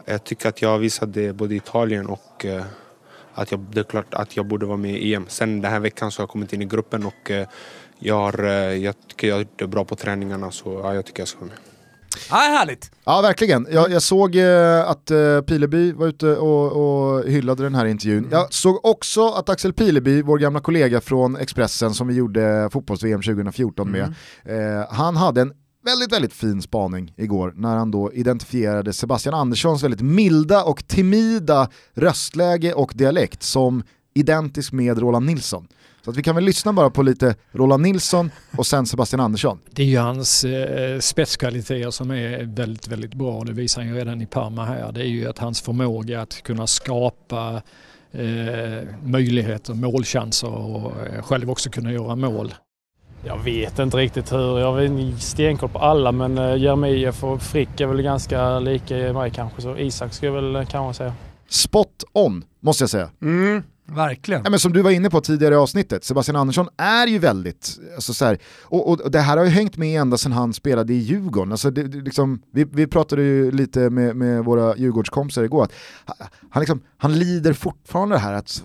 Jag 0.06 0.24
tycker 0.24 0.50
att 0.50 0.62
jag 0.62 0.78
visade 0.80 1.22
det 1.22 1.34
både 1.34 1.54
i 1.54 1.58
Italien 1.58 2.08
och 2.08 2.46
eh, 2.46 2.64
att 3.34 3.52
jag, 3.52 3.60
det 3.60 3.80
är 3.80 3.84
klart 3.84 4.14
att 4.14 4.38
jag 4.38 4.48
borde 4.48 4.66
vara 4.66 4.78
med 4.78 4.92
i 4.92 5.14
EM. 5.14 5.26
Sen 5.28 5.62
den 5.62 5.72
här 5.72 5.80
veckan 5.80 6.12
så 6.12 6.20
har 6.20 6.24
jag 6.24 6.30
kommit 6.30 6.54
in 6.54 6.62
i 6.62 6.66
gruppen 6.66 7.06
och 7.06 7.32
eh, 7.32 7.48
jag, 8.00 8.16
har, 8.16 8.44
eh, 8.44 8.54
jag 8.54 8.96
tycker 9.08 9.28
jag 9.28 9.48
det 9.56 9.68
bra 9.68 9.86
på 9.86 9.96
träningarna 9.96 10.52
så 10.52 10.80
ja, 10.84 10.96
jag 10.96 11.06
tycker 11.06 11.22
jag 11.22 11.28
ska 11.28 11.40
vara 11.40 11.50
med. 11.50 11.58
Ja, 12.30 12.36
härligt! 12.36 12.92
Ja, 13.04 13.22
verkligen. 13.22 13.68
Jag, 13.72 13.92
jag 13.92 14.02
såg 14.02 14.36
eh, 14.36 14.90
att 14.90 15.12
eh, 15.12 15.42
Pileby 15.42 15.92
var 15.92 16.08
ute 16.08 16.36
och, 16.36 16.72
och 16.72 17.24
hyllade 17.24 17.64
den 17.64 17.76
här 17.76 17.86
intervjun. 17.86 18.28
Jag 18.32 18.54
såg 18.54 18.86
också 18.86 19.28
att 19.28 19.50
Axel 19.50 19.74
Pileby, 19.74 20.22
vår 20.22 20.38
gamla 20.38 20.60
kollega 20.60 21.02
från 21.02 21.36
Expressen 21.36 21.94
som 21.94 22.08
vi 22.08 22.14
gjorde 22.14 22.70
fotbolls-VM 22.74 23.22
2014 23.22 23.92
med, 23.92 24.14
eh, 24.46 24.88
han 24.90 25.16
hade 25.16 25.42
en 25.42 25.54
väldigt, 25.84 26.12
väldigt 26.12 26.34
fin 26.34 26.62
spaning 26.62 27.14
igår 27.18 27.54
när 27.56 27.76
han 27.76 27.92
då 27.92 28.14
identifierade 28.14 28.94
Sebastian 28.94 29.36
Anderssons 29.36 29.84
väldigt 29.84 30.02
milda 30.02 30.64
och 30.64 30.88
timida 30.88 31.70
röstläge 31.94 32.74
och 32.74 32.92
dialekt 32.96 33.44
som 33.44 33.84
identisk 34.14 34.72
med 34.72 35.00
Roland 35.00 35.26
Nilsson. 35.26 35.68
Så 36.06 36.10
att 36.12 36.18
vi 36.18 36.24
kan 36.24 36.36
väl 36.36 36.44
lyssna 36.44 36.74
bara 36.74 36.90
på 36.90 37.04
lite 37.04 37.36
Roland 37.52 37.84
Nilsson 37.84 38.32
och 38.58 38.68
sen 38.68 38.86
Sebastian 38.86 39.20
Andersson. 39.20 39.60
Det 39.72 39.84
är 39.84 39.88
ju 39.88 39.98
hans 39.98 40.44
eh, 40.44 41.00
spetskvaliteter 41.00 41.92
som 41.92 42.12
är 42.12 42.44
väldigt, 42.56 42.88
väldigt 42.88 43.14
bra. 43.14 43.44
Det 43.44 43.54
visar 43.54 43.82
han 43.82 43.92
ju 43.92 43.98
redan 43.98 44.22
i 44.22 44.26
Parma 44.26 44.66
här. 44.66 44.92
Det 44.92 45.02
är 45.02 45.08
ju 45.08 45.30
att 45.30 45.38
hans 45.38 45.62
förmåga 45.62 46.22
att 46.22 46.44
kunna 46.44 46.68
skapa 46.68 47.62
eh, 48.12 48.88
möjligheter, 49.04 49.74
målchanser 49.74 50.48
och 50.48 51.08
eh, 51.08 51.22
själv 51.22 51.50
också 51.50 51.70
kunna 51.70 51.92
göra 51.92 52.16
mål. 52.16 52.54
Jag 53.26 53.44
vet 53.44 53.80
inte 53.80 53.98
riktigt 53.98 54.32
hur. 54.32 54.60
Jag 54.60 54.74
har 54.74 55.20
stenkoll 55.20 55.70
på 55.70 55.80
alla 55.80 56.12
men 56.12 56.38
eh, 56.38 56.56
Jeremejeff 56.56 57.24
och 57.24 57.42
Frick 57.42 57.82
är 57.82 57.88
väl 57.88 58.02
ganska 58.02 58.60
lika 58.60 58.96
mig 58.96 59.32
kanske. 59.32 59.62
Så 59.62 59.78
Isak 59.78 60.14
skulle 60.14 60.32
jag 60.32 60.42
väl 60.42 60.66
kanske 60.66 60.98
säga. 60.98 61.14
Spot 61.50 62.04
on, 62.14 62.44
måste 62.60 62.84
jag 62.84 62.90
säga. 62.90 63.10
Mm, 63.22 63.64
verkligen. 63.86 64.42
Ja, 64.44 64.50
men 64.50 64.60
som 64.60 64.74
du 64.74 64.82
var 64.82 64.92
inne 64.92 65.10
på 65.10 65.22
tidigare 65.22 65.54
i 65.54 65.58
avsnittet, 65.58 66.04
Sebastian 66.04 66.36
Andersson 66.36 66.68
är 66.78 67.08
ju 67.08 67.20
väldigt, 67.20 67.80
alltså 67.96 68.14
så 68.14 68.26
här, 68.26 68.38
och, 68.62 68.90
och 68.90 69.12
det 69.12 69.20
här 69.20 69.38
har 69.38 69.44
ju 69.44 69.50
hängt 69.50 69.78
med 69.78 70.02
ända 70.02 70.18
sedan 70.18 70.32
han 70.32 70.54
spelade 70.54 70.94
i 70.94 70.98
Djurgården. 70.98 71.52
Alltså 71.52 71.72
det, 71.72 71.84
det, 71.84 71.98
liksom, 71.98 72.42
vi, 72.54 72.66
vi 72.72 72.88
pratade 72.88 73.22
ju 73.24 73.52
lite 73.52 73.80
med, 73.90 74.16
med 74.16 74.46
våra 74.46 74.78
Djurgårdskompisar 74.78 75.44
igår, 75.44 75.64
att 75.64 75.72
ha- 76.20 76.28
han, 76.50 76.62
liksom, 76.62 76.82
han 76.98 77.20
lider 77.20 77.54
fortfarande 77.54 78.16
det 78.16 78.20
här 78.20 78.34
att, 78.34 78.64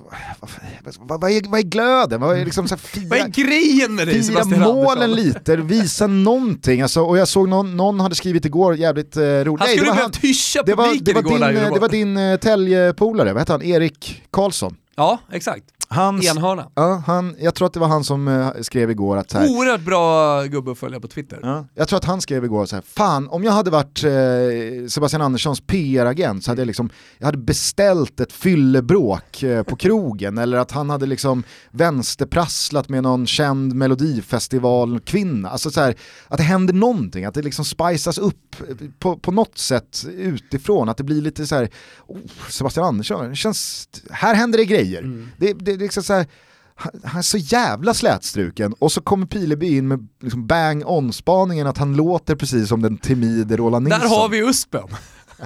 vad, 0.99 1.21
vad, 1.21 1.31
är, 1.31 1.51
vad 1.51 1.61
är 1.61 1.65
glöden? 1.65 2.21
Vad 2.21 2.39
är 2.39 2.45
liksom 2.45 2.69
så 2.69 2.75
här, 2.75 2.81
fira, 2.81 3.07
Vad 3.09 3.19
är 3.19 3.29
grejen 3.29 3.95
med 3.95 4.07
dig 4.09 4.23
Sebastian 4.23 4.61
målen 4.61 5.03
Andersson? 5.03 5.25
lite, 5.25 5.57
visa 5.57 6.07
någonting. 6.07 6.83
Alltså, 6.83 7.01
och 7.03 7.19
jag 7.19 7.29
såg 7.29 7.49
någon, 7.49 7.77
någon 7.77 8.01
hade 8.01 8.15
skrivit 8.15 8.45
igår 8.45 8.77
jävligt 8.77 9.17
eh, 9.17 9.23
roligt. 9.23 9.61
Han 9.61 9.69
skulle 9.69 9.87
var 9.91 9.97
behövt 9.97 10.17
hyscha 10.17 10.63
det 10.63 10.75
var, 10.75 10.85
publiken 10.85 11.05
det 11.05 11.13
var 11.13 11.21
igår 11.21 11.49
din, 11.49 11.57
eh, 11.65 11.73
det 11.75 11.81
var 11.81 11.89
din 11.89 12.17
eh, 12.17 12.37
Tälje-polare, 12.37 13.33
vad 13.33 13.41
hette 13.41 13.53
han? 13.53 13.63
Erik 13.63 14.23
Karlsson. 14.31 14.77
Ja, 14.99 15.19
exakt. 15.33 15.65
Hans, 15.91 16.27
Enhörna. 16.27 16.69
Ja, 16.75 17.03
han, 17.07 17.37
jag 17.39 17.55
tror 17.55 17.67
att 17.67 17.73
det 17.73 17.81
var 17.81 17.89
han 17.89 18.05
som 18.05 18.29
eh, 18.29 18.51
skrev 18.61 18.91
igår 18.91 19.17
att 19.17 19.31
så 19.31 19.39
här, 19.39 19.49
Oerhört 19.51 19.81
bra 19.81 20.43
gubbe 20.45 20.73
att 20.73 20.79
följa 20.79 21.01
på 21.01 21.09
Twitter. 21.09 21.39
ja, 21.43 21.67
jag 21.75 21.89
tror 21.89 21.97
att 21.97 22.05
han 22.05 22.21
skrev 22.21 22.45
igår 22.45 22.67
så 22.67 22.77
här, 22.77 22.83
fan 22.83 23.29
om 23.29 23.45
jag 23.45 23.53
hade 23.53 23.71
varit 23.71 24.05
eh, 24.05 24.89
Sebastian 24.89 25.23
Anderssons 25.23 25.61
PR-agent 25.61 26.45
så 26.45 26.51
hade 26.51 26.61
jag 26.61 26.67
liksom, 26.67 26.91
jag 27.19 27.27
hade 27.27 27.39
beställt 27.39 28.21
ett 28.21 28.33
fyllebråk 28.33 29.43
eh, 29.43 29.63
på 29.63 29.77
krogen 29.77 30.39
eller 30.43 30.59
att 30.59 30.71
han 30.71 30.91
hade 30.91 31.07
liksom 31.07 31.43
vänsterprasslat 31.71 32.89
med 32.89 33.03
någon 33.03 33.27
känd 33.27 33.75
melodifestivalkvinna. 33.75 35.51
Alltså 35.51 35.71
så 35.71 35.81
här, 35.81 35.95
att 36.29 36.39
det 36.39 36.45
händer 36.45 36.75
någonting, 36.75 37.25
att 37.25 37.35
det 37.35 37.43
liksom 37.43 37.65
spices 37.65 38.19
upp 38.19 38.57
eh, 38.69 38.77
på, 38.99 39.17
på 39.17 39.33
något 39.33 39.59
sätt 39.59 40.07
utifrån, 40.09 40.89
att 40.89 40.97
det 40.97 41.05
blir 41.05 41.23
lite 41.23 41.47
så 41.47 41.55
här, 41.55 41.71
oh, 42.07 42.19
Sebastian 42.49 42.87
Andersson, 42.87 43.29
det 43.31 43.37
känns, 43.37 43.89
här 44.11 44.35
händer 44.35 44.59
det 44.59 44.65
grejer. 44.65 44.88
Det, 44.97 45.53
det, 45.53 45.53
det 45.53 45.73
är 45.73 45.77
liksom 45.79 46.03
så 46.03 46.13
här, 46.15 46.27
han, 46.75 46.93
han 47.05 47.19
är 47.19 47.23
så 47.23 47.39
jävla 47.39 47.95
slätstruken 47.95 48.73
och 48.79 48.93
så 48.93 49.01
kommer 49.01 49.27
Pileby 49.27 49.77
in 49.77 49.89
med 49.89 50.09
liksom 50.23 50.47
bang 50.47 50.83
on-spaningen 50.87 51.67
att 51.67 51.79
han 51.79 51.97
låter 51.97 52.35
precis 52.37 52.69
som 52.69 52.83
den 52.83 52.97
timide 52.99 53.57
Roland 53.57 53.85
Nilsson. 53.85 54.01
Där 54.01 54.09
har 54.17 54.29
vi 54.29 54.39
USPen. 54.39 54.89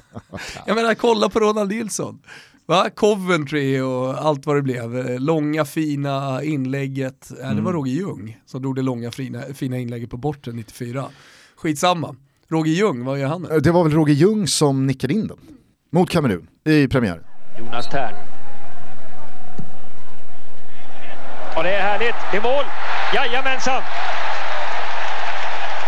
Jag 0.66 0.74
menar, 0.74 0.94
kolla 0.94 1.28
på 1.28 1.40
Ronald 1.40 1.70
Nilsson. 1.70 2.18
Va? 2.66 2.90
Coventry 2.94 3.80
och 3.80 4.24
allt 4.26 4.46
vad 4.46 4.56
det 4.56 4.62
blev. 4.62 5.20
Långa 5.20 5.64
fina 5.64 6.42
inlägget. 6.42 7.28
Det 7.38 7.42
Mm. 7.46 7.64
var 7.64 7.72
Roger 7.72 7.92
Ljung 7.92 8.38
som 8.46 8.62
drog 8.62 8.76
det 8.76 8.82
långa 8.82 9.10
fina, 9.10 9.42
fina 9.54 9.78
inlägget 9.78 10.10
på 10.10 10.16
borten 10.16 10.56
94. 10.56 11.04
Skitsamma. 11.56 12.16
Roger 12.50 12.72
Ljung, 12.72 13.04
vad 13.04 13.18
gör 13.20 13.28
han 13.28 13.42
nu? 13.42 13.60
Det 13.60 13.70
var 13.70 13.84
väl 13.84 13.92
Roger 13.92 14.14
Ljung 14.14 14.46
som 14.46 14.86
nickade 14.86 15.14
in 15.14 15.26
den 15.26 15.38
mot 15.92 16.10
Kamerun 16.10 16.46
i 16.64 16.88
premiär. 16.88 17.22
Jonas 17.58 17.86
Tern. 17.90 18.14
Och 21.56 21.62
det 21.62 21.70
är 21.74 21.82
härligt. 21.82 22.14
Det 22.30 22.36
är 22.36 22.42
mål. 22.42 22.64
Jajamensan! 23.14 23.82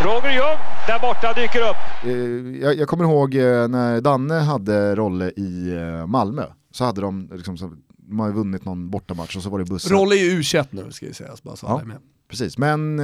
Roger 0.03 0.31
Ljung 0.31 0.59
där 0.87 0.98
borta 1.00 1.33
dyker 1.33 1.61
upp. 1.70 1.77
Eh, 2.05 2.62
Jag, 2.62 2.74
jag 2.74 2.88
kommer 2.88 3.05
ihåg 3.05 3.35
eh, 3.35 3.68
när 3.68 4.00
Danne 4.00 4.35
hade 4.35 4.94
Rolle 4.94 5.31
i 5.37 5.77
eh, 5.77 6.07
Malmö, 6.07 6.44
så 6.70 6.85
hade 6.85 7.00
de 7.00 7.29
liksom 7.33 7.59
så 7.59 7.72
de 7.96 8.20
har 8.20 8.33
vunnit 8.33 8.64
någon 8.64 8.90
bortamatch 8.90 9.37
och 9.37 9.42
så 9.42 9.50
var 9.50 9.59
det 9.59 9.64
bussen. 9.64 9.96
Rolle 9.96 10.16
är 10.16 10.24
ju 10.24 10.31
u 10.31 10.42
nu 10.70 10.92
ska 10.92 11.07
vi 11.07 11.14
säga. 11.14 11.31
Bara 11.42 11.57
så 11.57 11.66
Ja. 11.66 11.83
Precis, 12.29 12.59
men 12.59 12.96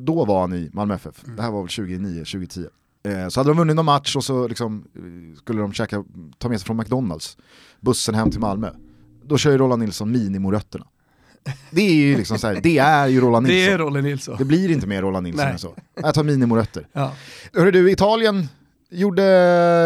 då 0.00 0.24
var 0.24 0.40
han 0.40 0.52
i 0.52 0.70
Malmö 0.72 0.94
FF. 0.94 1.24
Mm. 1.24 1.36
Det 1.36 1.42
här 1.42 1.50
var 1.50 1.60
väl 1.62 1.68
2009, 1.68 2.18
2010. 2.18 2.66
Eh, 3.04 3.28
så 3.28 3.40
hade 3.40 3.50
de 3.50 3.56
vunnit 3.56 3.76
någon 3.76 3.84
match 3.84 4.16
och 4.16 4.24
så 4.24 4.48
liksom, 4.48 4.84
skulle 5.36 5.60
de 5.60 5.72
käka, 5.72 6.04
ta 6.38 6.48
med 6.48 6.60
sig 6.60 6.66
från 6.66 6.76
McDonalds, 6.76 7.36
bussen 7.80 8.14
hem 8.14 8.30
till 8.30 8.40
Malmö. 8.40 8.70
Då 9.24 9.38
kör 9.38 9.50
ju 9.50 9.58
Roland 9.58 9.82
Nilsson 9.82 10.12
minimorötterna. 10.12 10.86
Det 11.70 11.82
är 11.82 11.94
ju 11.94 12.16
liksom 12.16 12.38
så 12.38 12.46
här, 12.46 12.60
det 12.62 12.78
är 12.78 13.06
ju 13.06 13.20
Roland 13.20 13.46
Nilsson. 13.46 13.66
Det 13.66 13.72
är 13.72 13.78
Rolle 13.78 14.02
Nilsson. 14.02 14.36
Det 14.38 14.44
blir 14.44 14.70
inte 14.70 14.86
mer 14.86 15.02
Roland 15.02 15.24
Nilsson 15.24 15.44
Nej. 15.44 15.52
än 15.52 15.58
så. 15.58 15.74
Jag 16.02 16.14
tar 16.14 16.24
minimorötter. 16.24 16.86
Ja. 16.92 17.12
Hörru 17.52 17.70
du, 17.70 17.90
Italien 17.90 18.48
gjorde 18.90 19.22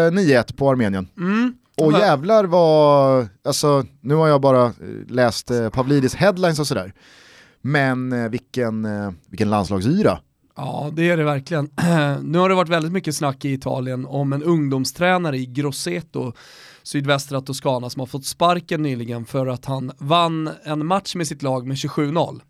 9-1 0.09 0.55
på 0.55 0.69
Armenien. 0.69 1.07
Mm. 1.17 1.53
Och 1.77 1.91
jävlar 1.91 2.43
vad, 2.43 3.27
alltså 3.43 3.85
nu 4.01 4.15
har 4.15 4.27
jag 4.27 4.41
bara 4.41 4.65
eh, 4.65 4.71
läst 5.07 5.51
eh, 5.51 5.69
Pavlidis 5.69 6.15
headlines 6.15 6.59
och 6.59 6.67
sådär. 6.67 6.93
Men 7.61 8.13
eh, 8.13 8.29
vilken, 8.29 8.85
eh, 8.85 9.11
vilken 9.29 9.49
landslagsyra. 9.49 10.19
Ja, 10.55 10.89
det 10.93 11.09
är 11.09 11.17
det 11.17 11.23
verkligen. 11.23 11.65
nu 12.21 12.37
har 12.37 12.49
det 12.49 12.55
varit 12.55 12.69
väldigt 12.69 12.91
mycket 12.91 13.15
snack 13.15 13.45
i 13.45 13.53
Italien 13.53 14.05
om 14.05 14.33
en 14.33 14.43
ungdomstränare 14.43 15.37
i 15.37 15.45
Grosseto, 15.45 16.33
sydvästra 16.87 17.41
Toscana, 17.41 17.89
som 17.89 17.99
har 17.99 18.05
fått 18.07 18.25
sparken 18.25 18.81
nyligen 18.83 19.25
för 19.25 19.47
att 19.47 19.65
han 19.65 19.91
vann 19.97 20.49
en 20.63 20.85
match 20.85 21.15
med 21.15 21.27
sitt 21.27 21.41
lag 21.43 21.67
med 21.67 21.75
27-0. 21.77 22.41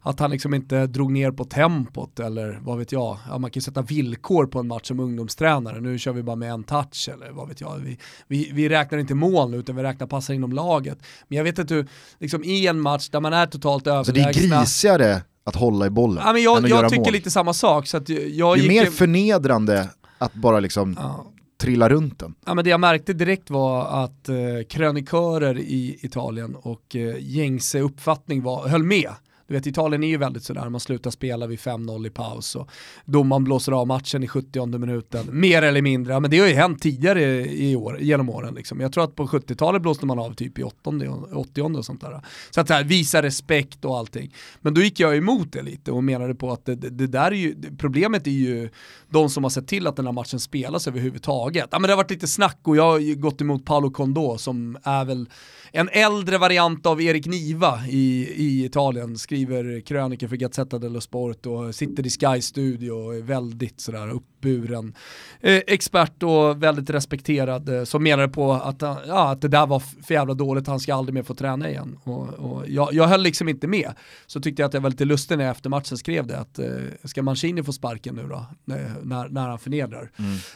Att 0.00 0.20
han 0.20 0.30
liksom 0.30 0.54
inte 0.54 0.86
drog 0.86 1.12
ner 1.12 1.30
på 1.30 1.44
tempot 1.44 2.20
eller 2.20 2.58
vad 2.62 2.78
vet 2.78 2.92
jag. 2.92 3.18
Ja, 3.28 3.38
man 3.38 3.50
kan 3.50 3.58
ju 3.60 3.64
sätta 3.64 3.82
villkor 3.82 4.46
på 4.46 4.58
en 4.60 4.66
match 4.66 4.88
som 4.88 5.00
ungdomstränare. 5.00 5.80
Nu 5.80 5.98
kör 5.98 6.12
vi 6.12 6.22
bara 6.22 6.36
med 6.36 6.50
en 6.52 6.64
touch 6.64 7.08
eller 7.12 7.30
vad 7.30 7.48
vet 7.48 7.60
jag. 7.60 7.76
Vi, 7.76 7.98
vi, 8.28 8.50
vi 8.52 8.68
räknar 8.68 8.98
inte 8.98 9.14
mål 9.14 9.50
nu 9.50 9.56
utan 9.56 9.76
vi 9.76 9.82
räknar 9.82 10.06
passar 10.06 10.34
inom 10.34 10.52
laget. 10.52 10.98
Men 11.28 11.36
jag 11.36 11.44
vet 11.44 11.58
inte 11.58 11.74
hur, 11.74 11.86
liksom 12.18 12.44
i 12.44 12.66
en 12.66 12.80
match 12.80 13.08
där 13.08 13.20
man 13.20 13.32
är 13.32 13.46
totalt 13.46 13.84
Så 13.84 13.92
Alltså, 13.94 14.12
det 14.12 14.20
är 14.20 14.28
överlägsna. 14.28 14.58
grisigare 14.60 15.22
att 15.44 15.56
hålla 15.56 15.86
i 15.86 15.90
bollen 15.90 16.22
Ja, 16.26 16.32
men 16.32 16.36
än 16.36 16.42
jag 16.42 16.56
att 16.56 16.62
jag 16.62 16.70
göra 16.78 16.88
tycker 16.88 17.02
mål. 17.02 17.12
lite 17.12 17.30
samma 17.30 17.52
sak. 17.52 17.86
Så 17.86 17.96
att 17.96 18.08
jag 18.08 18.56
det 18.56 18.60
är 18.60 18.62
gick 18.62 18.68
mer 18.68 18.86
förnedrande 18.90 19.88
att 20.18 20.34
bara 20.34 20.60
liksom 20.60 20.96
Ja 21.00 21.32
trilla 21.56 21.88
runt 21.88 22.18
den. 22.18 22.34
Ja, 22.46 22.54
men 22.54 22.64
det 22.64 22.70
jag 22.70 22.80
märkte 22.80 23.12
direkt 23.12 23.50
var 23.50 24.04
att 24.04 24.28
eh, 24.28 24.36
krönikörer 24.68 25.58
i 25.58 25.98
Italien 26.02 26.56
och 26.56 26.96
eh, 26.96 27.16
gängse 27.20 27.80
uppfattning 27.80 28.42
var, 28.42 28.68
höll 28.68 28.82
med. 28.82 29.10
Du 29.46 29.54
vet 29.54 29.66
Italien 29.66 30.02
är 30.02 30.08
ju 30.08 30.16
väldigt 30.16 30.42
sådär, 30.42 30.68
man 30.68 30.80
slutar 30.80 31.10
spela 31.10 31.46
vid 31.46 31.58
5-0 31.58 32.06
i 32.06 32.10
paus 32.10 32.56
och 32.56 32.70
domaren 33.04 33.44
blåser 33.44 33.72
av 33.72 33.86
matchen 33.86 34.22
i 34.22 34.28
70 34.28 34.78
minuten, 34.78 35.26
mer 35.30 35.62
eller 35.62 35.82
mindre. 35.82 36.20
Men 36.20 36.30
det 36.30 36.38
har 36.38 36.46
ju 36.46 36.54
hänt 36.54 36.82
tidigare 36.82 37.22
i 37.46 37.76
år, 37.76 38.00
genom 38.00 38.30
åren. 38.30 38.54
Liksom. 38.54 38.80
Jag 38.80 38.92
tror 38.92 39.04
att 39.04 39.14
på 39.14 39.26
70-talet 39.26 39.82
blåste 39.82 40.06
man 40.06 40.18
av 40.18 40.34
typ 40.34 40.58
i 40.58 40.62
80 40.62 40.86
80 41.32 41.62
och 41.62 41.84
sånt 41.84 42.00
där. 42.00 42.20
Så 42.50 42.60
att 42.60 42.68
så 42.68 42.74
här, 42.74 42.84
visa 42.84 43.22
respekt 43.22 43.84
och 43.84 43.98
allting. 43.98 44.34
Men 44.60 44.74
då 44.74 44.80
gick 44.80 45.00
jag 45.00 45.16
emot 45.16 45.52
det 45.52 45.62
lite 45.62 45.92
och 45.92 46.04
menade 46.04 46.34
på 46.34 46.52
att 46.52 46.64
det, 46.64 46.74
det, 46.74 47.06
där 47.06 47.26
är 47.26 47.36
ju, 47.36 47.56
problemet 47.78 48.26
är 48.26 48.30
ju 48.30 48.70
de 49.08 49.30
som 49.30 49.42
har 49.42 49.50
sett 49.50 49.68
till 49.68 49.86
att 49.86 49.96
den 49.96 50.06
här 50.06 50.12
matchen 50.12 50.40
spelas 50.40 50.88
överhuvudtaget. 50.88 51.68
Ja, 51.70 51.78
men 51.78 51.88
det 51.88 51.92
har 51.92 51.96
varit 51.96 52.10
lite 52.10 52.26
snack 52.26 52.58
och 52.62 52.76
jag 52.76 52.82
har 52.82 52.98
ju 52.98 53.14
gått 53.14 53.40
emot 53.40 53.64
Paolo 53.64 53.90
Condò 53.90 54.38
som 54.38 54.78
är 54.82 55.04
väl 55.04 55.28
en 55.72 55.88
äldre 55.92 56.38
variant 56.38 56.86
av 56.86 57.02
Erik 57.02 57.26
Niva 57.26 57.80
i, 57.88 58.32
i 58.36 58.64
Italien, 58.64 59.18
skriver 59.40 59.80
krönikor 59.80 60.28
för 60.28 60.36
Gazzetta 60.36 60.78
dello 60.78 61.00
Sport 61.00 61.46
och 61.46 61.74
sitter 61.74 62.06
i 62.06 62.10
Sky-studio 62.10 62.90
och 62.90 63.14
är 63.16 63.22
väldigt 63.22 63.80
sådär 63.80 64.10
uppburen 64.10 64.94
eh, 65.40 65.60
expert 65.66 66.22
och 66.22 66.62
väldigt 66.62 66.90
respekterad 66.90 67.68
eh, 67.68 67.84
som 67.84 68.02
menade 68.02 68.28
på 68.28 68.52
att, 68.52 68.82
han- 68.82 68.96
ja, 69.06 69.30
att 69.30 69.40
det 69.40 69.48
där 69.48 69.66
var 69.66 69.80
för 69.80 70.14
jävla 70.14 70.34
dåligt, 70.34 70.66
han 70.66 70.80
ska 70.80 70.94
aldrig 70.94 71.14
mer 71.14 71.22
få 71.22 71.34
träna 71.34 71.68
igen. 71.70 71.98
Och, 72.04 72.28
och 72.28 72.64
jag, 72.68 72.94
jag 72.94 73.08
höll 73.08 73.22
liksom 73.22 73.48
inte 73.48 73.66
med. 73.68 73.90
Så 74.26 74.40
tyckte 74.40 74.62
jag 74.62 74.68
att 74.68 74.74
jag 74.74 74.80
var 74.80 74.90
lite 74.90 75.04
lustig 75.04 75.38
när 75.38 75.44
jag 75.44 75.50
efter 75.50 75.70
matchen 75.70 75.98
skrev 75.98 76.26
det, 76.26 76.38
att 76.38 76.58
eh, 76.58 76.66
ska 77.04 77.22
Mancini 77.22 77.62
få 77.62 77.72
sparken 77.72 78.14
nu 78.14 78.22
då, 78.28 78.46
när, 78.64 79.28
när, 79.28 79.48
han 79.48 79.58
förnedrar 79.58 80.10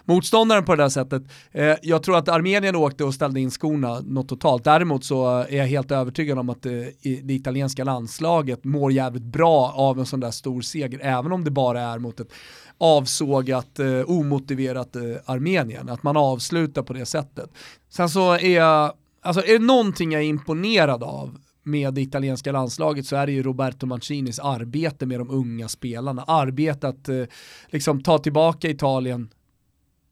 motståndaren 0.04 0.64
på 0.64 0.76
det 0.76 0.82
där 0.82 0.88
sättet. 0.88 1.22
Eh, 1.52 1.74
jag 1.82 2.02
tror 2.02 2.16
att 2.16 2.28
Armenien 2.28 2.76
åkte 2.76 3.04
och 3.04 3.14
ställde 3.14 3.40
in 3.40 3.50
skorna 3.50 4.00
något 4.00 4.28
totalt. 4.28 4.64
Däremot 4.64 5.04
så 5.04 5.28
är 5.38 5.56
jag 5.56 5.66
helt 5.66 5.90
övertygad 5.90 6.38
om 6.38 6.50
att 6.50 6.66
eh, 6.66 6.72
i- 6.72 7.20
det 7.24 7.34
italienska 7.34 7.84
landslaget 7.84 8.64
mår 8.70 8.92
jävligt 8.92 9.22
bra 9.22 9.72
av 9.76 9.98
en 9.98 10.06
sån 10.06 10.20
där 10.20 10.30
stor 10.30 10.60
seger, 10.60 11.00
även 11.02 11.32
om 11.32 11.44
det 11.44 11.50
bara 11.50 11.80
är 11.80 11.98
mot 11.98 12.20
ett 12.20 12.32
avsågat, 12.78 13.78
eh, 13.78 14.00
omotiverat 14.06 14.96
eh, 14.96 15.02
Armenien. 15.24 15.88
Att 15.88 16.02
man 16.02 16.16
avslutar 16.16 16.82
på 16.82 16.92
det 16.92 17.06
sättet. 17.06 17.50
Sen 17.88 18.08
så 18.08 18.32
är 18.32 18.56
jag, 18.56 18.92
alltså 19.20 19.44
är 19.46 19.52
det 19.58 19.64
någonting 19.64 20.12
jag 20.12 20.22
är 20.22 20.26
imponerad 20.26 21.02
av 21.02 21.38
med 21.62 21.94
det 21.94 22.00
italienska 22.00 22.52
landslaget 22.52 23.06
så 23.06 23.16
är 23.16 23.26
det 23.26 23.32
ju 23.32 23.42
Roberto 23.42 23.86
Mancinis 23.86 24.38
arbete 24.38 25.06
med 25.06 25.20
de 25.20 25.30
unga 25.30 25.68
spelarna. 25.68 26.22
Arbete 26.22 26.88
att 26.88 27.08
eh, 27.08 27.24
liksom 27.68 28.02
ta 28.02 28.18
tillbaka 28.18 28.68
Italien 28.68 29.28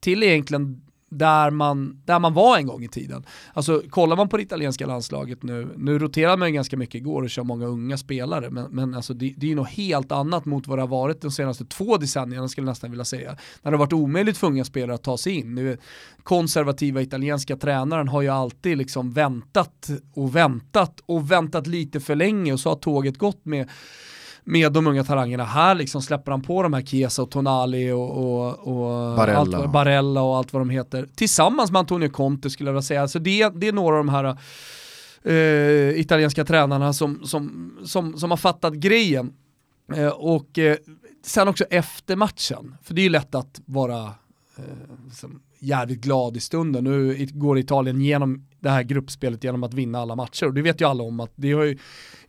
till 0.00 0.22
egentligen 0.22 0.87
där 1.08 1.50
man, 1.50 2.02
där 2.04 2.18
man 2.18 2.34
var 2.34 2.58
en 2.58 2.66
gång 2.66 2.84
i 2.84 2.88
tiden. 2.88 3.24
Alltså 3.54 3.82
kollar 3.90 4.16
man 4.16 4.28
på 4.28 4.36
det 4.36 4.42
italienska 4.42 4.86
landslaget 4.86 5.42
nu, 5.42 5.68
nu 5.76 5.98
roterar 5.98 6.36
man 6.36 6.48
ju 6.48 6.54
ganska 6.54 6.76
mycket 6.76 6.94
igår 6.94 7.22
och 7.22 7.30
kör 7.30 7.44
många 7.44 7.66
unga 7.66 7.98
spelare, 7.98 8.50
men, 8.50 8.70
men 8.70 8.94
alltså 8.94 9.14
det, 9.14 9.34
det 9.36 9.46
är 9.46 9.48
ju 9.48 9.56
något 9.56 9.68
helt 9.68 10.12
annat 10.12 10.44
mot 10.44 10.66
vad 10.66 10.78
det 10.78 10.82
har 10.82 10.88
varit 10.88 11.20
de 11.20 11.30
senaste 11.30 11.64
två 11.64 11.96
decennierna 11.96 12.48
skulle 12.48 12.64
jag 12.64 12.70
nästan 12.70 12.90
vilja 12.90 13.04
säga. 13.04 13.36
När 13.62 13.70
det 13.70 13.76
har 13.76 13.84
varit 13.84 13.92
omöjligt 13.92 14.38
för 14.38 14.46
unga 14.46 14.64
spelare 14.64 14.94
att 14.94 15.02
ta 15.02 15.18
sig 15.18 15.32
in. 15.32 15.54
Nu, 15.54 15.78
konservativa 16.22 17.02
italienska 17.02 17.56
tränaren 17.56 18.08
har 18.08 18.22
ju 18.22 18.28
alltid 18.28 18.78
liksom 18.78 19.12
väntat 19.12 19.90
och 20.14 20.36
väntat 20.36 21.00
och 21.06 21.30
väntat 21.30 21.66
lite 21.66 22.00
för 22.00 22.14
länge 22.14 22.52
och 22.52 22.60
så 22.60 22.68
har 22.68 22.76
tåget 22.76 23.18
gått 23.18 23.44
med 23.44 23.68
med 24.50 24.72
de 24.72 24.86
unga 24.86 25.04
talangerna. 25.04 25.44
Här 25.44 25.74
liksom 25.74 26.02
släpper 26.02 26.30
han 26.30 26.42
på 26.42 26.62
de 26.62 26.72
här 26.72 26.82
Chiesa 26.82 27.22
och 27.22 27.30
Tonali 27.30 27.90
och, 27.90 28.10
och, 28.10 28.58
och 28.58 29.16
Barella. 29.16 29.38
Allt, 29.38 29.54
vad- 29.54 29.70
Barella 29.70 30.22
och 30.22 30.36
allt 30.36 30.52
vad 30.52 30.60
de 30.60 30.70
heter. 30.70 31.08
Tillsammans 31.14 31.70
med 31.70 31.78
Antonio 31.78 32.08
Conte 32.08 32.50
skulle 32.50 32.68
jag 32.68 32.72
vilja 32.74 32.82
säga. 32.82 33.02
Alltså 33.02 33.18
det, 33.18 33.48
det 33.48 33.68
är 33.68 33.72
några 33.72 33.98
av 33.98 34.04
de 34.04 34.08
här 34.08 34.36
eh, 35.22 36.00
italienska 36.00 36.44
tränarna 36.44 36.92
som, 36.92 37.20
som, 37.24 37.72
som, 37.84 38.18
som 38.18 38.30
har 38.30 38.36
fattat 38.36 38.74
grejen. 38.74 39.32
Eh, 39.94 40.08
och 40.08 40.58
eh, 40.58 40.76
sen 41.24 41.48
också 41.48 41.64
efter 41.64 42.16
matchen, 42.16 42.74
för 42.82 42.94
det 42.94 43.00
är 43.00 43.02
ju 43.04 43.08
lätt 43.08 43.34
att 43.34 43.60
vara 43.64 44.02
eh, 44.56 44.64
liksom 45.04 45.40
jävligt 45.60 46.00
glad 46.00 46.36
i 46.36 46.40
stunden. 46.40 46.84
Nu 46.84 47.26
går 47.32 47.58
Italien 47.58 48.00
genom 48.00 48.44
det 48.60 48.70
här 48.70 48.82
gruppspelet 48.82 49.44
genom 49.44 49.62
att 49.64 49.74
vinna 49.74 49.98
alla 49.98 50.16
matcher 50.16 50.46
och 50.46 50.54
det 50.54 50.62
vet 50.62 50.80
ju 50.80 50.88
alla 50.88 51.02
om 51.02 51.20
att 51.20 51.32
det 51.36 51.52
har 51.52 51.64
ju 51.64 51.78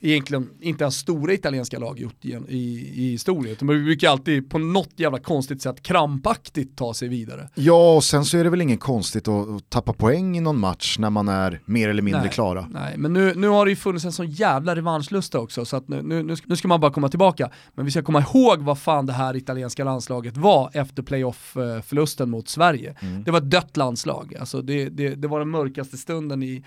egentligen 0.02 0.50
inte 0.62 0.84
ens 0.84 0.96
stora 0.96 1.34
italienska 1.34 1.80
lag 1.80 2.00
gjort 2.00 2.26
i, 2.26 2.32
i, 2.48 3.12
historien. 3.12 3.52
utan 3.54 3.68
De 3.68 3.84
brukar 3.84 4.10
alltid 4.10 4.50
på 4.50 4.58
något 4.58 4.90
jävla 4.96 5.20
konstigt 5.20 5.62
sätt 5.62 5.84
krampaktigt 5.84 6.78
ta 6.78 6.94
sig 6.94 7.08
vidare. 7.08 7.50
Ja, 7.56 7.96
och 7.96 8.04
sen 8.04 8.26
så 8.26 8.38
är 8.38 8.44
det 8.44 8.50
väl 8.50 8.62
inget 8.62 8.80
konstigt 8.80 9.28
att, 9.28 9.50
att 9.50 9.70
tappa 9.70 9.94
poäng 9.94 10.38
i 10.38 10.42
någon 10.42 10.60
match 10.60 11.00
när 11.00 11.10
man 11.10 11.28
är 11.28 11.62
mer 11.66 11.90
eller 11.90 12.02
mindre 12.02 12.22
Nej. 12.22 12.32
klara. 12.32 12.68
Nej, 12.72 12.98
men 12.98 13.14
nu, 13.14 13.34
nu 13.36 13.48
har 13.48 13.66
det 13.66 13.70
ju 13.72 13.76
funnits 13.76 14.06
en 14.06 14.12
sån 14.12 14.30
jävla 14.30 14.76
revanschlusta 14.76 15.40
också 15.40 15.66
så 15.66 15.78
att 15.78 15.88
nu, 15.88 16.02
nu, 16.02 16.24
nu 16.46 16.56
ska- 16.56 16.68
man 16.68 16.80
bara 16.80 16.92
komma 16.92 17.10
tillbaka. 17.10 17.50
Men 17.76 17.86
vi 17.86 17.92
ska 17.92 18.02
komma 18.02 18.20
ihåg 18.22 18.60
vad 18.60 18.80
fan 18.80 19.06
det 19.06 19.14
här 19.14 19.36
italienska 19.36 19.84
landslaget 19.84 20.38
var 20.38 20.70
efter 20.74 21.04
playoff-förlusten 21.04 22.30
mot 22.30 22.50
Sverige. 22.50 22.96
Mm. 23.20 23.26
Det 23.26 23.32
var 23.32 23.40
ett 23.40 23.52
dött 23.52 23.78
landslag, 23.78 24.36
alltså 24.40 24.62
det, 24.62 24.90
det, 24.90 25.16
det 25.16 25.28
var 25.28 25.40
den 25.40 25.50
mörkaste 25.50 25.98
stunden 25.98 26.44
i 26.44 26.64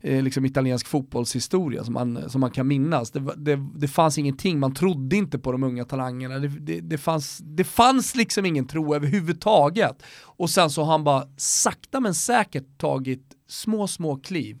eh, 0.00 0.22
liksom 0.22 0.44
italiensk 0.44 0.88
fotbollshistoria 0.88 1.84
som 1.84 1.94
man, 1.94 2.30
som 2.30 2.40
man 2.40 2.50
kan 2.50 2.68
minnas. 2.68 3.10
Det, 3.10 3.20
det, 3.36 3.68
det 3.74 3.88
fanns 3.88 4.18
ingenting, 4.18 4.58
man 4.58 4.74
trodde 4.74 5.16
inte 5.16 5.38
på 5.38 5.52
de 5.52 5.62
unga 5.62 5.84
talangerna. 5.84 6.38
Det, 6.38 6.48
det, 6.48 6.80
det, 6.80 6.98
fanns, 6.98 7.38
det 7.38 7.64
fanns 7.64 8.14
liksom 8.14 8.46
ingen 8.46 8.66
tro 8.66 8.94
överhuvudtaget. 8.94 10.02
Och 10.22 10.50
sen 10.50 10.70
så 10.70 10.82
har 10.82 10.92
han 10.92 11.04
bara 11.04 11.24
sakta 11.36 12.00
men 12.00 12.14
säkert 12.14 12.78
tagit 12.78 13.36
små, 13.48 13.86
små 13.86 14.16
kliv 14.16 14.58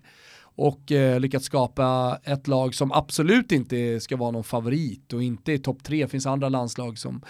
och 0.56 0.92
eh, 0.92 1.20
lyckats 1.20 1.44
skapa 1.44 2.18
ett 2.24 2.48
lag 2.48 2.74
som 2.74 2.92
absolut 2.92 3.52
inte 3.52 4.00
ska 4.00 4.16
vara 4.16 4.30
någon 4.30 4.44
favorit 4.44 5.12
och 5.12 5.22
inte 5.22 5.52
i 5.52 5.58
topp 5.58 5.82
tre. 5.82 6.02
Det 6.02 6.08
finns 6.08 6.26
andra 6.26 6.48
landslag 6.48 6.98
som, 6.98 7.22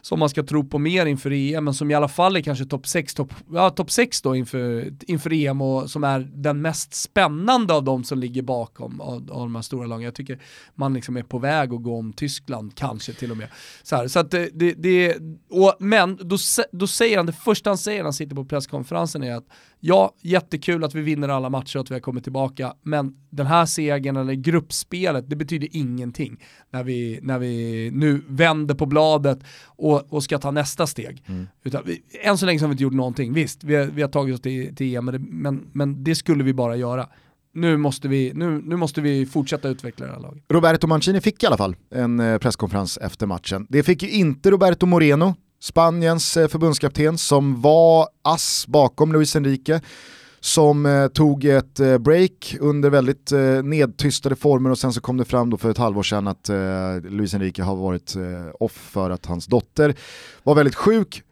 som 0.00 0.18
man 0.18 0.28
ska 0.28 0.42
tro 0.42 0.64
på 0.64 0.78
mer 0.78 1.06
inför 1.06 1.32
EM, 1.32 1.64
men 1.64 1.74
som 1.74 1.90
i 1.90 1.94
alla 1.94 2.08
fall 2.08 2.36
är 2.36 2.40
kanske 2.40 2.64
topp 2.64 2.86
6 2.86 3.14
top, 3.14 3.34
ja, 3.52 3.70
top 3.70 3.90
sex 3.90 4.22
då 4.22 4.36
inför, 4.36 4.92
inför 5.06 5.32
EM 5.32 5.60
och 5.60 5.90
som 5.90 6.04
är 6.04 6.20
den 6.34 6.62
mest 6.62 6.94
spännande 6.94 7.74
av 7.74 7.84
de 7.84 8.04
som 8.04 8.18
ligger 8.18 8.42
bakom 8.42 9.00
av, 9.00 9.14
av 9.14 9.40
de 9.40 9.54
här 9.54 9.62
stora 9.62 9.86
lagen. 9.86 10.04
Jag 10.04 10.14
tycker 10.14 10.38
man 10.74 10.94
liksom 10.94 11.16
är 11.16 11.22
på 11.22 11.38
väg 11.38 11.72
att 11.72 11.82
gå 11.82 11.98
om 11.98 12.12
Tyskland, 12.12 12.74
kanske 12.74 13.12
till 13.12 13.30
och 13.30 13.36
med. 13.36 13.48
Så, 13.82 13.96
här, 13.96 14.08
så 14.08 14.18
att 14.18 14.30
det, 14.30 14.50
det, 14.76 15.16
och, 15.50 15.76
men 15.78 16.16
då, 16.16 16.36
då 16.72 16.86
säger 16.86 17.16
han, 17.16 17.26
det 17.26 17.32
första 17.32 17.70
han 17.70 17.78
säger 17.78 17.98
när 17.98 18.04
han 18.04 18.12
sitter 18.12 18.36
på 18.36 18.44
presskonferensen 18.44 19.22
är 19.22 19.34
att 19.34 19.46
ja, 19.80 20.14
jättekul 20.22 20.84
att 20.84 20.94
vi 20.94 21.00
vinner 21.00 21.28
alla 21.28 21.50
matcher 21.50 21.76
och 21.76 21.80
att 21.80 21.90
vi 21.90 21.94
har 21.94 22.00
kommit 22.00 22.24
tillbaka, 22.24 22.74
men 22.82 23.14
den 23.30 23.46
här 23.46 23.66
segern 23.66 24.16
eller 24.16 24.34
gruppspelet, 24.34 25.30
det 25.30 25.36
betyder 25.36 25.68
ingenting 25.72 26.42
när 26.70 26.84
vi, 26.84 27.20
när 27.22 27.38
vi 27.38 27.90
nu 27.92 28.22
vänder 28.28 28.74
på 28.74 28.86
bladet 28.86 29.38
och, 29.64 30.12
och 30.12 30.22
ska 30.22 30.38
ta 30.38 30.50
nästa 30.50 30.86
steg. 30.86 31.22
Utan 31.64 31.82
vi, 31.86 32.02
än 32.22 32.38
så 32.38 32.46
länge 32.46 32.60
har 32.60 32.68
vi 32.68 32.72
inte 32.72 32.82
gjort 32.82 32.92
någonting, 32.92 33.32
visst, 33.32 33.64
vi 33.64 33.74
har, 33.74 33.84
vi 33.84 34.02
har 34.02 34.08
tagit 34.08 34.34
oss 34.34 34.40
till, 34.40 34.76
till 34.76 34.96
EM, 34.96 35.04
men, 35.30 35.70
men 35.72 36.04
det 36.04 36.14
skulle 36.14 36.44
vi 36.44 36.54
bara 36.54 36.76
göra. 36.76 37.08
nu 37.52 37.76
måste 37.76 38.08
vi, 38.08 38.32
nu, 38.34 38.62
nu 38.64 38.76
måste 38.76 39.00
vi 39.00 39.26
fortsätta 39.26 39.68
utveckla 39.68 40.06
det 40.06 40.12
här 40.12 40.20
laget. 40.20 40.44
Roberto 40.48 40.86
Mancini 40.86 41.20
fick 41.20 41.42
i 41.42 41.46
alla 41.46 41.56
fall 41.56 41.76
en 41.90 42.20
eh, 42.20 42.38
presskonferens 42.38 42.98
efter 42.98 43.26
matchen. 43.26 43.66
Det 43.70 43.82
fick 43.82 44.02
ju 44.02 44.10
inte 44.10 44.50
Roberto 44.50 44.86
Moreno, 44.86 45.34
Spaniens 45.60 46.36
eh, 46.36 46.48
förbundskapten 46.48 47.18
som 47.18 47.60
var 47.60 48.08
ass 48.22 48.64
bakom 48.68 49.12
Luis 49.12 49.36
Enrique 49.36 49.80
som 50.40 50.86
eh, 50.86 51.08
tog 51.08 51.44
ett 51.44 51.80
eh, 51.80 51.98
break 51.98 52.56
under 52.60 52.90
väldigt 52.90 53.32
eh, 53.32 53.62
nedtystade 53.62 54.36
former 54.36 54.70
och 54.70 54.78
sen 54.78 54.92
så 54.92 55.00
kom 55.00 55.16
det 55.16 55.24
fram 55.24 55.50
då 55.50 55.56
för 55.56 55.70
ett 55.70 55.78
halvår 55.78 56.02
sedan 56.02 56.28
att 56.28 56.48
eh, 56.48 57.00
Luis 57.10 57.34
Enrique 57.34 57.64
har 57.64 57.76
varit 57.76 58.16
eh, 58.16 58.22
off 58.60 58.72
för 58.72 59.10
att 59.10 59.26
hans 59.26 59.46
dotter 59.46 59.94
var 60.42 60.54
väldigt 60.54 60.74
sjuk, 60.74 61.22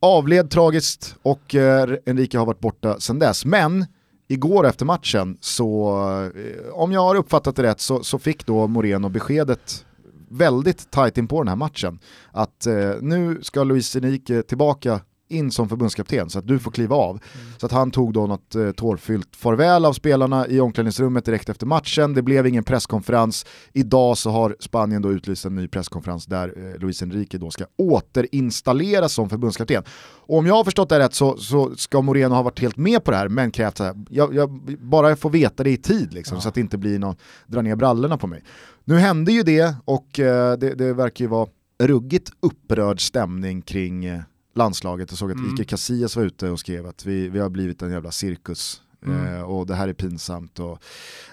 avled 0.00 0.50
tragiskt 0.50 1.16
och 1.22 1.54
eh, 1.54 1.96
Enrique 2.06 2.38
har 2.38 2.46
varit 2.46 2.60
borta 2.60 3.00
sedan 3.00 3.18
dess. 3.18 3.44
Men 3.44 3.86
igår 4.28 4.66
efter 4.66 4.84
matchen 4.84 5.36
så, 5.40 5.98
eh, 6.36 6.72
om 6.72 6.92
jag 6.92 7.00
har 7.00 7.14
uppfattat 7.14 7.56
det 7.56 7.62
rätt, 7.62 7.80
så, 7.80 8.02
så 8.02 8.18
fick 8.18 8.46
då 8.46 8.66
Moreno 8.66 9.08
beskedet 9.08 9.84
väldigt 10.32 10.90
tajt 10.90 11.18
in 11.18 11.28
på 11.28 11.40
den 11.42 11.48
här 11.48 11.56
matchen. 11.56 11.98
Att 12.30 12.66
eh, 12.66 12.90
nu 13.00 13.38
ska 13.42 13.64
Luis 13.64 13.96
Enrique 13.96 14.42
tillbaka 14.42 15.00
in 15.32 15.50
som 15.50 15.68
förbundskapten 15.68 16.30
så 16.30 16.38
att 16.38 16.46
du 16.46 16.58
får 16.58 16.70
kliva 16.70 16.96
av. 16.96 17.10
Mm. 17.10 17.46
Så 17.58 17.66
att 17.66 17.72
han 17.72 17.90
tog 17.90 18.12
då 18.12 18.26
något 18.26 18.54
eh, 18.54 18.70
tårfyllt 18.70 19.36
farväl 19.36 19.84
av 19.84 19.92
spelarna 19.92 20.48
i 20.48 20.60
omklädningsrummet 20.60 21.24
direkt 21.24 21.48
efter 21.48 21.66
matchen. 21.66 22.14
Det 22.14 22.22
blev 22.22 22.46
ingen 22.46 22.64
presskonferens. 22.64 23.46
Idag 23.72 24.18
så 24.18 24.30
har 24.30 24.56
Spanien 24.60 25.02
då 25.02 25.12
utlyst 25.12 25.44
en 25.44 25.54
ny 25.54 25.68
presskonferens 25.68 26.26
där 26.26 26.54
eh, 26.56 26.80
Luis 26.80 27.02
Enrique 27.02 27.38
då 27.38 27.50
ska 27.50 27.64
återinstalleras 27.76 29.12
som 29.12 29.28
förbundskapten. 29.28 29.82
Och 30.26 30.38
om 30.38 30.46
jag 30.46 30.54
har 30.54 30.64
förstått 30.64 30.88
det 30.88 30.98
rätt 30.98 31.14
så, 31.14 31.36
så 31.36 31.74
ska 31.76 32.02
Moreno 32.02 32.34
ha 32.34 32.42
varit 32.42 32.60
helt 32.60 32.76
med 32.76 33.04
på 33.04 33.10
det 33.10 33.16
här 33.16 33.28
men 33.28 33.50
krävt 33.50 33.76
så 33.76 33.84
här, 33.84 33.94
jag, 34.10 34.34
jag 34.34 34.50
bara 34.80 35.16
får 35.16 35.30
veta 35.30 35.62
det 35.62 35.70
i 35.70 35.76
tid 35.76 36.14
liksom, 36.14 36.36
ja. 36.36 36.40
så 36.40 36.48
att 36.48 36.54
det 36.54 36.60
inte 36.60 36.78
blir 36.78 36.98
någon 36.98 37.16
dra 37.46 37.62
ner 37.62 37.76
brallorna 37.76 38.18
på 38.18 38.26
mig. 38.26 38.44
Nu 38.84 38.94
hände 38.94 39.32
ju 39.32 39.42
det 39.42 39.74
och 39.84 40.20
eh, 40.20 40.58
det, 40.58 40.74
det 40.74 40.92
verkar 40.92 41.24
ju 41.24 41.28
vara 41.28 41.48
ruggigt 41.78 42.30
upprörd 42.40 43.00
stämning 43.00 43.62
kring 43.62 44.04
eh, 44.04 44.20
landslaget. 44.54 45.10
Jag 45.10 45.18
såg 45.18 45.30
att 45.30 45.36
mm. 45.36 45.54
Ike 45.54 45.64
Casillas 45.64 46.16
var 46.16 46.24
ute 46.24 46.50
och 46.50 46.60
skrev 46.60 46.86
att 46.86 47.06
vi, 47.06 47.28
vi 47.28 47.38
har 47.38 47.48
blivit 47.48 47.82
en 47.82 47.92
jävla 47.92 48.10
cirkus 48.10 48.82
Mm. 49.06 49.36
Eh, 49.36 49.42
och 49.42 49.66
det 49.66 49.74
här 49.74 49.88
är 49.88 49.92
pinsamt. 49.92 50.58
Och, 50.58 50.78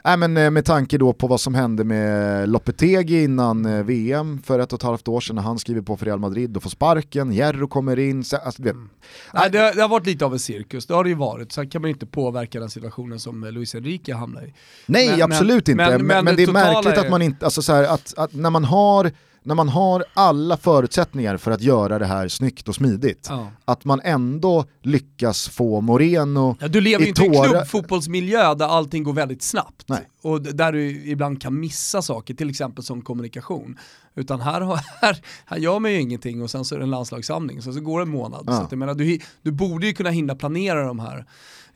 äh, 0.05 0.17
men, 0.17 0.37
eh, 0.37 0.51
med 0.51 0.65
tanke 0.65 0.97
då 0.97 1.13
på 1.13 1.27
vad 1.27 1.41
som 1.41 1.55
hände 1.55 1.83
med 1.83 2.49
Lopetegi 2.49 3.23
innan 3.23 3.65
eh, 3.65 3.83
VM 3.83 4.41
för 4.43 4.59
ett 4.59 4.73
och 4.73 4.79
ett 4.79 4.83
halvt 4.83 5.07
år 5.07 5.21
sedan 5.21 5.35
när 5.35 5.43
han 5.43 5.59
skriver 5.59 5.81
på 5.81 5.97
för 5.97 6.05
Real 6.05 6.19
Madrid 6.19 6.57
och 6.57 6.63
får 6.63 6.69
sparken, 6.69 7.33
Jerro 7.33 7.67
kommer 7.67 7.99
in. 7.99 8.23
Så, 8.23 8.37
alltså, 8.37 8.63
vet, 8.63 8.73
mm. 8.73 8.89
Nej, 9.33 9.49
det, 9.49 9.71
det, 9.75 9.81
har 9.81 9.89
varit 9.89 10.05
lite 10.05 10.25
av 10.25 10.33
en 10.33 10.39
cirkus, 10.39 10.85
det 10.85 10.93
har 10.93 11.03
det 11.03 11.09
ju 11.09 11.15
varit. 11.15 11.51
Sen 11.51 11.69
kan 11.69 11.81
man 11.81 11.89
inte 11.89 12.05
påverka 12.05 12.59
den 12.59 12.69
situationen 12.69 13.19
som 13.19 13.43
Luis 13.43 13.75
Enrique 13.75 14.15
hamnar 14.15 14.41
i. 14.41 14.53
Nej, 14.85 15.09
men, 15.09 15.21
absolut 15.21 15.67
men, 15.67 15.79
inte. 15.79 15.97
Men, 15.97 16.07
men, 16.07 16.25
men 16.25 16.35
det, 16.35 16.45
det 16.45 16.51
är 16.51 16.53
märkligt 16.53 16.97
är... 16.97 17.01
att 17.01 17.09
man 17.09 17.21
inte, 17.21 17.45
alltså 17.45 17.61
så 17.61 17.73
här, 17.73 17.83
att, 17.83 18.13
att 18.17 18.33
när 18.33 18.49
man 18.49 18.63
har 18.63 19.11
när 19.43 19.55
man 19.55 19.69
har 19.69 20.05
alla 20.13 20.57
förutsättningar 20.57 21.37
för 21.37 21.51
att 21.51 21.61
göra 21.61 21.99
det 21.99 22.05
här 22.05 22.27
snyggt 22.27 22.67
och 22.67 22.75
smidigt, 22.75 23.27
ja. 23.29 23.51
att 23.65 23.85
man 23.85 24.01
ändå 24.03 24.65
lyckas 24.81 25.49
få 25.49 25.81
Moreno 25.81 26.57
ja, 26.59 26.67
Du 26.67 26.81
lever 26.81 27.03
ju 27.03 27.09
inte 27.09 27.23
i 27.23 27.25
en 27.25 27.43
klubbfotbollsmiljö 27.43 28.53
där 28.55 28.65
allting 28.65 29.03
går 29.03 29.13
väldigt 29.13 29.41
snabbt. 29.41 29.83
Nej. 29.87 30.07
Och 30.21 30.41
där 30.41 30.71
du 30.71 30.89
ibland 31.05 31.41
kan 31.41 31.59
missa 31.59 32.01
saker, 32.01 32.33
till 32.33 32.49
exempel 32.49 32.83
som 32.83 33.01
kommunikation. 33.01 33.77
Utan 34.15 34.41
här, 34.41 34.61
här, 35.01 35.17
här 35.45 35.57
gör 35.57 35.79
man 35.79 35.91
ju 35.91 36.01
ingenting 36.01 36.41
och 36.41 36.51
sen 36.51 36.65
så 36.65 36.75
är 36.75 36.79
det 36.79 36.85
en 36.85 36.91
landslagssamling, 36.91 37.61
så, 37.61 37.73
så 37.73 37.79
går 37.79 37.99
det 37.99 38.03
en 38.03 38.09
månad. 38.09 38.43
Ja. 38.47 38.53
Så 38.53 38.61
att, 38.61 38.71
jag 38.71 38.79
menar, 38.79 38.93
du, 38.93 39.19
du 39.41 39.51
borde 39.51 39.87
ju 39.87 39.93
kunna 39.93 40.09
hinna 40.09 40.35
planera 40.35 40.87
de 40.87 40.99
här 40.99 41.25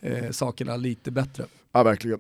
eh, 0.02 0.32
sakerna 0.32 0.78
lite 0.78 1.12
bättre. 1.12 1.46
Ja, 1.72 1.84
verkligen. 1.84 2.20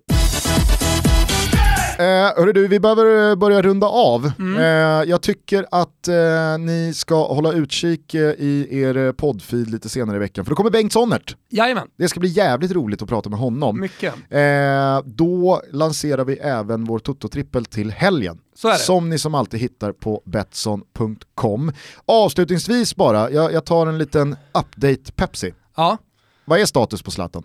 Eh, 2.00 2.06
hörru 2.38 2.54
du, 2.54 2.68
vi 2.68 2.80
behöver 2.80 3.30
eh, 3.30 3.36
börja 3.36 3.62
runda 3.62 3.88
av. 3.88 4.32
Mm. 4.40 4.58
Eh, 4.58 5.10
jag 5.10 5.22
tycker 5.22 5.66
att 5.72 6.08
eh, 6.08 6.58
ni 6.60 6.94
ska 6.96 7.28
hålla 7.28 7.52
utkik 7.52 8.14
eh, 8.14 8.22
i 8.22 8.68
er 8.82 9.12
poddfeed 9.12 9.70
lite 9.70 9.90
senare 9.90 10.16
i 10.16 10.20
veckan, 10.20 10.46
för 10.46 10.50
då 10.50 10.56
kommer 10.56 10.70
Bengt 10.70 10.94
Sonnert. 10.94 11.36
Jajamän. 11.50 11.88
Det 11.98 12.08
ska 12.08 12.20
bli 12.20 12.30
jävligt 12.30 12.72
roligt 12.72 13.02
att 13.02 13.10
prata 13.10 13.30
med 13.30 13.40
honom. 13.40 13.80
Mycket. 13.80 14.14
Eh, 14.30 15.02
då 15.06 15.62
lanserar 15.72 16.26
vi 16.26 16.38
även 16.38 16.86
vår 16.86 17.00
Toto-trippel 17.00 17.66
till 17.66 17.92
helgen. 17.92 18.40
Som 18.78 19.10
ni 19.10 19.20
som 19.20 19.36
alltid 19.36 19.60
hittar 19.60 19.92
på 19.92 20.22
Betsson.com. 20.26 21.72
Avslutningsvis 22.06 22.96
bara, 22.96 23.32
jag, 23.32 23.54
jag 23.54 23.66
tar 23.66 23.88
en 23.88 23.98
liten 23.98 24.36
update 24.54 25.12
Pepsi. 25.16 25.54
Ja. 25.76 25.98
Vad 26.46 26.60
är 26.60 26.66
status 26.66 27.02
på 27.02 27.12
Zlatan? 27.12 27.44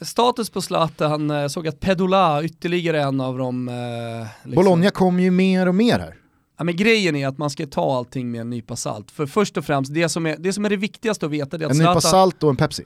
Status 0.00 0.50
på 0.50 0.62
Zlatan, 0.62 1.30
jag 1.30 1.50
såg 1.50 1.68
att 1.68 1.80
Pedola, 1.80 2.44
ytterligare 2.44 3.02
en 3.02 3.20
av 3.20 3.38
dem... 3.38 3.68
Eh, 3.68 4.26
liksom. 4.44 4.64
Bologna 4.64 4.90
kommer 4.90 5.22
ju 5.22 5.30
mer 5.30 5.68
och 5.68 5.74
mer 5.74 5.98
här. 5.98 6.14
Ja, 6.58 6.64
men 6.64 6.76
grejen 6.76 7.16
är 7.16 7.28
att 7.28 7.38
man 7.38 7.50
ska 7.50 7.66
ta 7.66 7.96
allting 7.96 8.30
med 8.30 8.40
en 8.40 8.50
nypa 8.50 8.76
salt. 8.76 9.10
För 9.10 9.26
först 9.26 9.56
och 9.56 9.64
främst, 9.64 9.94
det 9.94 10.08
som 10.08 10.26
är 10.26 10.36
det, 10.38 10.52
som 10.52 10.64
är 10.64 10.70
det 10.70 10.76
viktigaste 10.76 11.26
att 11.26 11.32
veta 11.32 11.58
det 11.58 11.64
är 11.64 11.66
att 11.66 11.70
En 11.70 11.76
Zlatan, 11.76 11.94
nypa 11.94 12.00
salt 12.00 12.42
och 12.42 12.50
en 12.50 12.56
Pepsi? 12.56 12.84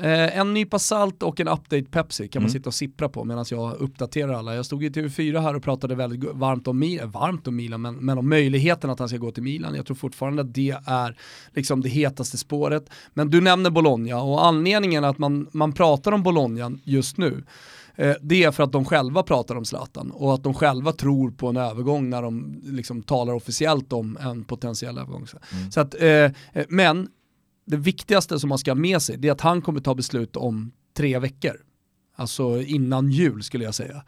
Eh, 0.00 0.38
en 0.38 0.54
nypa 0.54 0.78
salt 0.78 1.22
och 1.22 1.40
en 1.40 1.48
update 1.48 1.82
Pepsi 1.82 2.28
kan 2.28 2.40
mm. 2.40 2.44
man 2.44 2.52
sitta 2.52 2.68
och 2.68 2.74
sippra 2.74 3.08
på 3.08 3.24
medan 3.24 3.44
jag 3.50 3.74
uppdaterar 3.74 4.32
alla. 4.32 4.54
Jag 4.54 4.66
stod 4.66 4.84
i 4.84 4.88
TV4 4.88 5.40
här 5.40 5.56
och 5.56 5.62
pratade 5.62 5.94
väldigt 5.94 6.34
varmt 6.34 6.68
om, 6.68 6.98
varmt 7.04 7.48
om 7.48 7.56
Milan, 7.56 7.82
men, 7.82 7.94
men 7.94 8.18
om 8.18 8.28
möjligheten 8.28 8.90
att 8.90 8.98
han 8.98 9.08
ska 9.08 9.18
gå 9.18 9.30
till 9.30 9.42
Milan. 9.42 9.74
Jag 9.74 9.86
tror 9.86 9.96
fortfarande 9.96 10.42
att 10.42 10.54
det 10.54 10.76
är 10.86 11.16
liksom 11.54 11.80
det 11.80 11.88
hetaste 11.88 12.38
spåret. 12.38 12.90
Men 13.14 13.30
du 13.30 13.40
nämner 13.40 13.70
Bologna 13.70 14.22
och 14.22 14.46
anledningen 14.46 15.04
att 15.04 15.18
man, 15.18 15.48
man 15.52 15.72
pratar 15.72 16.12
om 16.12 16.22
Bologna 16.22 16.72
just 16.84 17.16
nu 17.16 17.44
eh, 17.94 18.14
det 18.22 18.44
är 18.44 18.50
för 18.50 18.62
att 18.62 18.72
de 18.72 18.84
själva 18.84 19.22
pratar 19.22 19.56
om 19.56 19.64
Zlatan 19.64 20.10
och 20.10 20.34
att 20.34 20.42
de 20.42 20.54
själva 20.54 20.92
tror 20.92 21.30
på 21.30 21.48
en 21.48 21.56
övergång 21.56 22.10
när 22.10 22.22
de 22.22 22.60
liksom 22.64 23.02
talar 23.02 23.32
officiellt 23.34 23.92
om 23.92 24.18
en 24.20 24.44
potentiell 24.44 24.98
övergång. 24.98 25.26
Mm. 25.52 25.70
Så 25.70 25.80
att, 25.80 25.94
eh, 26.02 26.30
men 26.68 27.08
det 27.68 27.76
viktigaste 27.76 28.38
som 28.38 28.48
man 28.48 28.58
ska 28.58 28.70
ha 28.70 28.76
med 28.76 29.02
sig 29.02 29.16
det 29.16 29.28
är 29.28 29.32
att 29.32 29.40
han 29.40 29.62
kommer 29.62 29.80
ta 29.80 29.94
beslut 29.94 30.36
om 30.36 30.72
tre 30.96 31.18
veckor. 31.18 31.56
Alltså 32.16 32.62
innan 32.62 33.10
jul 33.10 33.42
skulle 33.42 33.64
jag 33.64 33.74
säga. 33.74 34.04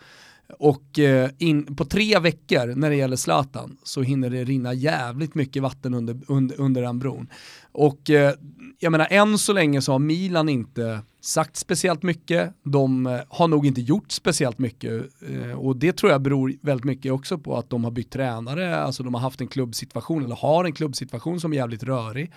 Och 0.58 0.98
eh, 0.98 1.30
in, 1.38 1.76
på 1.76 1.84
tre 1.84 2.18
veckor 2.18 2.74
när 2.74 2.90
det 2.90 2.96
gäller 2.96 3.16
Zlatan 3.16 3.76
så 3.82 4.02
hinner 4.02 4.30
det 4.30 4.44
rinna 4.44 4.74
jävligt 4.74 5.34
mycket 5.34 5.62
vatten 5.62 5.94
under, 5.94 6.20
under, 6.28 6.60
under 6.60 6.82
den 6.82 6.98
bron. 6.98 7.28
Och 7.72 8.10
eh, 8.10 8.34
jag 8.78 8.92
menar 8.92 9.06
än 9.10 9.38
så 9.38 9.52
länge 9.52 9.82
så 9.82 9.92
har 9.92 9.98
Milan 9.98 10.48
inte 10.48 11.00
sagt 11.20 11.56
speciellt 11.56 12.02
mycket, 12.02 12.54
de 12.64 13.06
eh, 13.06 13.20
har 13.28 13.48
nog 13.48 13.66
inte 13.66 13.80
gjort 13.80 14.12
speciellt 14.12 14.58
mycket 14.58 15.02
och 15.56 15.76
det 15.76 15.92
tror 15.92 16.12
jag 16.12 16.22
beror 16.22 16.54
väldigt 16.62 16.84
mycket 16.84 17.12
också 17.12 17.38
på 17.38 17.56
att 17.56 17.70
de 17.70 17.84
har 17.84 17.90
bytt 17.90 18.10
tränare, 18.10 18.76
alltså 18.80 19.02
de 19.02 19.14
har 19.14 19.20
haft 19.20 19.40
en 19.40 19.48
klubbsituation 19.48 20.24
eller 20.24 20.36
har 20.36 20.64
en 20.64 20.72
klubbsituation 20.72 21.40
som 21.40 21.52
är 21.52 21.56
jävligt 21.56 21.82
rörig. 21.82 22.32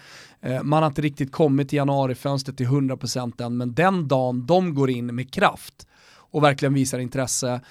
Man 0.63 0.83
har 0.83 0.87
inte 0.87 1.01
riktigt 1.01 1.31
kommit 1.31 1.69
till 1.69 1.77
januarifönstret 1.77 2.57
till 2.57 2.67
100% 2.67 3.43
än 3.43 3.57
men 3.57 3.73
den 3.73 4.07
dagen 4.07 4.45
de 4.45 4.75
går 4.75 4.89
in 4.89 5.15
med 5.15 5.33
kraft 5.33 5.87
och 6.33 6.43
verkligen 6.43 6.73
visar 6.73 6.99
intresse 6.99 7.61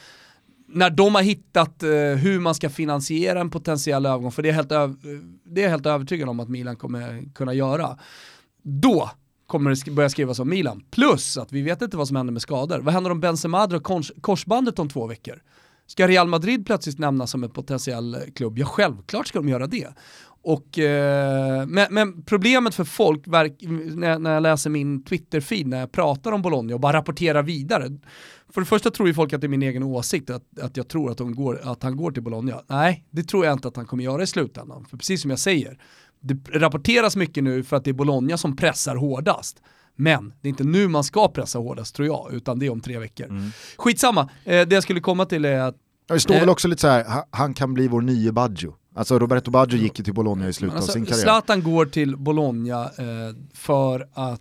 när 0.73 0.91
de 0.91 1.14
har 1.14 1.23
hittat 1.23 1.83
eh, 1.83 1.91
hur 1.91 2.41
man 2.41 2.55
ska 2.55 2.70
finansiera 2.70 3.41
en 3.41 3.51
potentiell 3.51 4.07
övergång, 4.07 4.33
för 4.33 4.43
det 4.43 4.49
är, 4.49 4.53
helt 4.53 4.68
det 5.45 5.61
är 5.61 5.62
jag 5.62 5.70
helt 5.70 5.87
övertygad 5.87 6.29
om 6.29 6.41
att 6.41 6.49
Milan 6.49 6.77
kommer 6.77 7.35
kunna 7.35 7.55
göra, 7.55 7.99
då 8.62 9.11
kommer 9.47 9.70
det 9.70 9.91
börja 9.91 10.09
skrivas 10.09 10.39
om 10.39 10.49
Milan. 10.49 10.85
Plus 10.91 11.37
att 11.37 11.53
vi 11.53 11.62
vet 11.62 11.83
inte 11.83 11.97
vad 11.97 12.09
som 12.09 12.16
händer 12.16 12.33
med 12.33 12.43
skador. 12.43 12.79
Vad 12.79 12.95
händer 12.95 13.11
om 13.11 13.20
Benzema 13.20 13.66
drar 13.66 13.79
kors 13.79 14.12
korsbandet 14.20 14.79
om 14.79 14.89
två 14.89 15.07
veckor? 15.07 15.43
Ska 15.93 16.09
Real 16.09 16.28
Madrid 16.28 16.66
plötsligt 16.66 16.99
nämnas 16.99 17.30
som 17.30 17.45
en 17.45 17.51
potentiell 17.51 18.16
klubb? 18.34 18.59
Ja, 18.59 18.66
självklart 18.66 19.26
ska 19.26 19.38
de 19.38 19.49
göra 19.49 19.66
det. 19.66 19.88
Och, 20.43 20.78
eh, 20.78 21.66
men, 21.66 21.86
men, 21.95 22.22
problemet 22.22 22.74
för 22.74 22.84
folk, 22.84 23.26
när, 23.26 24.18
när 24.18 24.34
jag 24.34 24.43
läser 24.43 24.70
min 24.70 25.05
Twitter-feed, 25.05 25.66
när 25.66 25.80
jag 25.80 25.93
pratar 25.93 26.32
om 26.32 26.43
Bologna 26.43 26.74
och 26.74 26.80
bara 26.80 26.93
rapporterar 26.93 27.43
vidare, 27.43 27.99
för 28.49 28.61
det 28.61 28.66
första 28.66 28.90
tror 28.90 29.09
ju 29.09 29.14
folk 29.14 29.32
att 29.32 29.40
det 29.40 29.47
är 29.47 29.49
min 29.49 29.62
egen 29.62 29.82
åsikt, 29.82 30.30
att, 30.30 30.59
att 30.61 30.76
jag 30.76 30.88
tror 30.88 31.11
att, 31.11 31.18
går, 31.18 31.61
att 31.64 31.82
han 31.82 31.97
går 31.97 32.11
till 32.11 32.22
Bologna. 32.22 32.62
Nej, 32.66 33.05
det 33.11 33.22
tror 33.22 33.45
jag 33.45 33.53
inte 33.53 33.68
att 33.68 33.76
han 33.76 33.86
kommer 33.86 34.05
göra 34.05 34.22
i 34.22 34.26
slutändan. 34.26 34.84
För 34.84 34.97
precis 34.97 35.22
som 35.22 35.30
jag 35.30 35.38
säger, 35.38 35.78
det 36.20 36.59
rapporteras 36.59 37.16
mycket 37.16 37.45
nu 37.45 37.64
för 37.64 37.76
att 37.76 37.84
det 37.84 37.90
är 37.90 37.95
Bologna 37.95 38.36
som 38.36 38.57
pressar 38.57 38.97
hårdast. 38.97 39.62
Men 39.97 40.32
det 40.40 40.49
är 40.49 40.51
inte 40.51 40.64
nu 40.64 40.88
man 40.88 41.05
ska 41.05 41.28
pressa 41.28 41.59
hårdast 41.59 41.95
tror 41.95 42.09
jag, 42.09 42.32
utan 42.32 42.59
det 42.59 42.66
är 42.66 42.70
om 42.70 42.80
tre 42.80 42.99
veckor. 42.99 43.26
Mm. 43.26 43.51
Skitsamma, 43.76 44.30
eh, 44.45 44.68
det 44.68 44.72
jag 44.74 44.82
skulle 44.82 45.01
komma 45.01 45.24
till 45.24 45.45
är 45.45 45.59
att... 45.59 45.76
Det 46.09 46.20
står 46.20 46.34
eh, 46.34 46.40
väl 46.40 46.49
också 46.49 46.68
lite 46.68 46.80
så 46.80 46.88
här, 46.88 47.24
han 47.30 47.55
kan 47.55 47.74
bli 47.74 47.88
vår 47.88 48.01
nye 48.01 48.32
Baggio. 48.32 48.74
Alltså 48.95 49.18
Roberto 49.18 49.51
Baggio 49.51 49.78
gick 49.78 49.99
ju 49.99 50.05
till 50.05 50.14
Bologna 50.14 50.49
i 50.49 50.53
slutet 50.53 50.76
alltså, 50.76 50.90
av 50.90 50.93
sin 50.93 51.07
karriär. 51.07 51.22
Zlatan 51.22 51.62
går 51.62 51.86
till 51.86 52.16
Bologna 52.16 52.84
eh, 52.84 53.36
för 53.55 54.09
att 54.14 54.40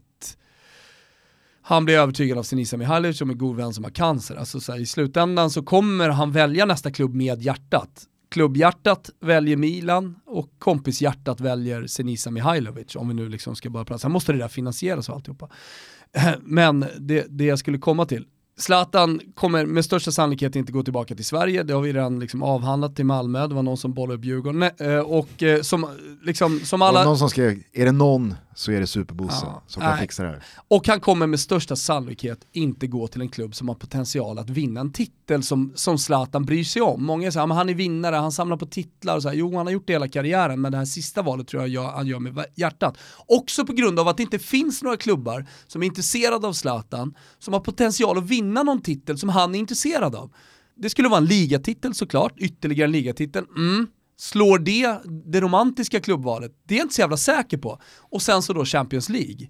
han 1.62 1.86
blir 1.86 1.96
övertygad 1.96 2.38
av 2.38 2.44
Senisa 2.44 2.78
Mihailovic 2.78 3.18
som 3.18 3.30
är 3.30 3.34
god 3.34 3.56
vän 3.56 3.74
som 3.74 3.84
har 3.84 3.92
cancer. 3.92 4.36
Alltså 4.36 4.60
så 4.60 4.72
här, 4.72 4.80
I 4.80 4.86
slutändan 4.86 5.50
så 5.50 5.64
kommer 5.64 6.10
han 6.10 6.32
välja 6.32 6.66
nästa 6.66 6.92
klubb 6.92 7.16
med 7.16 7.42
hjärtat. 7.42 8.08
Klubbhjärtat 8.32 9.10
väljer 9.20 9.58
Milan 9.58 10.16
och 10.26 10.50
kompishjärtat 10.60 11.40
väljer 11.40 11.88
Senisa 11.88 12.32
Mihailovic 12.32 12.96
om 12.96 13.08
vi 13.08 13.14
nu 13.14 13.30
liksom 13.30 13.56
ska 13.56 13.70
bara 13.70 13.86
prata. 13.86 14.00
Sen 14.00 14.12
måste 14.12 14.32
det 14.32 14.38
där 14.38 14.48
finansieras 14.48 15.10
och 15.10 15.16
alltihopa. 15.16 15.50
Men 16.42 16.86
det, 17.00 17.26
det 17.30 17.46
jag 17.46 17.60
skulle 17.60 17.78
komma 17.78 18.06
till, 18.06 18.26
Zlatan 18.58 19.22
kommer 19.34 19.66
med 19.66 19.86
största 19.86 20.12
sannolikhet 20.12 20.56
inte 20.56 20.72
gå 20.72 20.84
tillbaka 20.84 21.16
till 21.16 21.26
Sverige, 21.26 21.64
det 21.64 21.74
har 21.74 21.82
vi 21.82 21.94
redan 21.94 22.20
liksom 22.20 22.44
avhandlat 22.44 22.96
till 22.96 23.06
Malmö, 23.06 23.48
det 23.48 23.56
var 23.56 23.64
någon 23.64 23.78
som 23.78 23.94
bollade 23.94 24.18
upp 24.18 24.26
Djurgården. 24.26 24.64
Eh, 24.64 25.00
och 25.00 25.44
eh, 25.44 25.62
som, 25.62 25.88
liksom, 26.22 26.60
som 26.60 26.82
alla... 26.82 27.04
Någon 27.04 27.18
som 27.18 27.30
skrev, 27.30 27.64
är 27.74 27.86
det 27.86 27.92
någon 27.92 28.36
så 28.62 28.72
är 28.72 28.80
det 28.80 28.88
Superbosse 28.88 29.46
Ja, 29.46 29.64
som 29.68 29.82
kan 29.82 29.92
nej. 29.92 30.00
fixa 30.00 30.24
det 30.24 30.30
här. 30.30 30.44
Och 30.68 30.88
han 30.88 31.00
kommer 31.00 31.28
med 31.28 31.40
största 31.40 31.76
sannolikhet 31.76 32.40
inte 32.52 32.88
gå 32.88 33.08
till 33.08 33.22
en 33.22 33.30
klubb 33.30 33.56
som 33.56 33.68
har 33.68 33.76
potential 33.76 34.40
att 34.40 34.50
vinna 34.50 34.82
en 34.82 34.92
titel 34.94 35.44
som, 35.44 35.72
som 35.76 35.98
Zlatan 35.98 36.46
bryr 36.46 36.64
sig 36.64 36.82
om. 36.82 37.04
Många 37.04 37.32
säger 37.32 37.48
att 37.48 37.56
han 37.56 37.70
är 37.70 37.74
vinnare, 37.74 38.16
han 38.16 38.32
samlar 38.32 38.58
på 38.58 38.66
titlar 38.66 39.16
och 39.16 39.22
så 39.22 39.30
här. 39.30 39.36
Jo, 39.36 39.58
han 39.58 39.66
har 39.66 39.74
gjort 39.74 39.88
det 39.88 39.94
hela 39.94 40.08
karriären, 40.08 40.62
men 40.62 40.72
det 40.72 40.78
här 40.78 40.86
sista 40.86 41.22
valet 41.22 41.48
tror 41.48 41.64
jag 41.64 41.70
gör, 41.70 41.92
han 41.92 42.08
gör 42.08 42.20
med 42.20 42.46
hjärtat. 42.56 42.98
Också 43.26 43.66
på 43.66 43.74
grund 43.74 44.00
av 44.00 44.08
att 44.08 44.18
det 44.18 44.24
inte 44.24 44.40
finns 44.40 44.84
några 44.84 44.98
klubbar 44.98 45.46
som 45.68 45.84
är 45.84 45.88
intresserade 45.88 46.48
av 46.48 46.54
Zlatan, 46.54 47.14
som 47.40 47.54
har 47.54 47.62
potential 47.62 48.18
att 48.18 48.28
vinna 48.28 48.64
någon 48.64 48.82
titel 48.82 49.18
som 49.18 49.30
han 49.30 49.56
är 49.56 49.60
intresserad 49.60 50.16
av. 50.16 50.32
Det 50.78 50.90
skulle 50.90 51.10
vara 51.10 51.18
en 51.18 51.26
ligatitel 51.26 51.94
såklart, 51.94 52.34
ytterligare 52.38 52.86
en 52.86 52.92
ligatitel. 52.92 53.46
Mm. 53.58 53.88
Slår 54.22 54.60
det 54.60 55.00
det 55.32 55.42
romantiska 55.42 56.00
klubbvalet? 56.00 56.52
Det 56.68 56.74
är 56.74 56.78
jag 56.78 56.86
inte 56.86 56.96
så 56.96 57.02
jävla 57.02 57.18
säker 57.18 57.58
på. 57.58 57.82
Och 57.98 58.22
sen 58.22 58.42
så 58.42 58.54
då 58.54 58.66
Champions 58.66 59.10
League. 59.10 59.50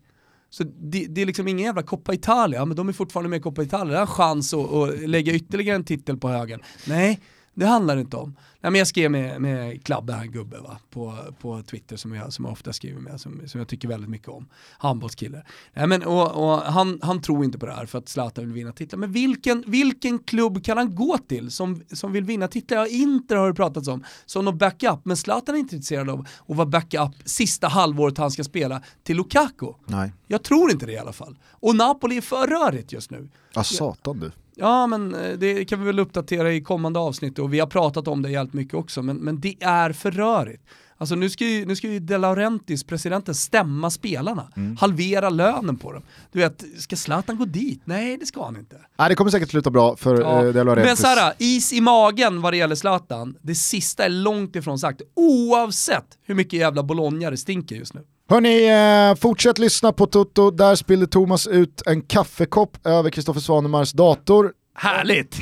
Så 0.50 0.64
det, 0.64 1.06
det 1.10 1.22
är 1.22 1.26
liksom 1.26 1.48
ingen 1.48 1.66
jävla 1.66 1.84
Coppa 1.84 2.14
Italia, 2.14 2.66
men 2.66 2.78
de 2.78 2.90
är 2.90 2.94
fortfarande 2.94 3.30
med 3.30 3.38
i 3.38 3.42
Coppa 3.42 3.64
Italia. 3.64 3.92
Det 3.94 3.98
är 3.98 4.02
en 4.02 4.08
chans 4.08 4.54
att, 4.54 4.74
att 4.74 5.10
lägga 5.10 5.34
ytterligare 5.34 5.76
en 5.76 5.84
titel 5.84 6.18
på 6.18 6.30
högen. 6.30 6.60
Nej, 6.88 7.20
det 7.62 7.68
handlar 7.68 7.98
inte 7.98 8.18
om. 8.18 8.36
Nej, 8.62 8.72
men 8.72 8.80
jag 8.80 8.88
skrev 8.88 9.12
med, 9.12 9.42
med 9.42 9.84
Klabbe, 9.84 10.14
här 10.14 10.26
gubbe 10.26 10.58
va, 10.58 10.78
på, 10.90 11.18
på 11.42 11.62
Twitter 11.62 11.96
som 11.96 12.16
jag, 12.16 12.34
som 12.34 12.46
jag 12.46 12.52
ofta 12.52 12.74
skriver 12.74 13.00
med, 13.00 13.22
som, 13.22 13.42
som 13.48 13.60
jag 13.60 13.68
tycker 13.68 13.88
väldigt 13.88 14.10
mycket 14.10 14.28
om. 14.28 14.48
Handbollskille. 14.78 15.44
Nej, 15.74 15.88
men, 15.88 16.04
och, 16.04 16.32
och 16.32 16.62
han, 16.62 17.00
han 17.02 17.22
tror 17.22 17.46
inte 17.46 17.58
på 17.60 17.66
det 17.66 17.74
här 17.74 17.86
för 17.86 17.98
att 17.98 18.10
Zlatan 18.10 18.46
vill 18.46 18.54
vinna 18.54 18.72
titlar. 18.72 19.00
Men 19.00 19.12
vilken, 19.12 19.64
vilken 19.68 20.20
klubb 20.20 20.64
kan 20.64 20.78
han 20.78 20.96
gå 20.96 21.18
till 21.18 21.52
som, 21.52 21.82
som 21.94 22.12
vill 22.12 22.24
vinna 22.24 22.48
titlar? 22.48 22.78
Ja, 22.78 22.88
Inter 22.88 23.36
har 23.36 23.48
det 23.48 23.54
pratats 23.54 23.88
om, 23.88 24.04
som 24.26 24.46
någon 24.46 24.58
backup. 24.58 25.06
Men 25.06 25.18
Zlatan 25.18 25.56
är 25.56 25.60
inte 25.60 25.76
intresserad 25.76 26.10
av 26.10 26.20
att 26.48 26.56
vara 26.56 26.68
backup 26.68 27.12
sista 27.26 27.68
halvåret 27.68 28.18
han 28.18 28.32
ska 28.32 28.44
spela 28.44 28.82
till 29.04 29.18
Lukaku. 29.18 29.68
Nej. 29.86 30.14
Jag 30.28 30.44
tror 30.44 30.72
inte 30.72 30.86
det 30.86 30.92
i 30.92 30.98
alla 30.98 31.14
fall. 31.14 31.38
Och 31.50 31.76
Napoli 31.76 32.18
är 32.18 32.22
för 32.22 32.48
rörigt 32.48 32.92
just 32.92 33.12
nu. 33.12 33.30
Ja, 33.54 33.64
satan 33.64 34.20
du. 34.20 34.32
Ja, 34.62 34.88
men 34.88 35.16
eh, 35.16 35.32
det 35.38 35.66
kan 35.66 35.80
vi 35.80 35.86
väl 35.86 36.00
uppdatera 36.00 36.54
i 36.54 36.62
kommande 36.62 37.00
avsnitt 37.00 37.40
och 37.40 37.54
vi 37.54 37.60
har 37.60 37.68
pratat 37.68 38.08
om 38.08 38.22
det 38.22 38.32
jävligt 38.32 38.54
mycket 38.54 38.74
också, 38.74 39.02
men, 39.02 39.18
men 39.18 39.40
det 39.40 39.56
är 39.62 39.92
för 39.92 40.12
rörigt. 40.12 40.64
Alltså 40.98 41.16
nu 41.16 41.30
ska 41.30 41.46
ju, 41.46 41.66
nu 41.66 41.76
ska 41.76 41.88
ju 41.88 42.00
De 42.00 42.18
Laurentiis, 42.18 42.84
presidenten, 42.84 43.36
stämma 43.36 43.90
spelarna. 43.90 44.48
Halvera 44.80 45.30
lönen 45.30 45.78
på 45.78 45.92
dem. 45.92 46.04
Du 46.32 46.40
vet, 46.40 46.64
ska 46.78 46.96
Zlatan 46.96 47.38
gå 47.38 47.46
dit? 47.46 47.82
Nej, 47.86 48.18
det 48.18 48.26
ska 48.26 48.44
han 48.46 48.58
inte. 48.58 48.76
Nej, 48.98 49.10
det 49.10 49.16
kommer 49.16 49.32
säkert 49.32 49.50
sluta 49.50 49.70
bra 49.70 49.96
för 49.96 50.22
Ja. 50.22 50.46
ja. 50.46 50.52
De 50.52 50.64
Laurentiis. 50.64 50.86
Men 50.88 50.98
såhär, 50.98 51.34
is 51.38 51.74
i 51.74 51.82
magen 51.82 52.42
vad 52.42 52.54
det 52.54 52.58
gäller 52.58 52.76
Zlatan, 52.76 53.36
det 53.42 53.56
sista 53.56 54.06
är 54.06 54.10
långt 54.10 54.56
ifrån 54.56 54.80
sagt, 54.80 55.02
oavsett 55.16 56.18
hur 56.24 56.36
mycket 56.36 56.60
jävla 56.60 56.84
Bologna 56.84 57.30
det 57.30 57.38
stinker 57.38 57.76
just 57.76 57.94
nu. 57.94 58.02
Hörni, 58.32 58.68
eh, 59.10 59.16
fortsätt 59.16 59.58
lyssna 59.58 59.92
på 59.92 60.06
Toto. 60.06 60.52
Där 60.52 60.76
spillde 60.76 61.08
Thomas 61.08 61.48
ut 61.48 61.82
en 61.86 62.02
kaffekopp 62.02 62.78
över 62.88 63.10
Kristoffer 63.10 63.42
Svanemars 63.42 63.92
dator. 63.92 64.52
Härligt! 64.76 65.36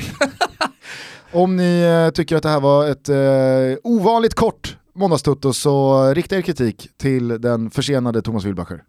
Om 1.32 1.56
ni 1.56 1.80
eh, 2.06 2.10
tycker 2.14 2.36
att 2.36 2.42
det 2.42 2.48
här 2.48 2.60
var 2.60 2.86
ett 2.88 3.08
eh, 3.08 3.78
ovanligt 3.84 4.34
kort 4.34 4.76
måndagstutto 4.94 5.52
så 5.52 6.04
rikta 6.14 6.36
er 6.36 6.42
kritik 6.42 6.88
till 7.00 7.28
den 7.28 7.70
försenade 7.70 8.22
Thomas 8.22 8.44
Wilbacher. 8.44 8.82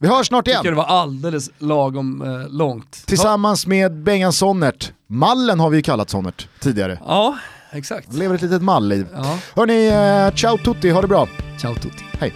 Vi 0.00 0.08
hörs 0.08 0.26
snart 0.26 0.44
Tycker 0.44 0.58
det 0.62 0.64
igen! 0.64 0.76
var 0.76 0.84
alldeles 0.84 1.50
lagom 1.58 2.22
eh, 2.22 2.48
långt. 2.48 3.02
Tillsammans 3.06 3.66
med 3.66 4.02
Bengan 4.02 4.32
Sonnert. 4.32 4.92
Mallen 5.08 5.60
har 5.60 5.70
vi 5.70 5.76
ju 5.76 5.82
kallat 5.82 6.10
Sonnert 6.10 6.48
tidigare. 6.60 6.98
Ja, 7.06 7.38
exakt. 7.72 8.14
Lever 8.14 8.34
ett 8.34 8.42
litet 8.42 8.62
mallliv. 8.62 9.06
Ja. 9.14 9.38
Hörni, 9.54 9.86
eh, 9.86 10.34
ciao 10.34 10.58
tutti, 10.58 10.90
ha 10.90 11.00
det 11.00 11.08
bra. 11.08 11.28
Ciao 11.60 11.74
tutti. 11.74 12.04
Hej 12.18 12.34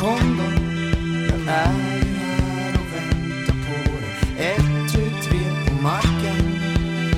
kom 0.00 0.36
då 0.38 0.44
Jag 1.28 1.40
är 1.40 1.72
här 2.20 2.74
och 2.80 2.88
väntar 2.94 3.56
på 3.66 3.90
dig. 4.00 4.46
Ett, 4.50 4.92
tu, 4.92 5.28
tre 5.28 5.40
på 5.66 5.82
marken. 5.82 6.44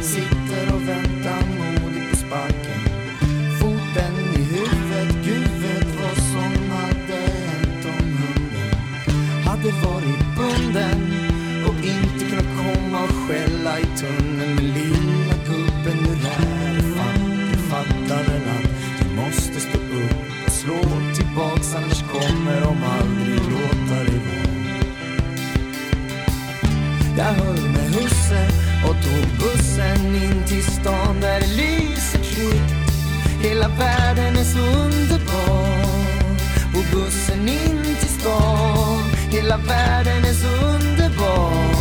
Sitter 0.02 0.74
och 0.74 0.88
väntar 0.88 1.42
modigt 1.58 2.10
på 2.10 2.16
sparken. 2.16 2.80
Foten 3.60 4.14
i 4.34 4.42
huvudet 4.42 5.24
Gud 5.24 5.48
vet 5.62 6.00
vad 6.00 6.16
som 6.16 6.70
hade 6.70 7.20
hänt 7.46 7.84
om 7.84 8.08
hunden. 8.20 8.74
Hade 9.44 9.70
varit 9.70 10.22
bunden 10.36 11.00
Och 11.68 11.84
inte 11.84 12.24
kunnat 12.24 12.56
komma 12.56 13.02
och 13.04 13.14
skälla 13.14 13.78
i 13.78 13.84
tunneln. 13.84 14.31
Annars 21.74 22.02
kommer 22.02 22.60
de 22.60 22.82
aldrig 23.00 23.40
låta 23.50 24.04
dig 24.04 24.20
vara. 24.26 24.42
Jag 27.16 27.24
höll 27.24 27.62
med 27.68 27.94
husse 27.94 28.48
och 28.84 28.96
tog 29.04 29.26
bussen 29.38 30.14
in 30.14 30.44
till 30.46 30.64
stan 30.64 31.20
där 31.20 31.40
det 31.40 31.46
lyser 31.46 32.18
tryggt. 32.18 32.92
Hela 33.42 33.68
världen 33.68 34.36
är 34.36 34.44
så 34.44 34.58
underbar. 34.58 35.82
På 36.72 36.96
bussen 36.96 37.48
in 37.48 37.96
till 38.00 38.08
stan. 38.20 39.02
Hela 39.30 39.56
världen 39.56 40.24
är 40.24 40.34
så 40.34 40.48
underbar. 40.48 41.71